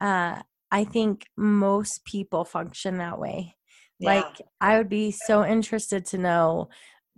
uh, 0.00 0.42
I 0.72 0.84
think 0.84 1.28
most 1.36 2.04
people 2.04 2.44
function 2.44 2.98
that 2.98 3.18
way. 3.18 3.56
Yeah. 3.98 4.24
Like 4.24 4.46
I 4.60 4.78
would 4.78 4.88
be 4.88 5.10
so 5.12 5.44
interested 5.44 6.04
to 6.06 6.18
know 6.18 6.68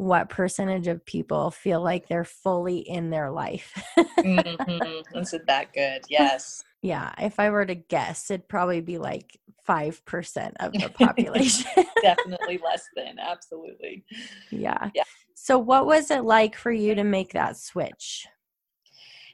what 0.03 0.29
percentage 0.29 0.89
of 0.89 1.05
people 1.07 1.51
feel 1.51 1.81
like 1.83 2.09
they're 2.09 2.25
fully 2.25 2.79
in 2.79 3.11
their 3.11 3.31
life. 3.31 3.73
Mhm. 4.23 5.03
Isn't 5.17 5.47
that 5.47 5.73
good? 5.73 6.03
Yes. 6.09 6.63
Yeah, 6.81 7.13
if 7.19 7.41
I 7.41 7.51
were 7.51 7.67
to 7.67 7.75
guess, 7.75 8.31
it'd 8.31 8.49
probably 8.49 8.81
be 8.81 8.99
like 8.99 9.37
5% 9.69 10.53
of 10.61 10.73
the 10.73 10.89
population. 10.95 11.71
Definitely 12.03 12.59
less 12.65 12.85
than. 12.95 13.19
Absolutely. 13.19 14.05
yeah. 14.51 14.91
Yeah. 14.95 15.03
So, 15.35 15.59
what 15.59 15.87
was 15.87 16.11
it 16.13 16.23
like 16.25 16.55
for 16.57 16.71
you 16.71 16.95
to 16.95 17.03
make 17.05 17.33
that 17.33 17.57
switch? 17.57 18.27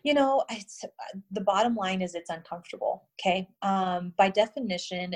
You 0.04 0.14
know, 0.14 0.44
it's 0.50 0.84
the 1.32 1.40
bottom 1.42 1.74
line 1.74 2.00
is 2.00 2.14
it's 2.14 2.30
uncomfortable. 2.30 3.08
Okay. 3.20 3.46
Um, 3.62 4.14
by 4.16 4.30
definition, 4.30 5.14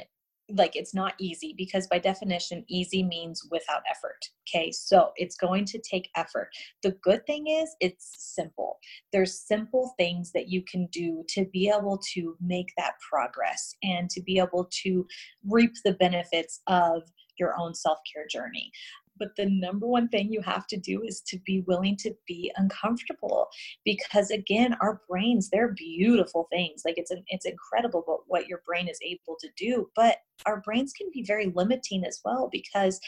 like 0.51 0.76
it's 0.76 0.95
not 0.95 1.14
easy 1.18 1.55
because 1.57 1.86
by 1.86 1.99
definition, 1.99 2.64
easy 2.68 3.03
means 3.03 3.43
without 3.51 3.82
effort. 3.90 4.18
Okay. 4.49 4.70
So 4.72 5.12
it's 5.16 5.36
going 5.36 5.64
to 5.66 5.80
take 5.80 6.11
effort. 6.16 6.51
The 6.82 6.97
good 7.03 7.24
thing 7.26 7.47
is 7.47 7.74
it's 7.80 8.34
simple. 8.34 8.78
There's 9.12 9.38
simple 9.38 9.95
things 9.99 10.32
that 10.32 10.49
you 10.49 10.62
can 10.62 10.86
do 10.93 11.24
to 11.30 11.47
be 11.47 11.68
able 11.68 12.01
to 12.14 12.36
make 12.40 12.72
that 12.76 12.95
progress 13.09 13.74
and 13.82 14.11
to 14.11 14.22
be 14.22 14.38
able 14.38 14.68
to 14.82 15.07
reap 15.49 15.72
the 15.84 15.95
benefits 15.95 16.61
of 16.66 17.03
your 17.38 17.55
own 17.59 17.74
self 17.74 17.99
care 18.12 18.26
journey. 18.30 18.70
But 19.19 19.37
the 19.37 19.47
number 19.47 19.87
one 19.87 20.09
thing 20.09 20.33
you 20.33 20.43
have 20.43 20.67
to 20.69 20.77
do 20.77 21.03
is 21.03 21.21
to 21.29 21.39
be 21.47 21.63
willing 21.67 21.97
to 21.99 22.15
be 22.27 22.53
uncomfortable 22.57 23.49
because 23.85 24.31
again 24.31 24.77
our 24.81 25.01
brains 25.09 25.49
they're 25.51 25.75
beautiful 25.75 26.49
things. 26.51 26.83
Like 26.85 26.99
it's 26.99 27.11
an, 27.11 27.25
it's 27.29 27.47
incredible 27.47 28.03
what, 28.07 28.21
what 28.27 28.49
your 28.49 28.63
brain 28.67 28.89
is 28.89 28.99
able 29.03 29.37
to 29.41 29.49
do 29.57 29.89
but 29.95 30.19
our 30.47 30.61
brains 30.61 30.93
can 30.93 31.09
be 31.13 31.23
very 31.23 31.53
limiting 31.55 32.05
as 32.05 32.21
well 32.25 32.49
because 32.51 33.01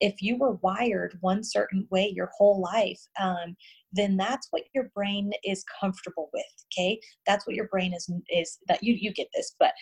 if 0.00 0.22
you 0.22 0.36
were 0.36 0.52
wired 0.62 1.18
one 1.20 1.42
certain 1.42 1.86
way 1.90 2.12
your 2.14 2.30
whole 2.36 2.60
life 2.60 3.00
um, 3.20 3.56
then 3.92 4.16
that's 4.16 4.48
what 4.50 4.62
your 4.74 4.90
brain 4.94 5.32
is 5.44 5.64
comfortable 5.80 6.30
with 6.32 6.44
okay? 6.72 7.00
That's 7.26 7.46
what 7.46 7.56
your 7.56 7.68
brain 7.68 7.94
is 7.94 8.10
is 8.28 8.58
that 8.68 8.82
you 8.82 8.94
you 8.94 9.12
get 9.12 9.28
this 9.34 9.54
but 9.58 9.72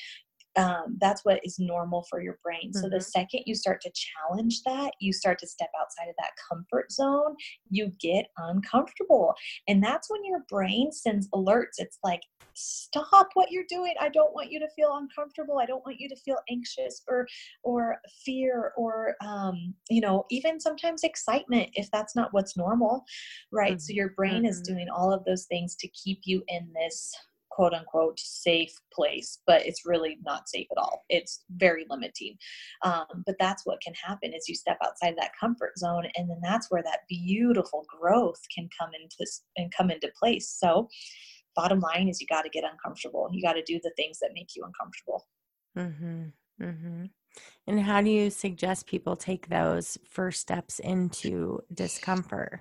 um, 0.56 0.96
that's 1.00 1.24
what 1.24 1.40
is 1.44 1.58
normal 1.58 2.04
for 2.08 2.22
your 2.22 2.38
brain. 2.42 2.72
So 2.72 2.88
the 2.88 3.00
Mhm. 3.00 3.02
second 3.02 3.42
you 3.46 3.54
start 3.54 3.80
to 3.82 3.90
challenge 3.94 4.62
that, 4.64 4.92
you 5.00 5.12
start 5.12 5.38
to 5.40 5.46
step 5.46 5.70
outside 5.80 6.08
of 6.08 6.14
that 6.18 6.32
comfort 6.48 6.92
zone, 6.92 7.36
you 7.70 7.92
get 8.00 8.26
uncomfortable. 8.38 9.34
And 9.68 9.82
that's 9.82 10.10
when 10.10 10.24
your 10.24 10.44
brain 10.48 10.92
sends 10.92 11.28
alerts. 11.30 11.74
It's 11.78 11.98
like, 12.02 12.22
stop 12.58 13.28
what 13.34 13.50
you're 13.50 13.66
doing. 13.68 13.94
I 14.00 14.08
don't 14.08 14.32
want 14.34 14.50
you 14.50 14.58
to 14.60 14.68
feel 14.74 14.96
uncomfortable. 14.96 15.58
I 15.58 15.66
don't 15.66 15.84
want 15.84 16.00
you 16.00 16.08
to 16.08 16.16
feel 16.16 16.38
anxious 16.50 17.02
or 17.06 17.26
or 17.62 17.98
fear 18.24 18.72
or 18.78 19.14
um, 19.22 19.74
you 19.90 20.00
know, 20.00 20.24
even 20.30 20.58
sometimes 20.58 21.04
excitement 21.04 21.68
if 21.74 21.90
that's 21.90 22.16
not 22.16 22.32
what's 22.32 22.56
normal. 22.56 23.04
Right. 23.52 23.80
So 23.80 23.92
your 23.92 24.10
brain 24.10 24.46
is 24.46 24.60
Mhm. 24.60 24.64
doing 24.64 24.88
all 24.88 25.12
of 25.12 25.24
those 25.24 25.44
things 25.44 25.76
to 25.76 25.88
keep 25.88 26.20
you 26.24 26.42
in 26.48 26.72
this 26.74 27.14
quote 27.56 27.72
unquote 27.72 28.18
safe 28.20 28.72
place 28.92 29.40
but 29.46 29.64
it's 29.66 29.86
really 29.86 30.18
not 30.24 30.48
safe 30.48 30.66
at 30.70 30.78
all 30.78 31.04
it's 31.08 31.44
very 31.56 31.84
limiting 31.90 32.36
um, 32.84 33.06
but 33.24 33.34
that's 33.40 33.64
what 33.64 33.80
can 33.82 33.94
happen 33.94 34.32
is 34.32 34.48
you 34.48 34.54
step 34.54 34.78
outside 34.84 35.14
that 35.16 35.32
comfort 35.40 35.72
zone 35.78 36.06
and 36.16 36.30
then 36.30 36.38
that's 36.42 36.70
where 36.70 36.82
that 36.82 37.00
beautiful 37.08 37.84
growth 37.88 38.40
can 38.54 38.68
come 38.78 38.90
into 38.94 39.30
and 39.56 39.72
come 39.76 39.90
into 39.90 40.10
place 40.18 40.56
so 40.58 40.86
bottom 41.56 41.80
line 41.80 42.08
is 42.08 42.20
you 42.20 42.26
got 42.28 42.42
to 42.42 42.50
get 42.50 42.64
uncomfortable 42.70 43.28
you 43.32 43.42
got 43.42 43.54
to 43.54 43.62
do 43.66 43.80
the 43.82 43.92
things 43.96 44.18
that 44.20 44.30
make 44.34 44.50
you 44.54 44.62
uncomfortable 44.62 45.24
Mm-hmm. 45.76 46.24
Mm-hmm. 46.62 47.04
And 47.66 47.80
how 47.80 48.00
do 48.00 48.10
you 48.10 48.30
suggest 48.30 48.86
people 48.86 49.16
take 49.16 49.48
those 49.48 49.98
first 50.08 50.40
steps 50.40 50.78
into 50.78 51.60
discomfort? 51.72 52.60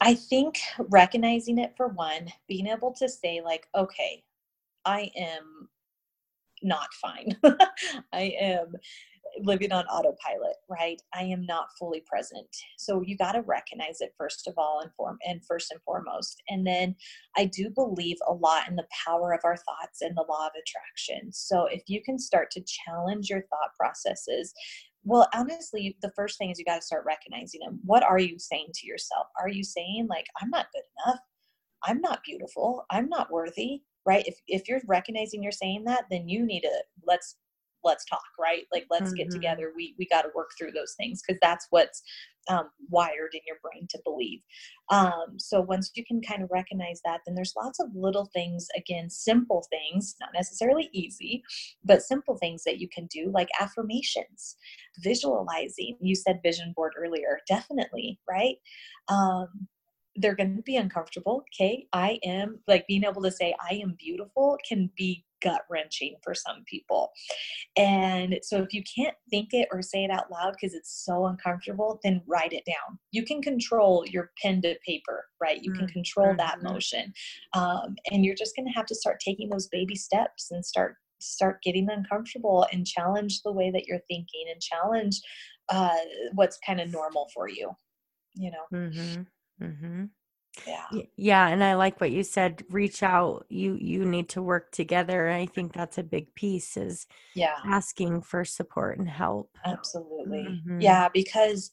I 0.00 0.14
think 0.14 0.60
recognizing 0.78 1.58
it 1.58 1.74
for 1.76 1.88
one, 1.88 2.28
being 2.48 2.66
able 2.66 2.92
to 2.94 3.08
say, 3.08 3.40
like, 3.44 3.66
okay, 3.74 4.22
I 4.84 5.10
am 5.16 5.68
not 6.62 6.92
fine. 6.94 7.36
I 8.12 8.34
am 8.40 8.74
living 9.40 9.72
on 9.72 9.84
autopilot, 9.86 10.56
right? 10.68 11.00
I 11.14 11.22
am 11.24 11.44
not 11.46 11.68
fully 11.78 12.02
present. 12.06 12.48
So 12.78 13.02
you 13.02 13.16
got 13.16 13.32
to 13.32 13.42
recognize 13.42 14.00
it 14.00 14.14
first 14.18 14.48
of 14.48 14.54
all 14.56 14.80
and 14.82 14.92
form 14.94 15.18
and 15.26 15.44
first 15.44 15.70
and 15.70 15.80
foremost. 15.82 16.42
And 16.48 16.66
then 16.66 16.96
I 17.36 17.44
do 17.46 17.70
believe 17.70 18.16
a 18.26 18.32
lot 18.32 18.68
in 18.68 18.76
the 18.76 18.86
power 19.06 19.32
of 19.32 19.40
our 19.44 19.56
thoughts 19.56 20.02
and 20.02 20.16
the 20.16 20.24
law 20.28 20.46
of 20.46 20.52
attraction. 20.60 21.32
So 21.32 21.66
if 21.66 21.82
you 21.86 22.02
can 22.02 22.18
start 22.18 22.50
to 22.52 22.62
challenge 22.62 23.28
your 23.30 23.42
thought 23.42 23.74
processes, 23.78 24.52
well, 25.08 25.28
honestly, 25.34 25.96
the 26.02 26.12
first 26.14 26.38
thing 26.38 26.50
is 26.50 26.58
you 26.58 26.64
got 26.64 26.76
to 26.76 26.82
start 26.82 27.04
recognizing 27.06 27.60
them. 27.64 27.80
What 27.84 28.02
are 28.02 28.18
you 28.18 28.38
saying 28.38 28.68
to 28.74 28.86
yourself? 28.86 29.26
Are 29.40 29.48
you 29.48 29.64
saying 29.64 30.06
like 30.08 30.26
I'm 30.40 30.50
not 30.50 30.66
good 30.74 30.82
enough? 31.06 31.20
I'm 31.84 32.00
not 32.00 32.22
beautiful. 32.24 32.84
I'm 32.90 33.08
not 33.08 33.30
worthy, 33.32 33.82
right? 34.06 34.26
If 34.26 34.36
if 34.46 34.68
you're 34.68 34.80
recognizing 34.86 35.42
you're 35.42 35.52
saying 35.52 35.84
that, 35.84 36.04
then 36.10 36.28
you 36.28 36.44
need 36.44 36.62
to 36.62 36.84
let's 37.06 37.36
let's 37.84 38.04
talk, 38.06 38.24
right? 38.38 38.64
Like 38.72 38.86
let's 38.90 39.12
get 39.12 39.26
Mhm. 39.26 39.32
together. 39.32 39.72
We 39.76 39.94
we 39.98 40.06
got 40.08 40.22
to 40.22 40.30
work 40.34 40.50
through 40.58 40.72
those 40.72 40.94
things 40.98 41.22
because 41.26 41.38
that's 41.42 41.66
what's 41.70 42.02
um, 42.48 42.70
wired 42.88 43.34
in 43.34 43.40
your 43.46 43.56
brain 43.62 43.86
to 43.90 44.00
believe. 44.04 44.40
Um, 44.90 45.38
so 45.38 45.60
once 45.60 45.90
you 45.94 46.04
can 46.04 46.20
kind 46.20 46.42
of 46.42 46.50
recognize 46.50 47.00
that, 47.04 47.20
then 47.26 47.34
there's 47.34 47.54
lots 47.56 47.80
of 47.80 47.88
little 47.94 48.30
things, 48.32 48.66
again, 48.76 49.10
simple 49.10 49.66
things, 49.70 50.16
not 50.20 50.30
necessarily 50.34 50.88
easy, 50.92 51.42
but 51.84 52.02
simple 52.02 52.36
things 52.36 52.64
that 52.64 52.78
you 52.78 52.88
can 52.88 53.06
do, 53.06 53.30
like 53.32 53.48
affirmations, 53.60 54.56
visualizing. 55.00 55.96
You 56.00 56.14
said 56.14 56.40
vision 56.42 56.72
board 56.74 56.92
earlier, 56.98 57.40
definitely, 57.46 58.18
right? 58.28 58.56
Um, 59.08 59.68
they're 60.16 60.34
going 60.34 60.56
to 60.56 60.62
be 60.62 60.76
uncomfortable. 60.76 61.44
Okay. 61.54 61.86
I 61.92 62.18
am 62.24 62.58
like 62.66 62.86
being 62.86 63.04
able 63.04 63.22
to 63.22 63.30
say 63.30 63.54
I 63.60 63.74
am 63.74 63.96
beautiful 63.98 64.58
can 64.68 64.90
be 64.96 65.24
gut 65.42 65.62
wrenching 65.70 66.16
for 66.22 66.34
some 66.34 66.64
people. 66.66 67.10
And 67.76 68.38
so 68.42 68.62
if 68.62 68.72
you 68.72 68.82
can't 68.96 69.16
think 69.30 69.48
it 69.52 69.68
or 69.72 69.82
say 69.82 70.04
it 70.04 70.10
out 70.10 70.30
loud 70.30 70.54
because 70.60 70.74
it's 70.74 71.04
so 71.04 71.26
uncomfortable, 71.26 72.00
then 72.02 72.22
write 72.26 72.52
it 72.52 72.64
down. 72.66 72.98
You 73.12 73.24
can 73.24 73.42
control 73.42 74.04
your 74.08 74.30
pen 74.42 74.62
to 74.62 74.76
paper, 74.86 75.26
right? 75.40 75.62
You 75.62 75.72
can 75.72 75.86
Mm, 75.86 75.92
control 75.92 76.34
that 76.38 76.58
mhm. 76.58 76.62
motion. 76.62 77.12
Um, 77.54 77.96
and 78.10 78.24
you're 78.24 78.34
just 78.34 78.56
going 78.56 78.66
to 78.66 78.72
have 78.72 78.86
to 78.86 78.94
start 78.94 79.20
taking 79.20 79.48
those 79.48 79.68
baby 79.68 79.94
steps 79.96 80.50
and 80.50 80.64
start 80.64 80.96
start 81.20 81.60
getting 81.62 81.88
uncomfortable 81.90 82.64
and 82.72 82.86
challenge 82.86 83.42
the 83.42 83.52
way 83.52 83.70
that 83.72 83.86
you're 83.86 84.00
thinking 84.08 84.44
and 84.52 84.60
challenge 84.62 85.20
uh, 85.68 85.96
what's 86.34 86.58
kind 86.64 86.80
of 86.80 86.88
normal 86.90 87.28
for 87.34 87.48
you 87.48 87.70
you 88.34 88.50
know 88.50 88.64
mm-hmm. 88.72 89.22
Mhm. 89.60 90.10
Yeah 90.66 90.84
Yeah, 91.16 91.48
and 91.48 91.62
I 91.62 91.74
like 91.74 92.00
what 92.00 92.10
you 92.10 92.22
said. 92.22 92.64
Reach 92.70 93.02
out. 93.02 93.46
You 93.48 93.76
you 93.80 94.04
need 94.04 94.28
to 94.30 94.42
work 94.42 94.72
together. 94.72 95.28
I 95.28 95.46
think 95.46 95.72
that's 95.72 95.98
a 95.98 96.02
big 96.02 96.34
piece 96.34 96.76
is 96.76 97.06
yeah 97.34 97.56
asking 97.64 98.22
for 98.22 98.44
support 98.44 98.98
and 98.98 99.08
help. 99.08 99.56
absolutely 99.66 100.46
Mhm. 100.48 100.82
yeah 100.82 101.08
because 101.12 101.70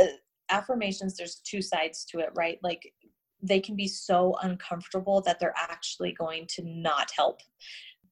uh, 0.00 0.04
affirmations 0.50 1.16
there's 1.16 1.36
two 1.36 1.60
sides 1.60 2.04
to 2.04 2.20
it 2.20 2.30
right 2.34 2.58
like 2.62 2.92
they 3.42 3.60
can 3.60 3.76
be 3.76 3.88
so 3.88 4.36
uncomfortable 4.42 5.20
that 5.20 5.38
they're 5.38 5.54
actually 5.56 6.12
going 6.12 6.46
to 6.48 6.62
not 6.64 7.10
help 7.14 7.40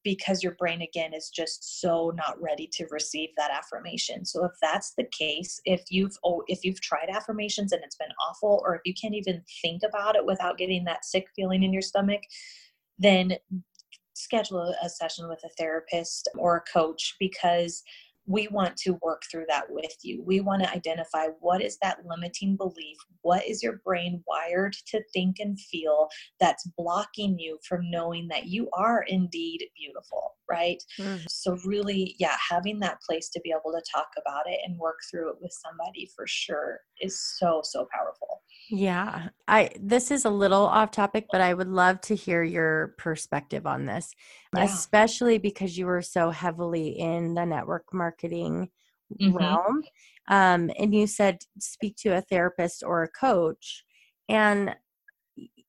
because 0.05 0.43
your 0.43 0.55
brain 0.55 0.83
again 0.83 1.15
is 1.15 1.31
just 1.31 1.81
so 1.81 2.13
not 2.15 2.41
ready 2.41 2.69
to 2.73 2.87
receive 2.91 3.31
that 3.37 3.51
affirmation. 3.51 4.25
So 4.25 4.45
if 4.45 4.53
that's 4.63 4.93
the 4.97 5.07
case 5.19 5.61
if 5.65 5.83
you've 5.91 6.17
oh, 6.25 6.43
if 6.47 6.65
you've 6.65 6.81
tried 6.81 7.09
affirmations 7.11 7.73
and 7.73 7.83
it's 7.83 7.97
been 7.97 8.09
awful 8.29 8.63
or 8.65 8.77
if 8.77 8.83
you 8.85 8.95
can't 9.01 9.15
even 9.15 9.43
think 9.63 9.83
about 9.83 10.17
it 10.17 10.25
without 10.25 10.59
getting 10.59 10.85
that 10.85 11.05
sick 11.05 11.27
feeling 11.35 11.63
in 11.63 11.73
your 11.73 11.83
stomach 11.83 12.21
then 12.99 13.33
schedule 14.15 14.75
a- 14.83 14.89
session 14.89 15.29
with 15.29 15.43
a 15.45 15.49
therapist 15.59 16.29
or 16.39 16.57
a 16.57 16.73
coach 16.73 17.17
because 17.19 17.83
we 18.27 18.49
want 18.49 18.77
to 18.79 18.99
work 19.03 19.22
through 19.31 19.45
that 19.49 19.64
with 19.68 19.95
you. 20.03 20.22
We 20.27 20.41
want 20.41 20.62
to 20.62 20.70
identify 20.70 21.27
what 21.41 21.62
is 21.62 21.79
that 21.83 21.99
limiting 22.07 22.57
belief? 22.57 22.97
What 23.22 23.47
is 23.47 23.62
your 23.62 23.81
brain 23.85 24.22
wired 24.27 24.75
to 24.89 25.03
think 25.12 25.37
and 25.41 25.61
feel 25.61 26.09
that's 26.41 26.68
blocking 26.77 27.39
you 27.39 27.59
from 27.68 27.91
knowing 27.91 28.29
that 28.29 28.47
you 28.47 28.68
are 28.72 29.05
indeed 29.09 29.64
beautiful, 29.77 30.37
right? 30.49 30.82
Mhm. 30.99 31.26
So, 31.28 31.57
really, 31.64 32.16
yeah, 32.18 32.36
having 32.51 32.80
that 32.80 33.01
place 33.03 33.28
to 33.30 33.40
be 33.42 33.51
able 33.51 33.72
to 33.72 33.82
talk 33.95 34.09
about 34.18 34.45
it 34.47 34.61
and 34.64 34.78
work 34.78 34.99
through 35.11 35.30
it 35.30 35.36
with 35.40 35.53
somebody 35.53 36.11
for 36.14 36.26
sure 36.26 36.80
is 37.01 37.20
so, 37.38 37.61
so 37.64 37.86
powerful. 37.92 38.42
Yeah, 38.70 39.28
I 39.47 39.70
this 39.78 40.11
is 40.11 40.24
a 40.24 40.30
little 40.30 40.62
off 40.66 40.90
topic, 40.90 41.28
but 41.30 41.40
I 41.42 41.53
would 41.53 41.68
love 41.68 42.01
to 42.03 42.14
hear 42.14 42.42
your 42.42 42.95
perspective 42.99 43.66
on 43.66 43.84
this, 43.86 44.14
Yeah. 44.53 44.84
especially 44.95 45.38
because 45.38 45.76
you 45.76 45.86
were 45.86 46.01
so 46.03 46.30
heavily 46.30 46.88
in 46.99 47.34
the 47.34 47.45
network 47.45 47.92
marketing 47.92 48.70
Mhm. 49.20 49.64
realm. 49.64 49.84
Um, 50.28 50.70
and 50.78 50.95
you 50.95 51.07
said 51.07 51.38
speak 51.59 51.97
to 51.99 52.16
a 52.16 52.22
therapist 52.22 52.82
or 52.82 53.03
a 53.03 53.09
coach. 53.11 53.84
And 54.28 54.74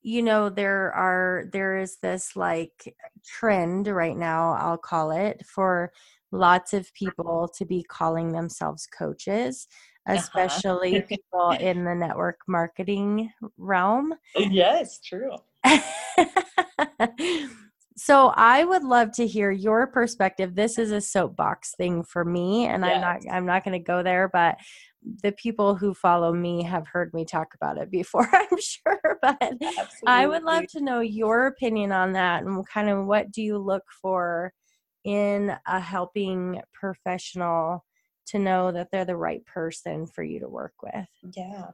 you 0.06 0.22
know, 0.22 0.50
there 0.50 0.94
are 0.94 1.46
there 1.52 1.80
is 1.80 1.98
this 1.98 2.36
like 2.36 2.96
trend 3.26 3.88
right 3.88 4.16
now, 4.16 4.54
I'll 4.54 4.78
call 4.78 5.10
it, 5.10 5.44
for 5.46 5.92
lots 6.32 6.74
of 6.74 6.94
people 6.94 7.48
to 7.58 7.66
be 7.66 7.82
calling 7.84 8.32
themselves 8.32 8.86
coaches, 8.88 9.68
Uh-huh. 10.08 10.18
especially 10.20 11.02
people 11.10 11.52
in 11.60 11.84
the 11.86 11.96
network 11.96 12.38
marketing 12.48 13.32
realm. 13.58 14.14
yes, 14.36 15.00
true. 15.00 15.32
so 17.98 18.32
I 18.36 18.64
would 18.64 18.84
love 18.84 19.12
to 19.14 19.26
hear 19.26 19.50
your 19.50 19.88
perspective. 19.88 20.54
This 20.54 20.78
is 20.78 20.92
a 20.92 21.02
soapbox 21.02 21.74
thing 21.76 22.04
for 22.04 22.24
me, 22.24 22.68
and 22.68 22.86
I'm 22.86 23.02
not 23.02 23.22
I'm 23.32 23.46
not 23.48 23.64
going 23.64 23.80
to 23.80 23.84
go 23.84 24.04
there, 24.04 24.28
but 24.28 24.58
the 25.24 25.32
people 25.34 25.76
who 25.76 25.94
follow 25.94 26.34
me 26.34 26.64
have 26.64 26.88
heard 26.88 27.14
me 27.14 27.26
talk 27.26 27.54
about 27.56 27.78
it 27.78 27.92
before, 27.92 28.28
I'm 28.34 28.60
sure. 28.60 29.20
But 29.22 29.38
Absolutely. 29.42 30.08
I 30.08 30.28
would 30.28 30.44
love 30.44 30.68
to 30.68 30.82
know 30.82 31.00
your 31.00 31.48
opinion 31.48 31.92
on 31.92 32.14
that 32.14 32.44
and 32.44 32.68
kind 32.68 32.90
of 32.90 33.06
what 33.06 33.32
do 33.32 33.42
you 33.42 33.58
look 33.58 33.84
for 34.02 34.54
in 35.04 35.56
a 35.68 35.80
helping 35.80 36.62
professional 36.74 37.86
to 38.28 38.40
know 38.40 38.72
that 38.72 38.90
they're 38.92 39.06
the 39.06 39.16
right 39.16 39.46
person 39.46 40.08
for 40.08 40.24
you 40.24 40.40
to 40.40 40.50
work 40.50 40.74
with. 40.82 41.36
Yeah. 41.36 41.68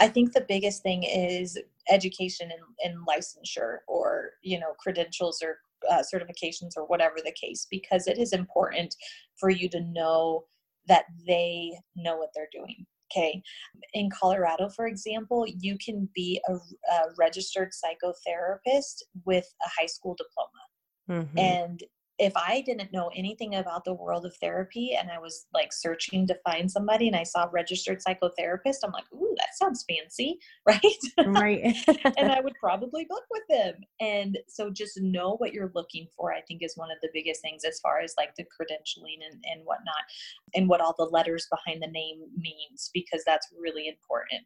I 0.00 0.08
think 0.08 0.32
the 0.32 0.44
biggest 0.48 0.82
thing 0.82 1.04
is 1.04 1.56
education 1.88 2.50
and, 2.50 2.92
and 2.92 3.06
licensure 3.06 3.78
or, 3.86 4.30
you 4.42 4.58
know, 4.58 4.72
credentials 4.78 5.42
or 5.42 5.58
uh, 5.90 6.02
certifications 6.02 6.76
or 6.76 6.86
whatever 6.86 7.16
the 7.24 7.34
case, 7.40 7.66
because 7.70 8.08
it 8.08 8.18
is 8.18 8.32
important 8.32 8.96
for 9.36 9.50
you 9.50 9.68
to 9.68 9.80
know 9.80 10.44
that 10.88 11.04
they 11.26 11.72
know 11.96 12.16
what 12.16 12.30
they're 12.34 12.48
doing. 12.52 12.86
Okay. 13.10 13.42
In 13.92 14.08
Colorado, 14.10 14.70
for 14.70 14.86
example, 14.86 15.44
you 15.46 15.76
can 15.84 16.08
be 16.14 16.40
a, 16.48 16.54
a 16.54 17.02
registered 17.18 17.70
psychotherapist 17.72 19.02
with 19.26 19.46
a 19.64 19.68
high 19.78 19.86
school 19.86 20.16
diploma. 20.16 21.26
Mhm. 21.28 21.38
And 21.38 21.82
if 22.22 22.32
I 22.36 22.62
didn't 22.64 22.92
know 22.92 23.10
anything 23.16 23.56
about 23.56 23.84
the 23.84 23.94
world 23.94 24.24
of 24.24 24.36
therapy 24.36 24.96
and 24.98 25.10
I 25.10 25.18
was 25.18 25.46
like 25.52 25.72
searching 25.72 26.24
to 26.28 26.38
find 26.44 26.70
somebody 26.70 27.08
and 27.08 27.16
I 27.16 27.24
saw 27.24 27.48
registered 27.50 28.00
psychotherapist, 28.00 28.76
I'm 28.84 28.92
like, 28.92 29.06
ooh, 29.12 29.34
that 29.38 29.56
sounds 29.56 29.84
fancy, 29.88 30.38
right? 30.66 30.80
Right. 31.26 31.76
and 32.16 32.30
I 32.30 32.40
would 32.44 32.54
probably 32.60 33.06
book 33.06 33.24
with 33.32 33.42
them. 33.50 33.74
And 33.98 34.38
so 34.46 34.70
just 34.70 35.00
know 35.02 35.34
what 35.38 35.52
you're 35.52 35.72
looking 35.74 36.06
for, 36.16 36.32
I 36.32 36.42
think 36.42 36.62
is 36.62 36.76
one 36.76 36.92
of 36.92 36.98
the 37.02 37.10
biggest 37.12 37.42
things 37.42 37.64
as 37.64 37.80
far 37.80 37.98
as 37.98 38.14
like 38.16 38.36
the 38.36 38.44
credentialing 38.44 39.26
and, 39.28 39.42
and 39.52 39.62
whatnot, 39.64 40.04
and 40.54 40.68
what 40.68 40.80
all 40.80 40.94
the 40.96 41.04
letters 41.04 41.48
behind 41.50 41.82
the 41.82 41.90
name 41.90 42.20
means, 42.38 42.88
because 42.94 43.24
that's 43.26 43.48
really 43.60 43.88
important 43.88 44.42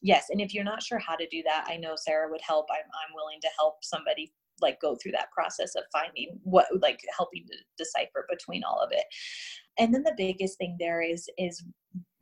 yes 0.00 0.26
and 0.30 0.40
if 0.40 0.54
you're 0.54 0.62
not 0.62 0.80
sure 0.80 1.00
how 1.00 1.16
to 1.16 1.26
do 1.26 1.42
that 1.42 1.66
i 1.68 1.76
know 1.76 1.94
sarah 1.96 2.30
would 2.30 2.40
help 2.40 2.66
i'm, 2.70 2.86
I'm 2.86 3.14
willing 3.16 3.40
to 3.40 3.48
help 3.58 3.82
somebody 3.82 4.32
like 4.60 4.80
go 4.80 4.96
through 4.96 5.12
that 5.12 5.30
process 5.32 5.74
of 5.76 5.84
finding 5.92 6.38
what 6.42 6.66
like 6.80 7.00
helping 7.16 7.44
to 7.46 7.56
decipher 7.76 8.26
between 8.28 8.62
all 8.64 8.80
of 8.80 8.90
it 8.92 9.04
and 9.78 9.94
then 9.94 10.02
the 10.02 10.14
biggest 10.16 10.58
thing 10.58 10.76
there 10.78 11.00
is 11.00 11.28
is 11.38 11.64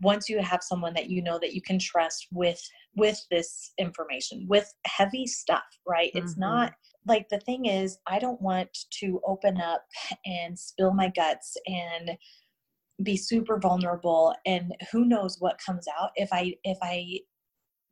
once 0.01 0.28
you 0.28 0.41
have 0.41 0.62
someone 0.62 0.95
that 0.95 1.09
you 1.09 1.22
know 1.22 1.39
that 1.39 1.55
you 1.55 1.62
can 1.62 1.78
trust 1.78 2.26
with 2.32 2.61
with 2.97 3.18
this 3.30 3.72
information 3.78 4.47
with 4.49 4.72
heavy 4.87 5.26
stuff 5.26 5.64
right 5.87 6.11
mm-hmm. 6.14 6.24
it's 6.24 6.37
not 6.37 6.72
like 7.07 7.28
the 7.30 7.41
thing 7.41 7.66
is 7.66 7.99
i 8.07 8.18
don't 8.18 8.41
want 8.41 8.68
to 8.91 9.20
open 9.26 9.61
up 9.61 9.82
and 10.24 10.59
spill 10.59 10.93
my 10.93 11.11
guts 11.14 11.57
and 11.66 12.11
be 13.03 13.16
super 13.16 13.59
vulnerable 13.59 14.34
and 14.47 14.74
who 14.91 15.05
knows 15.05 15.37
what 15.39 15.61
comes 15.64 15.87
out 15.99 16.11
if 16.16 16.28
i 16.32 16.55
if 16.64 16.78
i 16.82 17.05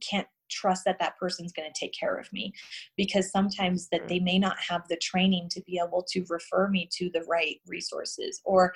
can't 0.08 0.28
trust 0.50 0.84
that 0.84 0.98
that 0.98 1.16
person's 1.18 1.52
going 1.52 1.70
to 1.70 1.78
take 1.78 1.92
care 1.98 2.16
of 2.16 2.32
me 2.32 2.52
because 2.96 3.30
sometimes 3.30 3.88
that 3.90 4.08
they 4.08 4.18
may 4.18 4.38
not 4.38 4.56
have 4.58 4.82
the 4.88 4.96
training 4.96 5.48
to 5.50 5.60
be 5.62 5.80
able 5.84 6.04
to 6.08 6.24
refer 6.28 6.68
me 6.68 6.88
to 6.92 7.10
the 7.12 7.22
right 7.28 7.60
resources 7.66 8.40
or 8.44 8.72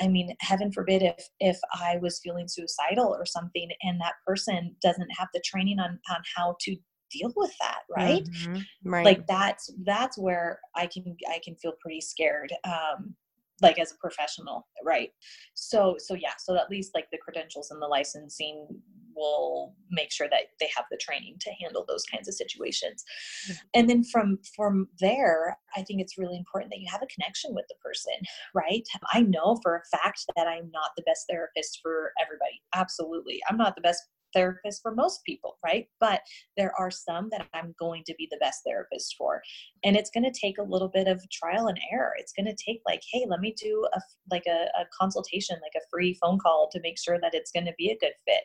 i 0.00 0.08
mean 0.08 0.34
heaven 0.40 0.72
forbid 0.72 1.02
if 1.02 1.28
if 1.40 1.58
i 1.74 1.96
was 2.00 2.20
feeling 2.22 2.48
suicidal 2.48 3.14
or 3.18 3.24
something 3.24 3.70
and 3.82 4.00
that 4.00 4.14
person 4.26 4.74
doesn't 4.82 5.10
have 5.16 5.28
the 5.34 5.42
training 5.44 5.78
on 5.78 5.98
on 6.10 6.22
how 6.36 6.56
to 6.60 6.76
deal 7.10 7.32
with 7.36 7.52
that 7.60 7.80
right? 7.94 8.24
Mm-hmm. 8.24 8.90
right. 8.90 9.04
Like 9.04 9.26
that's 9.26 9.70
that's 9.84 10.18
where 10.18 10.58
i 10.74 10.86
can 10.86 11.16
i 11.30 11.38
can 11.44 11.54
feel 11.56 11.72
pretty 11.80 12.00
scared 12.00 12.52
um 12.64 13.14
like 13.60 13.78
as 13.78 13.92
a 13.92 13.96
professional 13.96 14.66
right? 14.84 15.10
So 15.54 15.96
so 15.98 16.14
yeah 16.14 16.32
so 16.38 16.56
at 16.56 16.70
least 16.70 16.92
like 16.94 17.06
the 17.12 17.18
credentials 17.18 17.70
and 17.70 17.80
the 17.80 17.86
licensing 17.86 18.66
will 19.14 19.74
make 19.90 20.12
sure 20.12 20.28
that 20.28 20.42
they 20.60 20.68
have 20.76 20.86
the 20.90 20.98
training 20.98 21.36
to 21.40 21.50
handle 21.60 21.84
those 21.86 22.04
kinds 22.04 22.28
of 22.28 22.34
situations 22.34 23.04
mm-hmm. 23.44 23.58
and 23.74 23.88
then 23.88 24.04
from 24.04 24.38
from 24.56 24.88
there 25.00 25.56
i 25.76 25.82
think 25.82 26.00
it's 26.00 26.18
really 26.18 26.36
important 26.36 26.70
that 26.70 26.80
you 26.80 26.88
have 26.90 27.02
a 27.02 27.14
connection 27.14 27.54
with 27.54 27.64
the 27.68 27.74
person 27.84 28.14
right 28.54 28.86
i 29.12 29.20
know 29.20 29.58
for 29.62 29.76
a 29.76 29.96
fact 29.96 30.24
that 30.36 30.46
i'm 30.46 30.70
not 30.72 30.90
the 30.96 31.02
best 31.04 31.26
therapist 31.28 31.80
for 31.82 32.12
everybody 32.22 32.60
absolutely 32.74 33.40
i'm 33.48 33.56
not 33.56 33.74
the 33.74 33.82
best 33.82 34.02
therapist 34.32 34.82
for 34.82 34.94
most 34.94 35.20
people, 35.24 35.58
right? 35.64 35.86
But 36.00 36.20
there 36.56 36.72
are 36.78 36.90
some 36.90 37.28
that 37.30 37.46
I'm 37.54 37.74
going 37.78 38.02
to 38.06 38.14
be 38.16 38.28
the 38.30 38.38
best 38.38 38.62
therapist 38.66 39.14
for. 39.16 39.42
And 39.84 39.96
it's 39.96 40.10
going 40.10 40.24
to 40.24 40.38
take 40.38 40.58
a 40.58 40.62
little 40.62 40.88
bit 40.88 41.08
of 41.08 41.22
trial 41.30 41.68
and 41.68 41.78
error. 41.92 42.12
It's 42.18 42.32
going 42.32 42.46
to 42.46 42.64
take 42.64 42.80
like, 42.86 43.02
hey, 43.12 43.24
let 43.28 43.40
me 43.40 43.54
do 43.60 43.86
a 43.94 44.00
like 44.30 44.44
a, 44.46 44.66
a 44.80 44.84
consultation, 44.98 45.56
like 45.62 45.80
a 45.80 45.86
free 45.90 46.18
phone 46.22 46.38
call 46.38 46.68
to 46.72 46.80
make 46.82 46.98
sure 46.98 47.18
that 47.20 47.34
it's 47.34 47.52
going 47.52 47.66
to 47.66 47.74
be 47.78 47.90
a 47.90 47.98
good 47.98 48.14
fit 48.26 48.44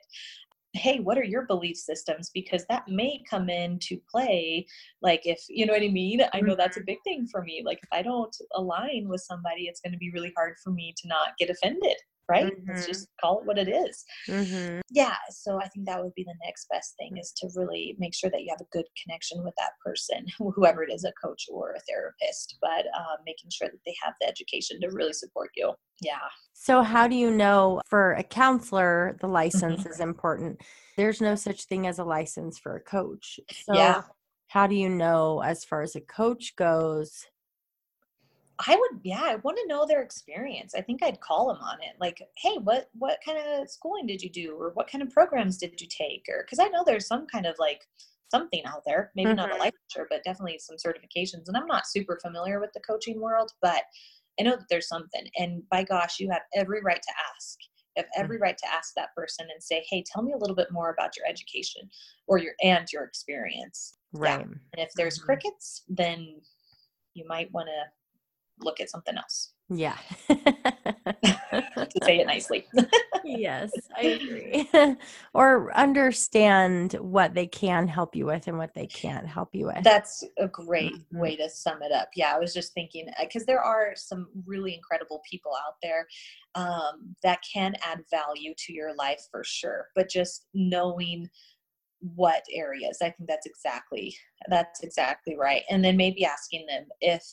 hey 0.78 1.00
what 1.00 1.18
are 1.18 1.24
your 1.24 1.46
belief 1.46 1.78
systems? 1.78 2.30
Because 2.34 2.66
that 2.70 2.88
may 2.88 3.22
come 3.30 3.50
into 3.50 4.00
play 4.10 4.66
like 5.02 5.22
if 5.26 5.44
you 5.50 5.66
know 5.66 5.74
what 5.74 5.82
i 5.82 5.88
mean? 5.88 6.22
I 6.34 6.42
know 6.42 6.56
that's 6.56 6.78
a 6.78 6.80
mm-hmm. 6.80 6.86
big 6.86 6.98
thing 7.04 7.28
for 7.28 7.44
me 7.44 7.62
like 7.66 7.80
if 7.82 7.90
i 7.92 8.02
don't 8.02 8.36
align 8.56 9.08
with 9.08 9.22
somebody 9.22 9.64
it's 9.64 9.82
going 9.82 9.94
to 9.94 9.98
be 9.98 10.12
really 10.12 10.34
hard 10.36 10.56
for 10.64 10.72
me 10.72 10.94
to 10.98 11.08
not 11.08 11.38
get 11.38 11.50
offended 11.50 11.98
right 12.30 12.46
mm-hmm. 12.46 12.72
let's 12.72 12.86
just 12.86 13.08
call 13.22 13.40
it 13.40 13.46
what 13.46 13.58
it 13.58 13.68
is. 13.68 14.04
Mm-hmm. 14.28 14.82
yeah 14.90 15.16
so 15.30 15.60
i 15.62 15.68
think 15.68 15.86
that 15.86 16.02
would 16.04 16.14
be 16.16 16.24
the 16.24 16.36
next 16.44 16.68
best 16.70 16.96
thing 16.98 17.18
is 17.18 17.32
to 17.38 17.48
really 17.56 17.96
make 18.00 18.14
sure 18.14 18.30
that 18.30 18.42
you 18.42 18.48
have 18.50 18.62
a 18.62 18.70
good 18.72 18.86
connection 19.02 19.44
with 19.44 19.54
that 19.58 19.72
person 19.84 20.26
whoever 20.56 20.84
it 20.84 20.92
is 20.92 21.04
a 21.04 21.14
coach 21.24 21.46
or 21.52 21.74
a 21.74 21.80
therapist 21.82 22.58
but 22.62 22.86
um, 22.98 23.18
making 23.26 23.50
sure 23.52 23.68
that 23.68 23.80
they 23.86 23.96
have 24.04 24.14
the 24.22 24.28
education 24.28 24.80
to 24.82 24.90
really 24.90 25.14
support 25.14 25.50
you 25.56 25.74
yeah 26.02 26.28
so 26.54 26.82
how 26.82 27.08
do 27.08 27.16
you 27.16 27.32
know 27.32 27.82
for 27.88 28.14
a 28.14 28.24
counselor 28.24 29.18
the 29.22 29.28
license 29.28 29.82
mm-hmm. 29.82 29.90
is 29.90 30.00
important 30.00 30.60
there's 30.98 31.22
no 31.22 31.36
such 31.36 31.64
thing 31.66 31.88
as 31.88 32.00
a 32.00 32.04
license 32.04 32.58
for 32.58 32.76
a 32.76 32.82
coach 32.82 33.40
so 33.66 33.74
yeah 33.74 34.02
how 34.48 34.66
do 34.66 34.76
you 34.76 34.90
know 34.90 35.42
as 35.42 35.64
far 35.64 35.82
as 35.82 35.96
a 35.96 36.02
coach 36.02 36.56
goes 36.56 37.26
I 38.66 38.76
would, 38.76 39.02
yeah, 39.04 39.22
I 39.24 39.36
want 39.36 39.58
to 39.58 39.68
know 39.68 39.86
their 39.86 40.02
experience. 40.02 40.74
I 40.76 40.82
think 40.82 41.04
I'd 41.04 41.22
call 41.22 41.48
them 41.48 41.62
on 41.62 41.78
it. 41.82 41.96
Like, 42.00 42.22
hey, 42.38 42.58
what 42.64 42.90
what 42.98 43.20
kind 43.24 43.38
of 43.38 43.70
schooling 43.70 44.08
did 44.08 44.22
you 44.22 44.30
do, 44.30 44.56
or 44.60 44.72
what 44.74 44.90
kind 44.90 45.04
of 45.04 45.12
programs 45.12 45.58
did 45.58 45.80
you 45.80 45.88
take, 45.88 46.26
or 46.28 46.44
because 46.44 46.60
I 46.60 46.68
know 46.70 46.84
there's 46.86 47.08
some 47.08 47.28
kind 47.28 47.46
of 47.46 47.56
like 47.60 47.82
something 48.30 48.64
out 48.66 48.82
there, 48.86 49.12
maybe 49.16 49.30
mm-hmm. 49.30 49.38
not 49.38 49.52
a 49.52 49.54
mm-hmm. 49.54 49.64
licensure, 49.64 50.06
but 50.10 50.24
definitely 50.24 50.60
some 50.60 50.78
certifications. 50.78 51.48
And 51.48 51.56
I'm 51.56 51.68
not 51.68 51.88
super 51.88 52.20
familiar 52.22 52.60
with 52.60 52.72
the 52.74 52.82
coaching 52.82 53.22
world, 53.22 53.52
but 53.62 53.84
I 54.40 54.44
know 54.44 54.56
that 54.56 54.66
there's 54.70 54.88
something. 54.88 55.28
And 55.38 55.64
by 55.70 55.84
gosh, 55.84 56.20
you 56.20 56.30
have 56.32 56.42
every 56.56 56.82
right 56.82 57.02
to 57.02 57.14
ask. 57.36 57.58
You 57.96 58.04
have 58.04 58.10
every 58.18 58.38
mm-hmm. 58.38 58.44
right 58.44 58.58
to 58.58 58.74
ask 58.74 58.94
that 58.96 59.14
person 59.16 59.48
and 59.54 59.62
say, 59.62 59.86
"Hey, 59.90 60.04
tell 60.12 60.24
me 60.24 60.34
a 60.34 60.38
little 60.38 60.56
bit 60.56 60.72
more 60.72 60.90
about 60.90 61.16
your 61.16 61.28
education 61.28 61.90
or 62.28 62.40
your 62.40 62.54
and 62.64 62.88
your 62.92 63.04
experience." 63.04 63.98
Right. 64.14 64.40
Yeah. 64.40 64.46
And 64.46 64.60
if 64.78 64.90
there's 64.96 65.18
mm-hmm. 65.20 65.26
crickets, 65.26 65.84
then 65.88 66.42
you 67.14 67.26
might 67.28 67.52
want 67.52 67.68
to 67.68 67.97
look 68.60 68.80
at 68.80 68.90
something 68.90 69.18
else. 69.18 69.54
Yeah. 69.70 69.98
to 70.30 72.00
say 72.04 72.20
it 72.20 72.28
nicely. 72.28 72.66
yes, 73.26 73.72
I 73.96 74.02
agree. 74.02 74.70
or 75.34 75.76
understand 75.76 76.94
what 76.94 77.34
they 77.34 77.48
can 77.48 77.88
help 77.88 78.16
you 78.16 78.26
with 78.26 78.48
and 78.48 78.58
what 78.58 78.74
they 78.74 78.88
can't 78.88 79.28
help 79.28 79.50
you 79.54 79.68
with. 79.68 79.84
That's 79.84 80.24
a 80.38 80.48
great 80.48 80.94
mm-hmm. 80.94 81.20
way 81.20 81.36
to 81.36 81.50
sum 81.50 81.82
it 81.82 81.92
up. 81.92 82.10
Yeah, 82.16 82.34
I 82.34 82.40
was 82.40 82.54
just 82.54 82.74
thinking 82.74 83.10
because 83.22 83.44
uh, 83.44 83.48
there 83.48 83.62
are 83.62 83.94
some 83.96 84.28
really 84.46 84.74
incredible 84.74 85.22
people 85.30 85.52
out 85.66 85.76
there 85.84 86.08
um, 86.56 87.16
that 87.24 87.40
can 87.54 87.76
add 87.84 88.04
value 88.10 88.54
to 88.58 88.74
your 88.74 88.96
life 88.96 89.22
for 89.32 89.44
sure. 89.44 89.88
But 89.96 90.10
just 90.10 90.48
knowing 90.54 91.30
what 92.00 92.44
areas, 92.54 93.00
I 93.02 93.10
think 93.10 93.28
that's 93.28 93.46
exactly 93.46 94.16
that's 94.50 94.82
exactly 94.82 95.36
right. 95.36 95.64
And 95.70 95.84
then 95.84 95.98
maybe 95.98 96.24
asking 96.24 96.68
them 96.68 96.86
if 97.02 97.24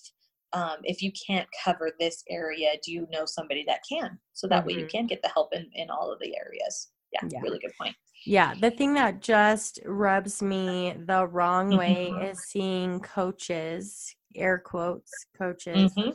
um, 0.55 0.76
if 0.84 1.02
you 1.02 1.12
can't 1.26 1.48
cover 1.62 1.90
this 1.98 2.22
area 2.30 2.72
do 2.82 2.92
you 2.92 3.07
know 3.11 3.24
somebody 3.24 3.64
that 3.66 3.80
can 3.88 4.18
so 4.32 4.46
that 4.46 4.61
mm-hmm. 4.61 4.68
way 4.68 4.72
you 4.74 4.78
mm-hmm. 4.80 4.88
can 4.88 5.07
get 5.07 5.20
the 5.22 5.28
help 5.28 5.55
in, 5.55 5.68
in 5.74 5.90
all 5.90 6.12
of 6.12 6.18
the 6.20 6.34
areas 6.36 6.88
yeah, 7.12 7.28
yeah, 7.30 7.40
really 7.40 7.59
good 7.59 7.72
point 7.80 7.94
yeah 8.26 8.55
the 8.61 8.70
thing 8.70 8.94
that 8.94 9.20
just 9.20 9.80
rubs 9.84 10.42
me 10.42 10.94
the 11.07 11.26
wrong 11.26 11.76
way 11.76 12.11
mm-hmm. 12.11 12.24
is 12.24 12.40
seeing 12.44 13.00
coaches 13.00 14.14
air 14.36 14.59
quotes 14.59 15.12
coaches 15.36 15.92
mm-hmm. 15.94 16.11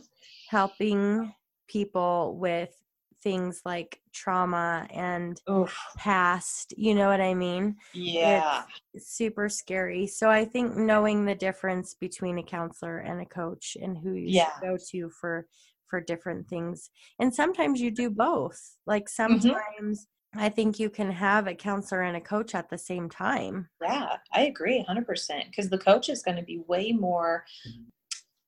helping 0.50 1.34
people 1.68 2.38
with 2.40 2.72
things 3.22 3.62
like 3.66 4.00
trauma 4.14 4.88
and 4.92 5.40
Oof. 5.50 5.78
past 5.98 6.74
you 6.78 6.96
know 6.96 7.08
what 7.08 7.22
i 7.22 7.34
mean 7.34 7.76
yeah 7.94 8.64
it's 8.94 9.16
super 9.16 9.50
scary 9.50 10.08
so 10.08 10.30
i 10.30 10.46
think 10.46 10.76
knowing 10.76 11.26
the 11.26 11.36
difference 11.36 11.96
between 11.96 12.38
a 12.38 12.44
counselor 12.44 13.00
and 13.00 13.22
a 13.22 13.26
coach 13.26 13.78
and 13.82 13.98
who 13.98 14.14
you 14.14 14.28
yeah. 14.28 14.52
go 14.62 14.78
to 14.92 15.10
for 15.10 15.46
for 15.88 16.00
different 16.00 16.48
things 16.48 16.90
and 17.20 17.34
sometimes 17.34 17.82
you 17.82 17.92
do 17.92 18.10
both 18.10 18.78
like 18.86 19.06
mm-hmm. 19.06 19.24
sometimes 19.24 20.02
mm-hmm. 20.02 20.40
i 20.40 20.48
think 20.48 20.80
you 20.80 20.90
can 20.90 21.12
have 21.12 21.48
a 21.48 21.56
counselor 21.56 22.04
and 22.04 22.16
a 22.16 22.22
coach 22.22 22.56
at 22.56 22.70
the 22.70 22.78
same 22.78 23.10
time 23.10 23.68
yeah 23.82 24.16
i 24.34 24.42
agree 24.42 24.86
100% 24.88 25.06
because 25.48 25.70
the 25.70 25.78
coach 25.78 26.10
is 26.10 26.22
going 26.22 26.38
to 26.38 26.44
be 26.44 26.62
way 26.68 26.92
more 26.92 27.44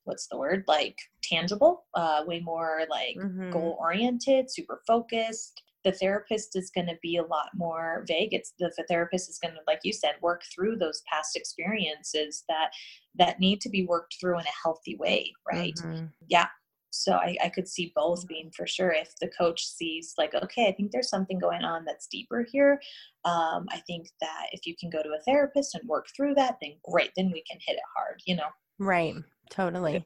what's 0.04 0.26
the 0.28 0.38
word? 0.38 0.64
Like 0.66 0.96
tangible 1.22 1.86
uh, 1.94 2.22
way 2.26 2.40
more 2.40 2.82
like 2.90 3.16
mm-hmm. 3.16 3.50
goal 3.50 3.76
oriented 3.80 4.50
super 4.50 4.80
focused. 4.86 5.62
The 5.84 5.92
therapist 5.92 6.54
is 6.54 6.70
going 6.72 6.86
to 6.86 6.98
be 7.02 7.16
a 7.16 7.24
lot 7.24 7.50
more 7.54 8.04
vague. 8.06 8.32
It's 8.32 8.54
the, 8.58 8.72
the 8.76 8.84
therapist 8.88 9.28
is 9.28 9.38
going 9.38 9.54
to 9.54 9.60
like 9.66 9.80
you 9.82 9.92
said 9.92 10.12
work 10.20 10.42
through 10.54 10.76
those 10.76 11.02
past 11.12 11.36
experiences 11.36 12.44
that 12.48 12.70
that 13.16 13.40
need 13.40 13.60
to 13.62 13.68
be 13.68 13.84
worked 13.86 14.16
through 14.20 14.38
in 14.38 14.44
a 14.46 14.58
healthy 14.62 14.96
way 14.96 15.32
right? 15.52 15.74
Mm-hmm. 15.76 16.06
yeah. 16.28 16.46
So 16.94 17.14
I, 17.14 17.36
I 17.42 17.48
could 17.48 17.66
see 17.66 17.90
both 17.96 18.20
mm-hmm. 18.20 18.26
being 18.28 18.50
for 18.54 18.66
sure. 18.66 18.92
If 18.92 19.14
the 19.20 19.30
coach 19.36 19.66
sees 19.66 20.14
like 20.18 20.34
okay 20.34 20.68
i 20.68 20.72
think 20.72 20.92
there's 20.92 21.08
something 21.08 21.38
going 21.38 21.64
on 21.64 21.84
that's 21.84 22.06
deeper 22.06 22.46
here 22.50 22.80
um, 23.24 23.66
i 23.70 23.80
think 23.86 24.08
that 24.20 24.46
if 24.52 24.66
you 24.66 24.74
can 24.78 24.90
go 24.90 25.02
to 25.02 25.10
a 25.10 25.22
therapist 25.26 25.74
and 25.74 25.88
work 25.88 26.06
through 26.14 26.34
that 26.34 26.56
then 26.60 26.72
great 26.90 27.10
then 27.16 27.30
we 27.32 27.42
can 27.50 27.58
hit 27.64 27.74
it 27.74 27.82
hard 27.96 28.20
you 28.26 28.36
know? 28.36 28.48
Right 28.78 29.14
totally 29.50 30.04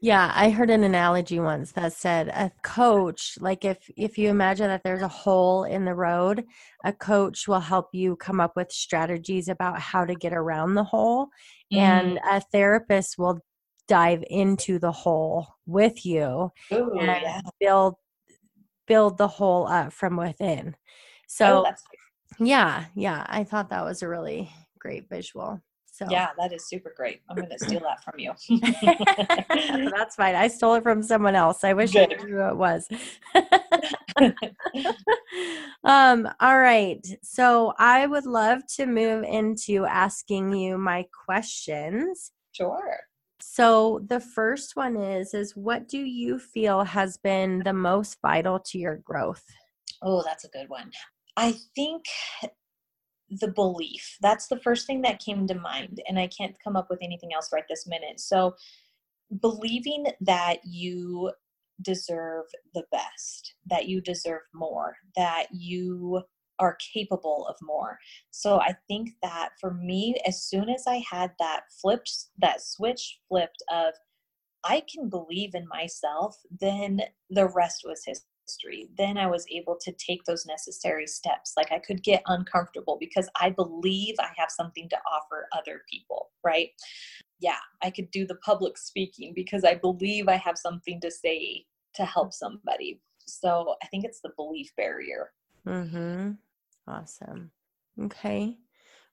yeah 0.00 0.32
i 0.34 0.50
heard 0.50 0.70
an 0.70 0.84
analogy 0.84 1.38
once 1.38 1.72
that 1.72 1.92
said 1.92 2.28
a 2.28 2.50
coach 2.62 3.36
like 3.40 3.64
if 3.64 3.78
if 3.96 4.18
you 4.18 4.28
imagine 4.28 4.66
that 4.66 4.82
there's 4.82 5.02
a 5.02 5.08
hole 5.08 5.64
in 5.64 5.84
the 5.84 5.94
road 5.94 6.44
a 6.84 6.92
coach 6.92 7.46
will 7.46 7.60
help 7.60 7.88
you 7.92 8.16
come 8.16 8.40
up 8.40 8.52
with 8.56 8.72
strategies 8.72 9.48
about 9.48 9.78
how 9.78 10.04
to 10.04 10.14
get 10.14 10.32
around 10.32 10.74
the 10.74 10.84
hole 10.84 11.26
mm. 11.72 11.78
and 11.78 12.18
a 12.30 12.40
therapist 12.40 13.16
will 13.18 13.38
dive 13.88 14.24
into 14.30 14.78
the 14.78 14.92
hole 14.92 15.46
with 15.66 16.06
you 16.06 16.50
Ooh, 16.72 16.98
and 16.98 17.22
yeah. 17.22 17.40
build 17.60 17.94
build 18.86 19.18
the 19.18 19.28
hole 19.28 19.66
up 19.66 19.92
from 19.92 20.16
within. 20.16 20.74
Oh, 20.74 20.78
So 21.26 21.62
that's 21.64 21.82
yeah, 22.38 22.86
yeah, 22.94 23.24
I 23.28 23.44
thought 23.44 23.70
that 23.70 23.84
was 23.84 24.02
a 24.02 24.08
really 24.08 24.50
great 24.78 25.08
visual. 25.08 25.60
So 26.06 26.12
yeah, 26.12 26.28
that 26.38 26.52
is 26.52 26.66
super 26.66 26.92
great. 26.96 27.20
I'm 27.28 27.36
gonna 27.36 27.58
steal 27.58 27.80
that 27.80 28.02
from 28.02 28.18
you. 28.18 28.32
that's 29.90 30.16
fine. 30.16 30.34
I 30.34 30.48
stole 30.48 30.74
it 30.74 30.82
from 30.82 31.02
someone 31.02 31.34
else. 31.34 31.64
I 31.64 31.72
wish 31.72 31.96
I 31.96 32.06
knew 32.06 32.28
who 32.28 32.48
it 32.48 32.56
was. 32.56 32.88
um, 35.84 36.28
all 36.40 36.58
right. 36.58 37.04
So 37.22 37.74
I 37.78 38.06
would 38.06 38.26
love 38.26 38.66
to 38.76 38.86
move 38.86 39.24
into 39.24 39.84
asking 39.84 40.54
you 40.54 40.78
my 40.78 41.06
questions. 41.26 42.32
sure. 42.52 43.00
So 43.40 44.00
the 44.06 44.20
first 44.20 44.76
one 44.76 44.96
is 44.96 45.34
is 45.34 45.56
what 45.56 45.88
do 45.88 45.98
you 45.98 46.38
feel 46.38 46.84
has 46.84 47.16
been 47.16 47.62
the 47.64 47.72
most 47.72 48.18
vital 48.22 48.60
to 48.66 48.78
your 48.78 48.96
growth? 48.96 49.44
Oh, 50.00 50.22
that's 50.22 50.44
a 50.44 50.48
good 50.48 50.68
one. 50.68 50.92
I 51.36 51.56
think 51.74 52.04
the 53.40 53.48
belief. 53.48 54.16
That's 54.20 54.48
the 54.48 54.60
first 54.60 54.86
thing 54.86 55.02
that 55.02 55.24
came 55.24 55.46
to 55.46 55.54
mind. 55.54 56.02
And 56.08 56.18
I 56.18 56.26
can't 56.28 56.56
come 56.62 56.76
up 56.76 56.88
with 56.90 57.00
anything 57.02 57.30
else 57.34 57.50
right 57.52 57.64
this 57.68 57.86
minute. 57.86 58.20
So, 58.20 58.54
believing 59.40 60.06
that 60.20 60.58
you 60.64 61.32
deserve 61.80 62.44
the 62.74 62.84
best, 62.92 63.54
that 63.66 63.88
you 63.88 64.00
deserve 64.00 64.42
more, 64.54 64.96
that 65.16 65.46
you 65.52 66.22
are 66.58 66.76
capable 66.92 67.46
of 67.48 67.56
more. 67.62 67.98
So, 68.30 68.60
I 68.60 68.74
think 68.88 69.10
that 69.22 69.50
for 69.60 69.72
me, 69.74 70.16
as 70.26 70.42
soon 70.42 70.68
as 70.68 70.84
I 70.86 71.02
had 71.10 71.32
that 71.38 71.62
flipped, 71.80 72.12
that 72.38 72.62
switch 72.62 73.18
flipped 73.28 73.62
of, 73.72 73.94
I 74.64 74.82
can 74.92 75.08
believe 75.08 75.54
in 75.54 75.66
myself, 75.66 76.36
then 76.60 77.00
the 77.30 77.48
rest 77.48 77.82
was 77.84 78.04
history 78.04 78.31
history, 78.46 78.88
then 78.96 79.16
I 79.16 79.26
was 79.26 79.44
able 79.50 79.76
to 79.80 79.92
take 79.92 80.24
those 80.24 80.46
necessary 80.46 81.06
steps. 81.06 81.54
Like 81.56 81.72
I 81.72 81.78
could 81.78 82.02
get 82.02 82.22
uncomfortable 82.26 82.96
because 82.98 83.28
I 83.40 83.50
believe 83.50 84.14
I 84.18 84.30
have 84.36 84.50
something 84.50 84.88
to 84.88 84.96
offer 85.10 85.48
other 85.52 85.82
people, 85.90 86.30
right? 86.44 86.70
Yeah, 87.40 87.58
I 87.82 87.90
could 87.90 88.10
do 88.10 88.26
the 88.26 88.36
public 88.36 88.78
speaking 88.78 89.32
because 89.34 89.64
I 89.64 89.74
believe 89.74 90.28
I 90.28 90.36
have 90.36 90.58
something 90.58 91.00
to 91.00 91.10
say 91.10 91.66
to 91.94 92.04
help 92.04 92.32
somebody. 92.32 93.00
So 93.26 93.74
I 93.82 93.86
think 93.86 94.04
it's 94.04 94.20
the 94.20 94.32
belief 94.36 94.70
barrier. 94.76 95.32
Mm-hmm. 95.66 96.32
Awesome. 96.86 97.50
Okay. 98.00 98.56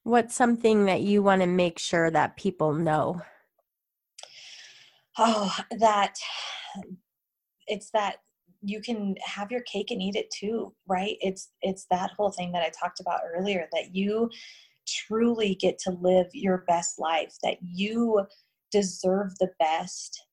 What's 0.04 0.36
something 0.36 0.86
that 0.86 1.02
you 1.02 1.22
want 1.22 1.42
to 1.42 1.48
make 1.48 1.78
sure 1.78 2.10
that 2.10 2.38
people 2.38 2.74
know? 2.74 3.22
Oh, 5.18 5.54
that 5.80 6.16
it's 7.68 7.92
that 7.92 8.18
you 8.62 8.82
can 8.82 9.16
have 9.24 9.52
your 9.52 9.62
cake 9.62 9.92
and 9.92 10.02
eat 10.02 10.16
it 10.16 10.30
too 10.32 10.74
right? 10.88 11.18
It's 11.22 11.50
it's 11.62 11.86
that 11.92 12.12
whole 12.18 12.32
thing 12.32 12.52
that 12.52 12.64
i 12.64 12.70
talked 12.70 13.00
about 13.00 13.22
earlier 13.36 13.68
that 13.72 13.96
you 13.96 14.30
truly 14.88 15.56
get 15.56 15.78
to 15.80 15.92
live 16.02 16.28
your 16.34 16.64
best 16.68 17.00
life 17.00 17.36
that 17.44 17.58
you 17.62 18.26
deserve 18.72 19.38
the 19.40 19.50
best 19.60 20.24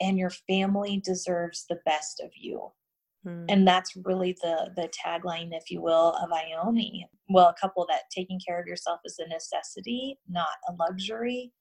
and 0.00 0.18
your 0.18 0.30
family 0.30 1.00
deserves 1.04 1.64
the 1.68 1.78
best 1.86 2.20
of 2.20 2.30
you. 2.34 2.72
Mm, 3.24 3.46
and 3.48 3.68
that's 3.68 3.96
really 4.04 4.36
the 4.42 4.70
the 4.74 4.88
tagline 4.88 5.50
if 5.52 5.70
you 5.70 5.80
will 5.80 6.16
of 6.20 6.30
IOME 6.30 7.04
well 7.28 7.48
a 7.48 7.54
couple 7.60 7.86
that 7.88 8.02
taking 8.10 8.40
care 8.44 8.60
of 8.60 8.66
yourself 8.66 8.98
is 9.04 9.20
a 9.20 9.28
necessity 9.28 10.18
not 10.28 10.48
a 10.68 10.72
luxury 10.72 11.52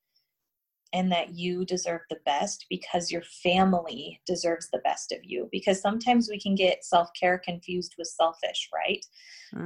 and 0.93 1.11
that 1.11 1.35
you 1.35 1.63
deserve 1.65 2.01
the 2.09 2.19
best 2.25 2.65
because 2.69 3.11
your 3.11 3.23
family 3.43 4.19
deserves 4.25 4.69
the 4.71 4.79
best 4.79 5.11
of 5.11 5.19
you 5.23 5.47
because 5.51 5.81
sometimes 5.81 6.29
we 6.29 6.39
can 6.39 6.55
get 6.55 6.83
self-care 6.83 7.41
confused 7.43 7.95
with 7.97 8.07
selfish 8.07 8.69
right 8.73 9.05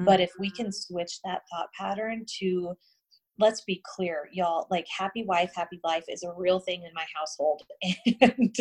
but 0.06 0.20
mm, 0.20 0.24
if 0.24 0.32
we 0.40 0.50
can 0.50 0.72
switch 0.72 1.20
that 1.24 1.42
thought 1.52 1.70
pattern 1.78 2.26
to 2.40 2.74
let's 3.38 3.62
be 3.62 3.82
clear 3.96 4.30
y'all 4.32 4.68
like 4.70 4.86
happy 4.96 5.24
wife 5.24 5.52
happy 5.56 5.80
life 5.84 6.06
is 6.08 6.24
a 6.24 6.34
real 6.38 6.60
thing 6.60 6.84
in 6.84 6.92
my 6.94 7.06
household 7.16 7.64
and 8.22 8.56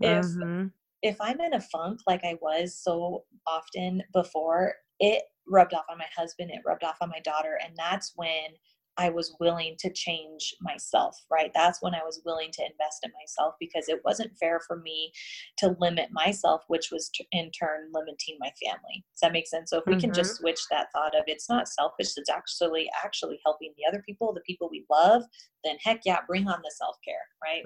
if 0.00 0.26
mhm. 0.26 0.70
if 1.02 1.20
I'm 1.20 1.40
in 1.40 1.54
a 1.54 1.60
funk 1.60 2.00
like 2.06 2.24
I 2.24 2.36
was 2.40 2.76
so 2.76 3.24
often 3.46 4.02
before, 4.12 4.74
it 5.00 5.22
rubbed 5.48 5.74
off 5.74 5.84
on 5.90 5.98
my 5.98 6.06
husband, 6.16 6.50
it 6.50 6.62
rubbed 6.66 6.84
off 6.84 6.98
on 7.00 7.08
my 7.08 7.20
daughter. 7.20 7.58
And 7.64 7.74
that's 7.76 8.12
when 8.16 8.50
I 8.98 9.08
was 9.08 9.34
willing 9.40 9.76
to 9.78 9.90
change 9.92 10.54
myself, 10.60 11.16
right? 11.30 11.50
That's 11.54 11.80
when 11.80 11.94
I 11.94 12.02
was 12.04 12.20
willing 12.24 12.50
to 12.52 12.62
invest 12.62 13.04
in 13.04 13.10
myself 13.18 13.54
because 13.58 13.88
it 13.88 14.00
wasn't 14.04 14.36
fair 14.38 14.60
for 14.66 14.76
me 14.76 15.12
to 15.58 15.74
limit 15.80 16.10
myself, 16.12 16.62
which 16.68 16.90
was 16.90 17.08
t- 17.08 17.26
in 17.32 17.50
turn 17.50 17.90
limiting 17.92 18.36
my 18.38 18.52
family. 18.62 19.04
Does 19.12 19.20
that 19.22 19.32
make 19.32 19.46
sense? 19.46 19.70
So 19.70 19.78
if 19.78 19.84
we 19.86 19.96
can 19.96 20.12
just 20.12 20.36
switch 20.36 20.60
that 20.70 20.88
thought 20.92 21.16
of 21.16 21.24
it's 21.26 21.48
not 21.48 21.68
selfish, 21.68 22.12
it's 22.16 22.30
actually 22.30 22.90
actually 23.02 23.40
helping 23.44 23.72
the 23.76 23.86
other 23.88 24.02
people, 24.06 24.32
the 24.32 24.40
people 24.42 24.68
we 24.70 24.84
love, 24.90 25.22
then 25.64 25.76
heck 25.82 26.00
yeah, 26.04 26.20
bring 26.26 26.48
on 26.48 26.60
the 26.62 26.72
self-care, 26.76 27.26
right? 27.42 27.64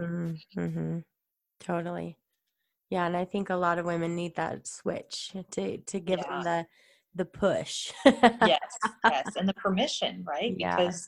Mm-hmm. 0.56 0.98
Totally. 1.60 2.18
Yeah, 2.90 3.06
and 3.06 3.16
I 3.16 3.24
think 3.24 3.50
a 3.50 3.56
lot 3.56 3.78
of 3.78 3.86
women 3.86 4.14
need 4.14 4.36
that 4.36 4.66
switch 4.66 5.32
to 5.50 5.78
to 5.78 6.00
give 6.00 6.20
Yeah. 6.20 6.28
them 6.28 6.44
the 6.44 6.66
the 7.16 7.24
push. 7.24 7.92
yes 8.04 8.60
yes 9.04 9.32
and 9.36 9.48
the 9.48 9.54
permission 9.54 10.22
right 10.26 10.54
Yeah. 10.58 10.76
because 10.76 11.06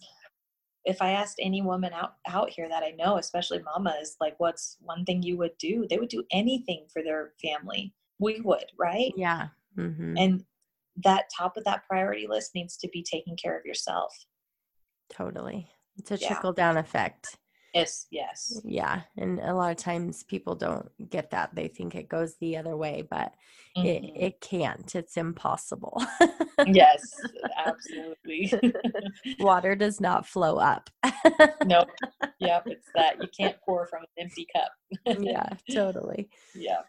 if 0.85 1.03
i 1.03 1.11
asked 1.11 1.39
any 1.41 1.61
woman 1.63 1.93
out 1.93 2.15
out 2.27 2.49
here 2.51 2.69
that 2.69 2.83
i 2.83 2.91
know 2.93 3.19
especially 3.19 3.61
mamas 3.63 4.17
like 4.21 4.35
what's 4.39 4.77
one 4.81 5.05
thing 5.05 5.23
you 5.23 5.37
would 5.37 5.57
do 5.59 5.87
they 5.91 5.99
would 5.99 6.09
do 6.09 6.25
anything 6.33 6.87
for 6.93 7.03
their 7.03 7.33
family 7.43 7.93
we 8.19 8.41
would 8.41 8.65
right 8.79 9.13
yeah. 9.17 9.49
hmm 9.77 10.15
and 10.17 10.45
that 11.05 11.25
top 11.37 11.57
of 11.57 11.65
that 11.65 11.83
priority 11.89 12.27
list 12.29 12.53
needs 12.55 12.77
to 12.77 12.89
be 12.89 13.05
taking 13.09 13.37
care 13.37 13.57
of 13.59 13.65
yourself 13.65 14.13
Totally. 15.11 15.71
It's 15.97 16.11
a 16.11 16.19
Yeah. 16.19 16.29
trickle 16.29 16.53
down 16.53 16.77
effect. 16.77 17.39
Yes 17.75 18.07
yes 18.11 18.61
Yeah, 18.65 19.03
and 19.17 19.41
a 19.41 19.55
lot 19.55 19.71
of 19.71 19.77
times 19.77 20.23
people 20.25 20.55
don't 20.55 20.89
get 21.11 21.31
that. 21.31 21.55
They 21.55 21.69
think 21.69 21.95
it 21.95 22.09
goes 22.09 22.37
the 22.37 22.57
other 22.57 22.77
way, 22.77 23.03
but 23.09 23.35
Mhm. 23.77 23.87
it 23.87 24.03
it 24.17 24.41
can't. 24.41 24.95
It's 24.95 25.17
impossible. 25.17 26.03
yes 26.67 27.01
absolutely 27.57 28.53
Water 29.41 29.75
does 29.77 30.01
not 30.01 30.27
flow 30.27 30.59
up. 30.59 30.91
nope 31.65 31.89
yep 32.41 32.65
it's 32.69 32.89
that 32.95 33.21
you 33.23 33.29
can't 33.37 33.57
pour 33.65 33.87
from 33.87 34.03
an 34.03 34.09
empty 34.25 34.47
cup 34.55 34.71
yeah, 35.21 35.49
totally. 35.71 36.29
yeah 36.55 36.81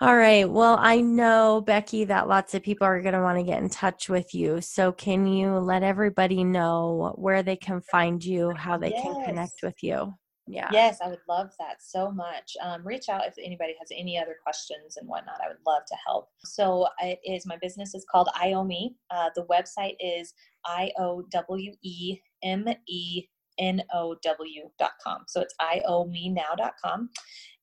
All 0.00 0.16
right. 0.16 0.48
Well, 0.50 0.76
I 0.80 1.00
know, 1.00 1.60
Becky, 1.64 2.04
that 2.06 2.28
lots 2.28 2.54
of 2.54 2.62
people 2.62 2.86
are 2.86 3.00
going 3.00 3.14
to 3.14 3.20
want 3.22 3.38
to 3.38 3.44
get 3.44 3.62
in 3.62 3.68
touch 3.70 4.08
with 4.08 4.34
you. 4.34 4.60
So, 4.60 4.90
can 4.92 5.26
you 5.26 5.58
let 5.58 5.82
everybody 5.82 6.42
know 6.44 7.12
where 7.16 7.42
they 7.42 7.56
can 7.56 7.80
find 7.80 8.22
you, 8.24 8.52
how 8.56 8.78
they 8.78 8.90
can 8.90 9.14
connect 9.24 9.62
with 9.62 9.82
you? 9.82 10.14
Yeah. 10.52 10.68
Yes, 10.70 10.98
I 11.02 11.08
would 11.08 11.22
love 11.28 11.50
that 11.58 11.76
so 11.80 12.10
much. 12.10 12.56
Um, 12.62 12.86
reach 12.86 13.08
out 13.08 13.26
if 13.26 13.34
anybody 13.42 13.74
has 13.80 13.88
any 13.90 14.18
other 14.18 14.36
questions 14.42 14.98
and 14.98 15.08
whatnot. 15.08 15.40
I 15.42 15.48
would 15.48 15.56
love 15.66 15.82
to 15.88 15.96
help. 16.06 16.28
So 16.44 16.86
it 17.00 17.18
is 17.24 17.46
my 17.46 17.56
business 17.62 17.94
is 17.94 18.04
called 18.10 18.28
IOME. 18.38 18.94
Uh, 19.10 19.30
the 19.34 19.46
website 19.46 19.96
is 19.98 20.34
I 20.66 20.92
O 20.98 21.22
W 21.30 21.72
E 21.82 22.18
M 22.44 22.68
E 22.86 23.24
N 23.58 23.82
O 23.94 24.14
W 24.22 24.62
dot 24.78 26.74
com. 26.84 27.08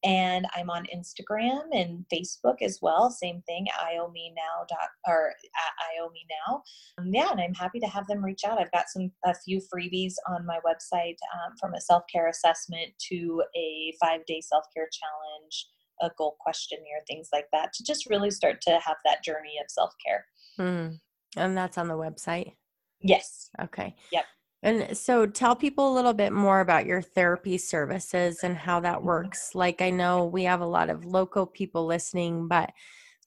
So 0.04 0.08
it's 0.08 0.40
iomenow.com. 0.40 0.44
And 0.44 0.48
I'm 0.56 0.70
on 0.70 0.86
Instagram 0.96 1.62
and 1.72 2.06
Facebook 2.14 2.62
as 2.62 2.80
well. 2.82 3.10
Same 3.10 3.42
thing, 3.46 3.68
iomenow 3.80 4.68
dot 4.68 4.90
or 5.08 5.30
at 5.30 6.02
iome 6.02 6.12
now. 6.48 6.64
Um, 7.00 7.10
yeah, 7.14 7.32
and 7.32 7.42
I'm 7.42 7.54
happy 7.54 7.80
to 7.80 7.88
have 7.88 8.08
them 8.08 8.24
reach 8.24 8.42
out. 8.46 8.60
I've 8.60 8.72
got 8.72 8.90
some 8.90 9.12
a 9.26 9.34
few 9.34 9.60
freebies 9.60 10.14
on 10.28 10.46
my 10.46 10.60
website 10.66 11.18
um, 11.34 11.56
from 11.60 11.74
a 11.74 11.82
self 11.82 12.04
care 12.12 12.28
assessment 12.28 12.92
to 13.10 13.44
a 13.56 13.94
five 14.00 14.26
day 14.26 14.42
self 14.42 14.66
care 14.76 14.90
challenge, 14.92 15.68
a 16.02 16.12
goal 16.18 16.38
questionnaire, 16.40 17.02
things 17.08 17.30
like 17.34 17.48
that, 17.54 17.74
to 17.74 17.84
just 17.84 18.10
really 18.10 18.32
start 18.32 18.62
to 18.62 18.72
have 18.72 18.98
that 19.06 19.24
journey 19.24 19.58
of 19.62 19.70
self 19.70 19.94
care. 20.06 20.26
Mm. 20.60 21.00
And 21.38 21.58
that's 21.58 21.78
on 21.78 21.88
the 21.88 21.98
website. 21.98 22.54
Yes. 23.02 23.50
Okay. 23.62 23.96
Yep. 24.12 24.26
And 24.62 24.98
so 24.98 25.26
tell 25.26 25.56
people 25.56 25.92
a 25.92 25.96
little 25.96 26.14
bit 26.14 26.34
more 26.34 26.60
about 26.60 26.86
your 26.86 27.02
therapy 27.02 27.58
services 27.58 28.44
and 28.44 28.58
how 28.58 28.80
that 28.82 29.04
Mhm. 29.04 29.06
works. 29.06 29.56
Like, 29.56 29.82
I 29.82 29.90
know 29.90 30.26
we 30.26 30.44
have 30.44 30.62
a 30.62 30.66
lot 30.66 30.90
of 30.90 31.06
local 31.06 31.46
people 31.46 31.86
listening, 31.86 32.48
but 32.48 32.74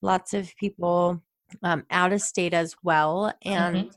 lots 0.03 0.35
of 0.35 0.55
people 0.57 1.22
um, 1.62 1.87
out 1.91 2.12
of 2.12 2.22
state 2.22 2.55
as 2.55 2.76
well. 2.83 3.33
And 3.43 3.91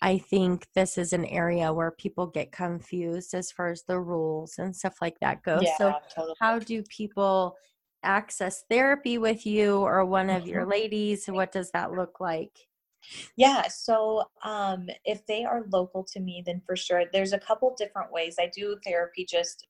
I 0.00 0.18
think 0.18 0.68
this 0.74 0.98
is 0.98 1.12
an 1.12 1.24
area 1.26 1.72
where 1.72 1.90
people 1.92 2.26
get 2.26 2.52
confused 2.52 3.34
as 3.34 3.52
far 3.52 3.70
as 3.70 3.84
the 3.84 4.00
rules 4.00 4.58
and 4.58 4.74
stuff 4.76 4.96
like 5.00 5.20
that 5.20 5.42
goes. 5.42 5.60
Yeah, 5.60 5.76
So, 5.76 5.94
totally. 6.14 6.34
how 6.40 6.58
do 6.58 6.82
people 6.82 7.56
access 8.02 8.64
therapy 8.68 9.18
with 9.18 9.46
you 9.46 9.78
or 9.78 10.04
one 10.04 10.28
of 10.30 10.46
your 10.46 10.66
ladies? 10.66 11.26
What 11.26 11.52
does 11.52 11.70
that 11.72 11.92
look 11.92 12.20
like? 12.20 12.68
Yeah, 13.36 13.68
so 13.68 14.24
um, 14.44 14.88
if 15.04 15.24
they 15.26 15.44
are 15.44 15.64
local 15.72 16.04
to 16.12 16.20
me, 16.20 16.42
then 16.44 16.62
for 16.66 16.76
sure, 16.76 17.04
there's 17.12 17.32
a 17.32 17.38
couple 17.38 17.74
different 17.76 18.12
ways. 18.12 18.36
I 18.38 18.50
do 18.54 18.76
therapy 18.84 19.26
just 19.28 19.66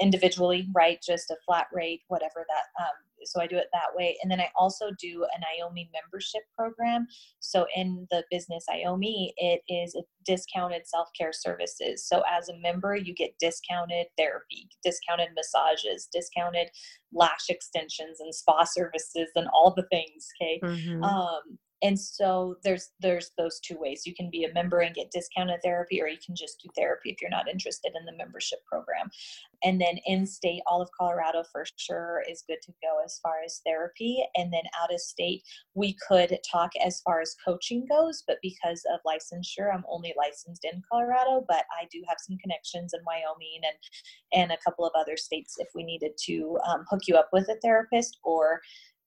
individually, 0.00 0.68
right? 0.74 1.00
Just 1.04 1.30
a 1.30 1.36
flat 1.44 1.66
rate, 1.72 2.02
whatever 2.08 2.46
that 2.48 2.82
um, 2.82 2.94
so 3.24 3.40
I 3.40 3.46
do 3.46 3.56
it 3.56 3.68
that 3.72 3.94
way. 3.94 4.16
And 4.22 4.30
then 4.30 4.40
I 4.40 4.48
also 4.56 4.90
do 4.98 5.26
an 5.34 5.42
IOME 5.42 5.88
membership 5.92 6.42
program. 6.56 7.06
So 7.40 7.66
in 7.74 8.06
the 8.10 8.24
business 8.30 8.64
IOME, 8.70 9.32
it 9.36 9.62
is 9.68 9.94
a 9.94 10.02
discounted 10.24 10.86
self-care 10.86 11.32
services. 11.32 12.06
So 12.06 12.22
as 12.30 12.48
a 12.48 12.58
member, 12.58 12.96
you 12.96 13.14
get 13.14 13.38
discounted 13.38 14.06
therapy, 14.16 14.68
discounted 14.84 15.28
massages, 15.34 16.08
discounted 16.12 16.68
lash 17.12 17.48
extensions 17.48 18.20
and 18.20 18.34
spa 18.34 18.64
services 18.64 19.28
and 19.34 19.48
all 19.52 19.74
the 19.74 19.86
things. 19.90 20.28
Okay. 20.40 20.60
Mm-hmm. 20.62 21.02
Um, 21.02 21.58
and 21.82 21.98
so 21.98 22.56
there's 22.62 22.90
there's 23.00 23.30
those 23.38 23.60
two 23.60 23.76
ways. 23.78 24.02
You 24.06 24.14
can 24.14 24.30
be 24.30 24.44
a 24.44 24.52
member 24.52 24.80
and 24.80 24.94
get 24.94 25.10
discounted 25.10 25.60
therapy 25.62 26.00
or 26.00 26.08
you 26.08 26.18
can 26.24 26.34
just 26.34 26.60
do 26.62 26.68
therapy 26.76 27.10
if 27.10 27.20
you're 27.20 27.30
not 27.30 27.48
interested 27.48 27.92
in 27.98 28.04
the 28.04 28.16
membership 28.16 28.60
program. 28.66 29.10
And 29.62 29.80
then 29.80 29.98
in 30.06 30.26
state 30.26 30.62
all 30.66 30.82
of 30.82 30.88
colorado 30.98 31.42
for 31.50 31.64
sure 31.76 32.22
is 32.28 32.44
good 32.46 32.62
to 32.62 32.72
go 32.82 32.98
as 33.04 33.18
far 33.22 33.36
as 33.44 33.60
therapy. 33.64 34.22
And 34.36 34.52
then 34.52 34.62
out 34.82 34.92
of 34.92 35.00
state 35.00 35.42
we 35.74 35.96
could 36.06 36.36
talk 36.50 36.70
as 36.84 37.00
far 37.00 37.20
as 37.20 37.36
coaching 37.44 37.86
goes 37.90 38.22
but 38.26 38.38
because 38.42 38.82
of 38.92 39.00
licensure 39.06 39.72
i'm 39.72 39.84
only 39.88 40.12
licensed 40.16 40.64
in 40.64 40.82
colorado 40.90 41.44
but 41.46 41.64
i 41.80 41.86
do 41.90 42.02
have 42.08 42.18
some 42.18 42.36
connections 42.38 42.92
in 42.94 43.00
wyoming 43.06 43.60
and 43.62 44.42
and 44.42 44.52
a 44.52 44.58
couple 44.64 44.84
of 44.84 44.92
other 44.98 45.16
states 45.16 45.56
if 45.58 45.68
we 45.74 45.82
needed 45.82 46.12
to 46.18 46.58
um, 46.66 46.84
hook 46.90 47.02
you 47.06 47.16
up 47.16 47.28
with 47.32 47.48
a 47.48 47.56
therapist 47.62 48.18
or 48.24 48.60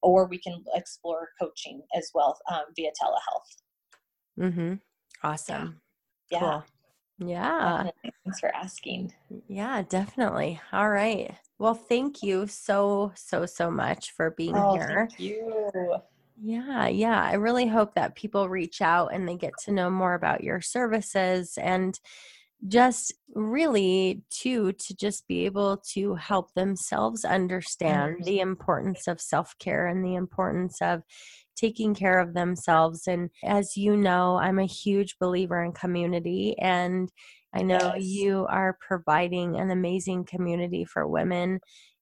or 0.04 0.28
we 0.28 0.38
can 0.38 0.64
explore 0.76 1.30
coaching 1.42 1.82
as 1.96 2.12
well 2.14 2.38
um, 2.52 2.66
via 2.76 2.92
telehealth. 2.92 4.50
Mm-hmm. 4.52 4.74
Awesome. 5.24 5.82
Yeah. 6.30 6.40
Cool. 6.40 6.64
Yeah. 7.30 7.90
Thanks 8.26 8.40
for 8.40 8.54
asking. 8.54 9.14
Yeah, 9.48 9.84
definitely. 9.84 10.60
All 10.72 10.90
right. 10.90 11.34
Well, 11.58 11.74
thank 11.74 12.22
you 12.22 12.48
so, 12.48 13.14
so, 13.16 13.46
so 13.46 13.72
much 13.72 14.12
for 14.12 14.32
being 14.32 14.58
oh, 14.58 14.76
here. 14.76 15.08
Thank 15.10 15.20
you. 15.20 15.96
Yeah, 16.42 16.88
yeah. 16.88 17.24
I 17.24 17.36
really 17.36 17.68
hope 17.68 17.94
that 17.96 18.16
people 18.16 18.50
reach 18.50 18.82
out 18.82 19.14
and 19.14 19.28
they 19.28 19.38
get 19.38 19.54
to 19.66 19.72
know 19.72 19.90
more 19.90 20.16
about 20.16 20.44
your 20.44 20.60
services 20.60 21.58
and 21.62 21.98
just 22.68 23.14
really 23.36 24.24
too 24.30 24.72
to 24.74 24.96
just 24.96 25.28
be 25.28 25.46
able 25.46 25.78
to 25.78 26.16
help 26.16 26.54
themselves 26.54 27.26
understand 27.26 28.18
the 28.24 28.40
importance 28.40 29.08
of 29.08 29.20
self-care 29.20 29.88
and 29.88 30.04
the 30.06 30.16
importance 30.16 30.78
of 30.82 31.02
taking 31.56 31.94
care 31.94 32.20
of 32.20 32.34
themselves. 32.34 33.08
And 33.08 33.30
as 33.44 33.76
you 33.76 33.98
know 33.98 34.38
i'm 34.38 34.60
a 34.60 34.66
huge 34.66 35.18
believer 35.20 35.64
in 35.64 35.72
community 35.72 36.56
and 36.60 37.10
i 37.54 37.62
know 37.62 37.94
yes. 37.96 38.04
you 38.04 38.46
are 38.50 38.78
providing 38.86 39.60
an 39.60 39.72
amazing 39.72 40.26
community 40.26 40.86
for 40.86 41.08
women 41.08 41.60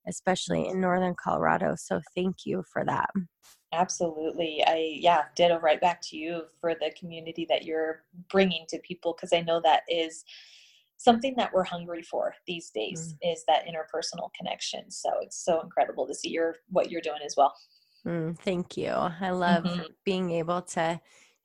especially 0.08 0.68
in 0.68 0.82
northern 0.82 1.16
colorado. 1.22 1.76
So 1.78 2.02
thank 2.16 2.38
you 2.46 2.64
for 2.72 2.84
that 2.86 3.10
absolutely 3.74 4.64
i 4.68 4.98
yeah 5.00 5.24
ditto 5.36 5.60
right 5.60 5.80
back 5.80 6.02
to 6.02 6.18
you 6.18 6.44
for 6.60 6.74
the 6.76 6.92
community 6.98 7.46
that 7.50 7.64
you're 7.64 8.04
bringing 8.30 8.66
to 8.68 8.78
people 8.80 9.14
because 9.14 9.34
i 9.34 9.42
know 9.42 9.62
that 9.64 9.84
is 9.88 10.26
something 10.98 11.34
that 11.36 11.52
we're 11.54 11.64
hungry 11.64 12.04
for 12.04 12.36
these 12.46 12.70
days 12.70 13.14
mm. 13.14 13.34
is 13.34 13.44
that 13.48 13.66
interpersonal 13.66 14.30
connection 14.38 14.90
so 14.90 15.10
it's 15.22 15.44
so 15.44 15.62
incredible 15.62 16.06
to 16.06 16.14
see 16.14 16.30
your 16.30 16.56
what 16.70 16.92
you're 16.92 17.02
doing 17.02 17.22
as 17.26 17.36
well 17.38 17.54
mm, 18.06 18.38
thank 18.40 18.78
you 18.78 18.90
i 18.90 19.30
love 19.30 19.64
mm-hmm. 19.64 19.84
being 20.06 20.32
able 20.32 20.62
to 20.62 21.00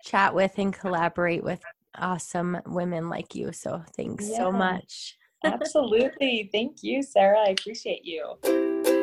chat 0.04 0.34
with 0.34 0.52
and 0.58 0.74
collaborate 0.74 1.42
with 1.42 1.62
awesome 1.98 2.58
women 2.66 3.08
like 3.08 3.34
you 3.34 3.52
so 3.52 3.82
thanks 3.96 4.28
yeah. 4.28 4.36
so 4.36 4.52
much 4.52 5.16
absolutely 5.44 6.50
thank 6.52 6.82
you 6.82 7.02
sarah 7.02 7.38
i 7.46 7.50
appreciate 7.50 8.04
you 8.04 8.95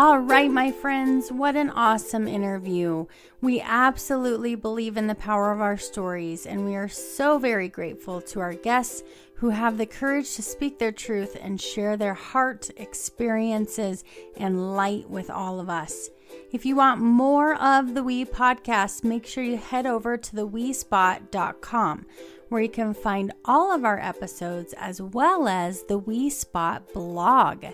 All 0.00 0.18
right, 0.18 0.50
my 0.50 0.72
friends, 0.72 1.30
what 1.30 1.56
an 1.56 1.68
awesome 1.68 2.26
interview. 2.26 3.04
We 3.42 3.60
absolutely 3.60 4.54
believe 4.54 4.96
in 4.96 5.08
the 5.08 5.14
power 5.14 5.52
of 5.52 5.60
our 5.60 5.76
stories, 5.76 6.46
and 6.46 6.64
we 6.64 6.74
are 6.74 6.88
so 6.88 7.36
very 7.36 7.68
grateful 7.68 8.22
to 8.22 8.40
our 8.40 8.54
guests 8.54 9.02
who 9.34 9.50
have 9.50 9.76
the 9.76 9.84
courage 9.84 10.36
to 10.36 10.42
speak 10.42 10.78
their 10.78 10.90
truth 10.90 11.36
and 11.38 11.60
share 11.60 11.98
their 11.98 12.14
heart, 12.14 12.70
experiences, 12.78 14.02
and 14.38 14.74
light 14.74 15.10
with 15.10 15.28
all 15.28 15.60
of 15.60 15.68
us. 15.68 16.08
If 16.50 16.64
you 16.64 16.76
want 16.76 17.02
more 17.02 17.54
of 17.56 17.92
the 17.92 18.02
We 18.02 18.24
podcast, 18.24 19.04
make 19.04 19.26
sure 19.26 19.44
you 19.44 19.58
head 19.58 19.84
over 19.84 20.16
to 20.16 20.34
theWeSpot.com 20.34 22.06
where 22.50 22.62
you 22.62 22.68
can 22.68 22.92
find 22.92 23.32
all 23.44 23.72
of 23.72 23.84
our 23.84 23.98
episodes 24.00 24.74
as 24.76 25.00
well 25.00 25.46
as 25.46 25.84
the 25.84 25.98
We 25.98 26.28
Spot 26.30 26.92
blog. 26.92 27.64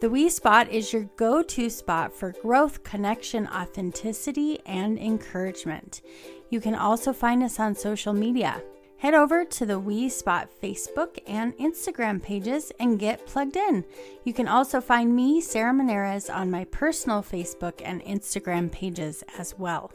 The 0.00 0.08
We 0.08 0.28
Spot 0.28 0.70
is 0.70 0.92
your 0.92 1.10
go 1.16 1.42
to 1.42 1.68
spot 1.68 2.14
for 2.14 2.30
growth, 2.40 2.84
connection, 2.84 3.48
authenticity, 3.48 4.60
and 4.64 4.96
encouragement. 4.96 6.02
You 6.50 6.60
can 6.60 6.76
also 6.76 7.12
find 7.12 7.42
us 7.42 7.58
on 7.58 7.74
social 7.74 8.12
media. 8.12 8.62
Head 8.98 9.14
over 9.14 9.44
to 9.44 9.66
the 9.66 9.80
We 9.80 10.08
Spot 10.08 10.48
Facebook 10.62 11.18
and 11.26 11.52
Instagram 11.58 12.22
pages 12.22 12.70
and 12.78 13.00
get 13.00 13.26
plugged 13.26 13.56
in. 13.56 13.84
You 14.22 14.32
can 14.32 14.46
also 14.46 14.80
find 14.80 15.16
me, 15.16 15.40
Sarah 15.40 15.72
Monares, 15.72 16.32
on 16.32 16.48
my 16.48 16.64
personal 16.66 17.20
Facebook 17.20 17.82
and 17.84 18.00
Instagram 18.04 18.70
pages 18.70 19.24
as 19.36 19.58
well. 19.58 19.90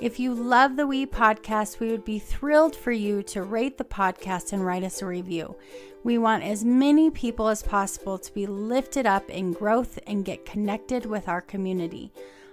If 0.00 0.18
you 0.18 0.34
love 0.34 0.76
the 0.76 0.86
We 0.86 1.06
podcast, 1.06 1.80
we 1.80 1.88
would 1.90 2.04
be 2.04 2.18
thrilled 2.18 2.76
for 2.76 2.92
you 2.92 3.22
to 3.22 3.42
rate 3.42 3.78
the 3.78 3.84
podcast 3.84 4.52
and 4.52 4.66
write 4.66 4.84
us 4.84 5.00
a 5.00 5.06
review. 5.06 5.56
We 6.06 6.18
want 6.18 6.44
as 6.44 6.64
many 6.64 7.10
people 7.10 7.48
as 7.48 7.64
possible 7.64 8.16
to 8.16 8.32
be 8.32 8.46
lifted 8.46 9.06
up 9.06 9.28
in 9.28 9.52
growth 9.52 9.98
and 10.06 10.24
get 10.24 10.46
connected 10.46 11.04
with 11.04 11.26
our 11.26 11.40
community. 11.40 12.12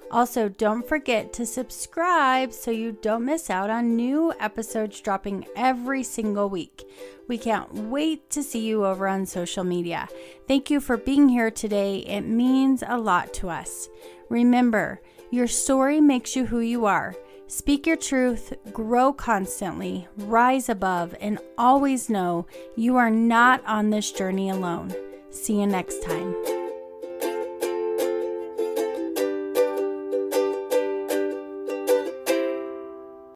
Also, 0.09 0.49
don't 0.49 0.87
forget 0.87 1.31
to 1.33 1.45
subscribe 1.45 2.51
so 2.51 2.71
you 2.71 2.93
don't 2.93 3.25
miss 3.25 3.51
out 3.51 3.69
on 3.69 3.95
new 3.95 4.33
episodes 4.39 4.99
dropping 4.99 5.45
every 5.55 6.01
single 6.01 6.49
week. 6.49 6.83
We 7.27 7.37
can't 7.37 7.71
wait 7.75 8.27
to 8.31 8.41
see 8.41 8.65
you 8.65 8.87
over 8.87 9.07
on 9.07 9.27
social 9.27 9.63
media. 9.63 10.09
Thank 10.47 10.71
you 10.71 10.81
for 10.81 10.97
being 10.97 11.29
here 11.29 11.51
today. 11.51 11.97
It 11.97 12.21
means 12.21 12.83
a 12.87 12.97
lot 12.97 13.35
to 13.35 13.51
us. 13.51 13.87
Remember, 14.29 14.99
your 15.29 15.47
story 15.47 16.01
makes 16.01 16.35
you 16.35 16.47
who 16.47 16.59
you 16.59 16.87
are. 16.87 17.15
Speak 17.55 17.85
your 17.85 17.97
truth, 17.97 18.51
grow 18.73 19.13
constantly, 19.13 20.07
rise 20.17 20.69
above, 20.69 21.13
and 21.21 21.37
always 21.55 22.09
know 22.09 22.47
you 22.75 22.95
are 22.95 23.11
not 23.11 23.63
on 23.67 23.91
this 23.91 24.11
journey 24.11 24.49
alone. 24.49 24.91
See 25.29 25.59
you 25.59 25.67
next 25.67 26.01
time. 26.01 26.62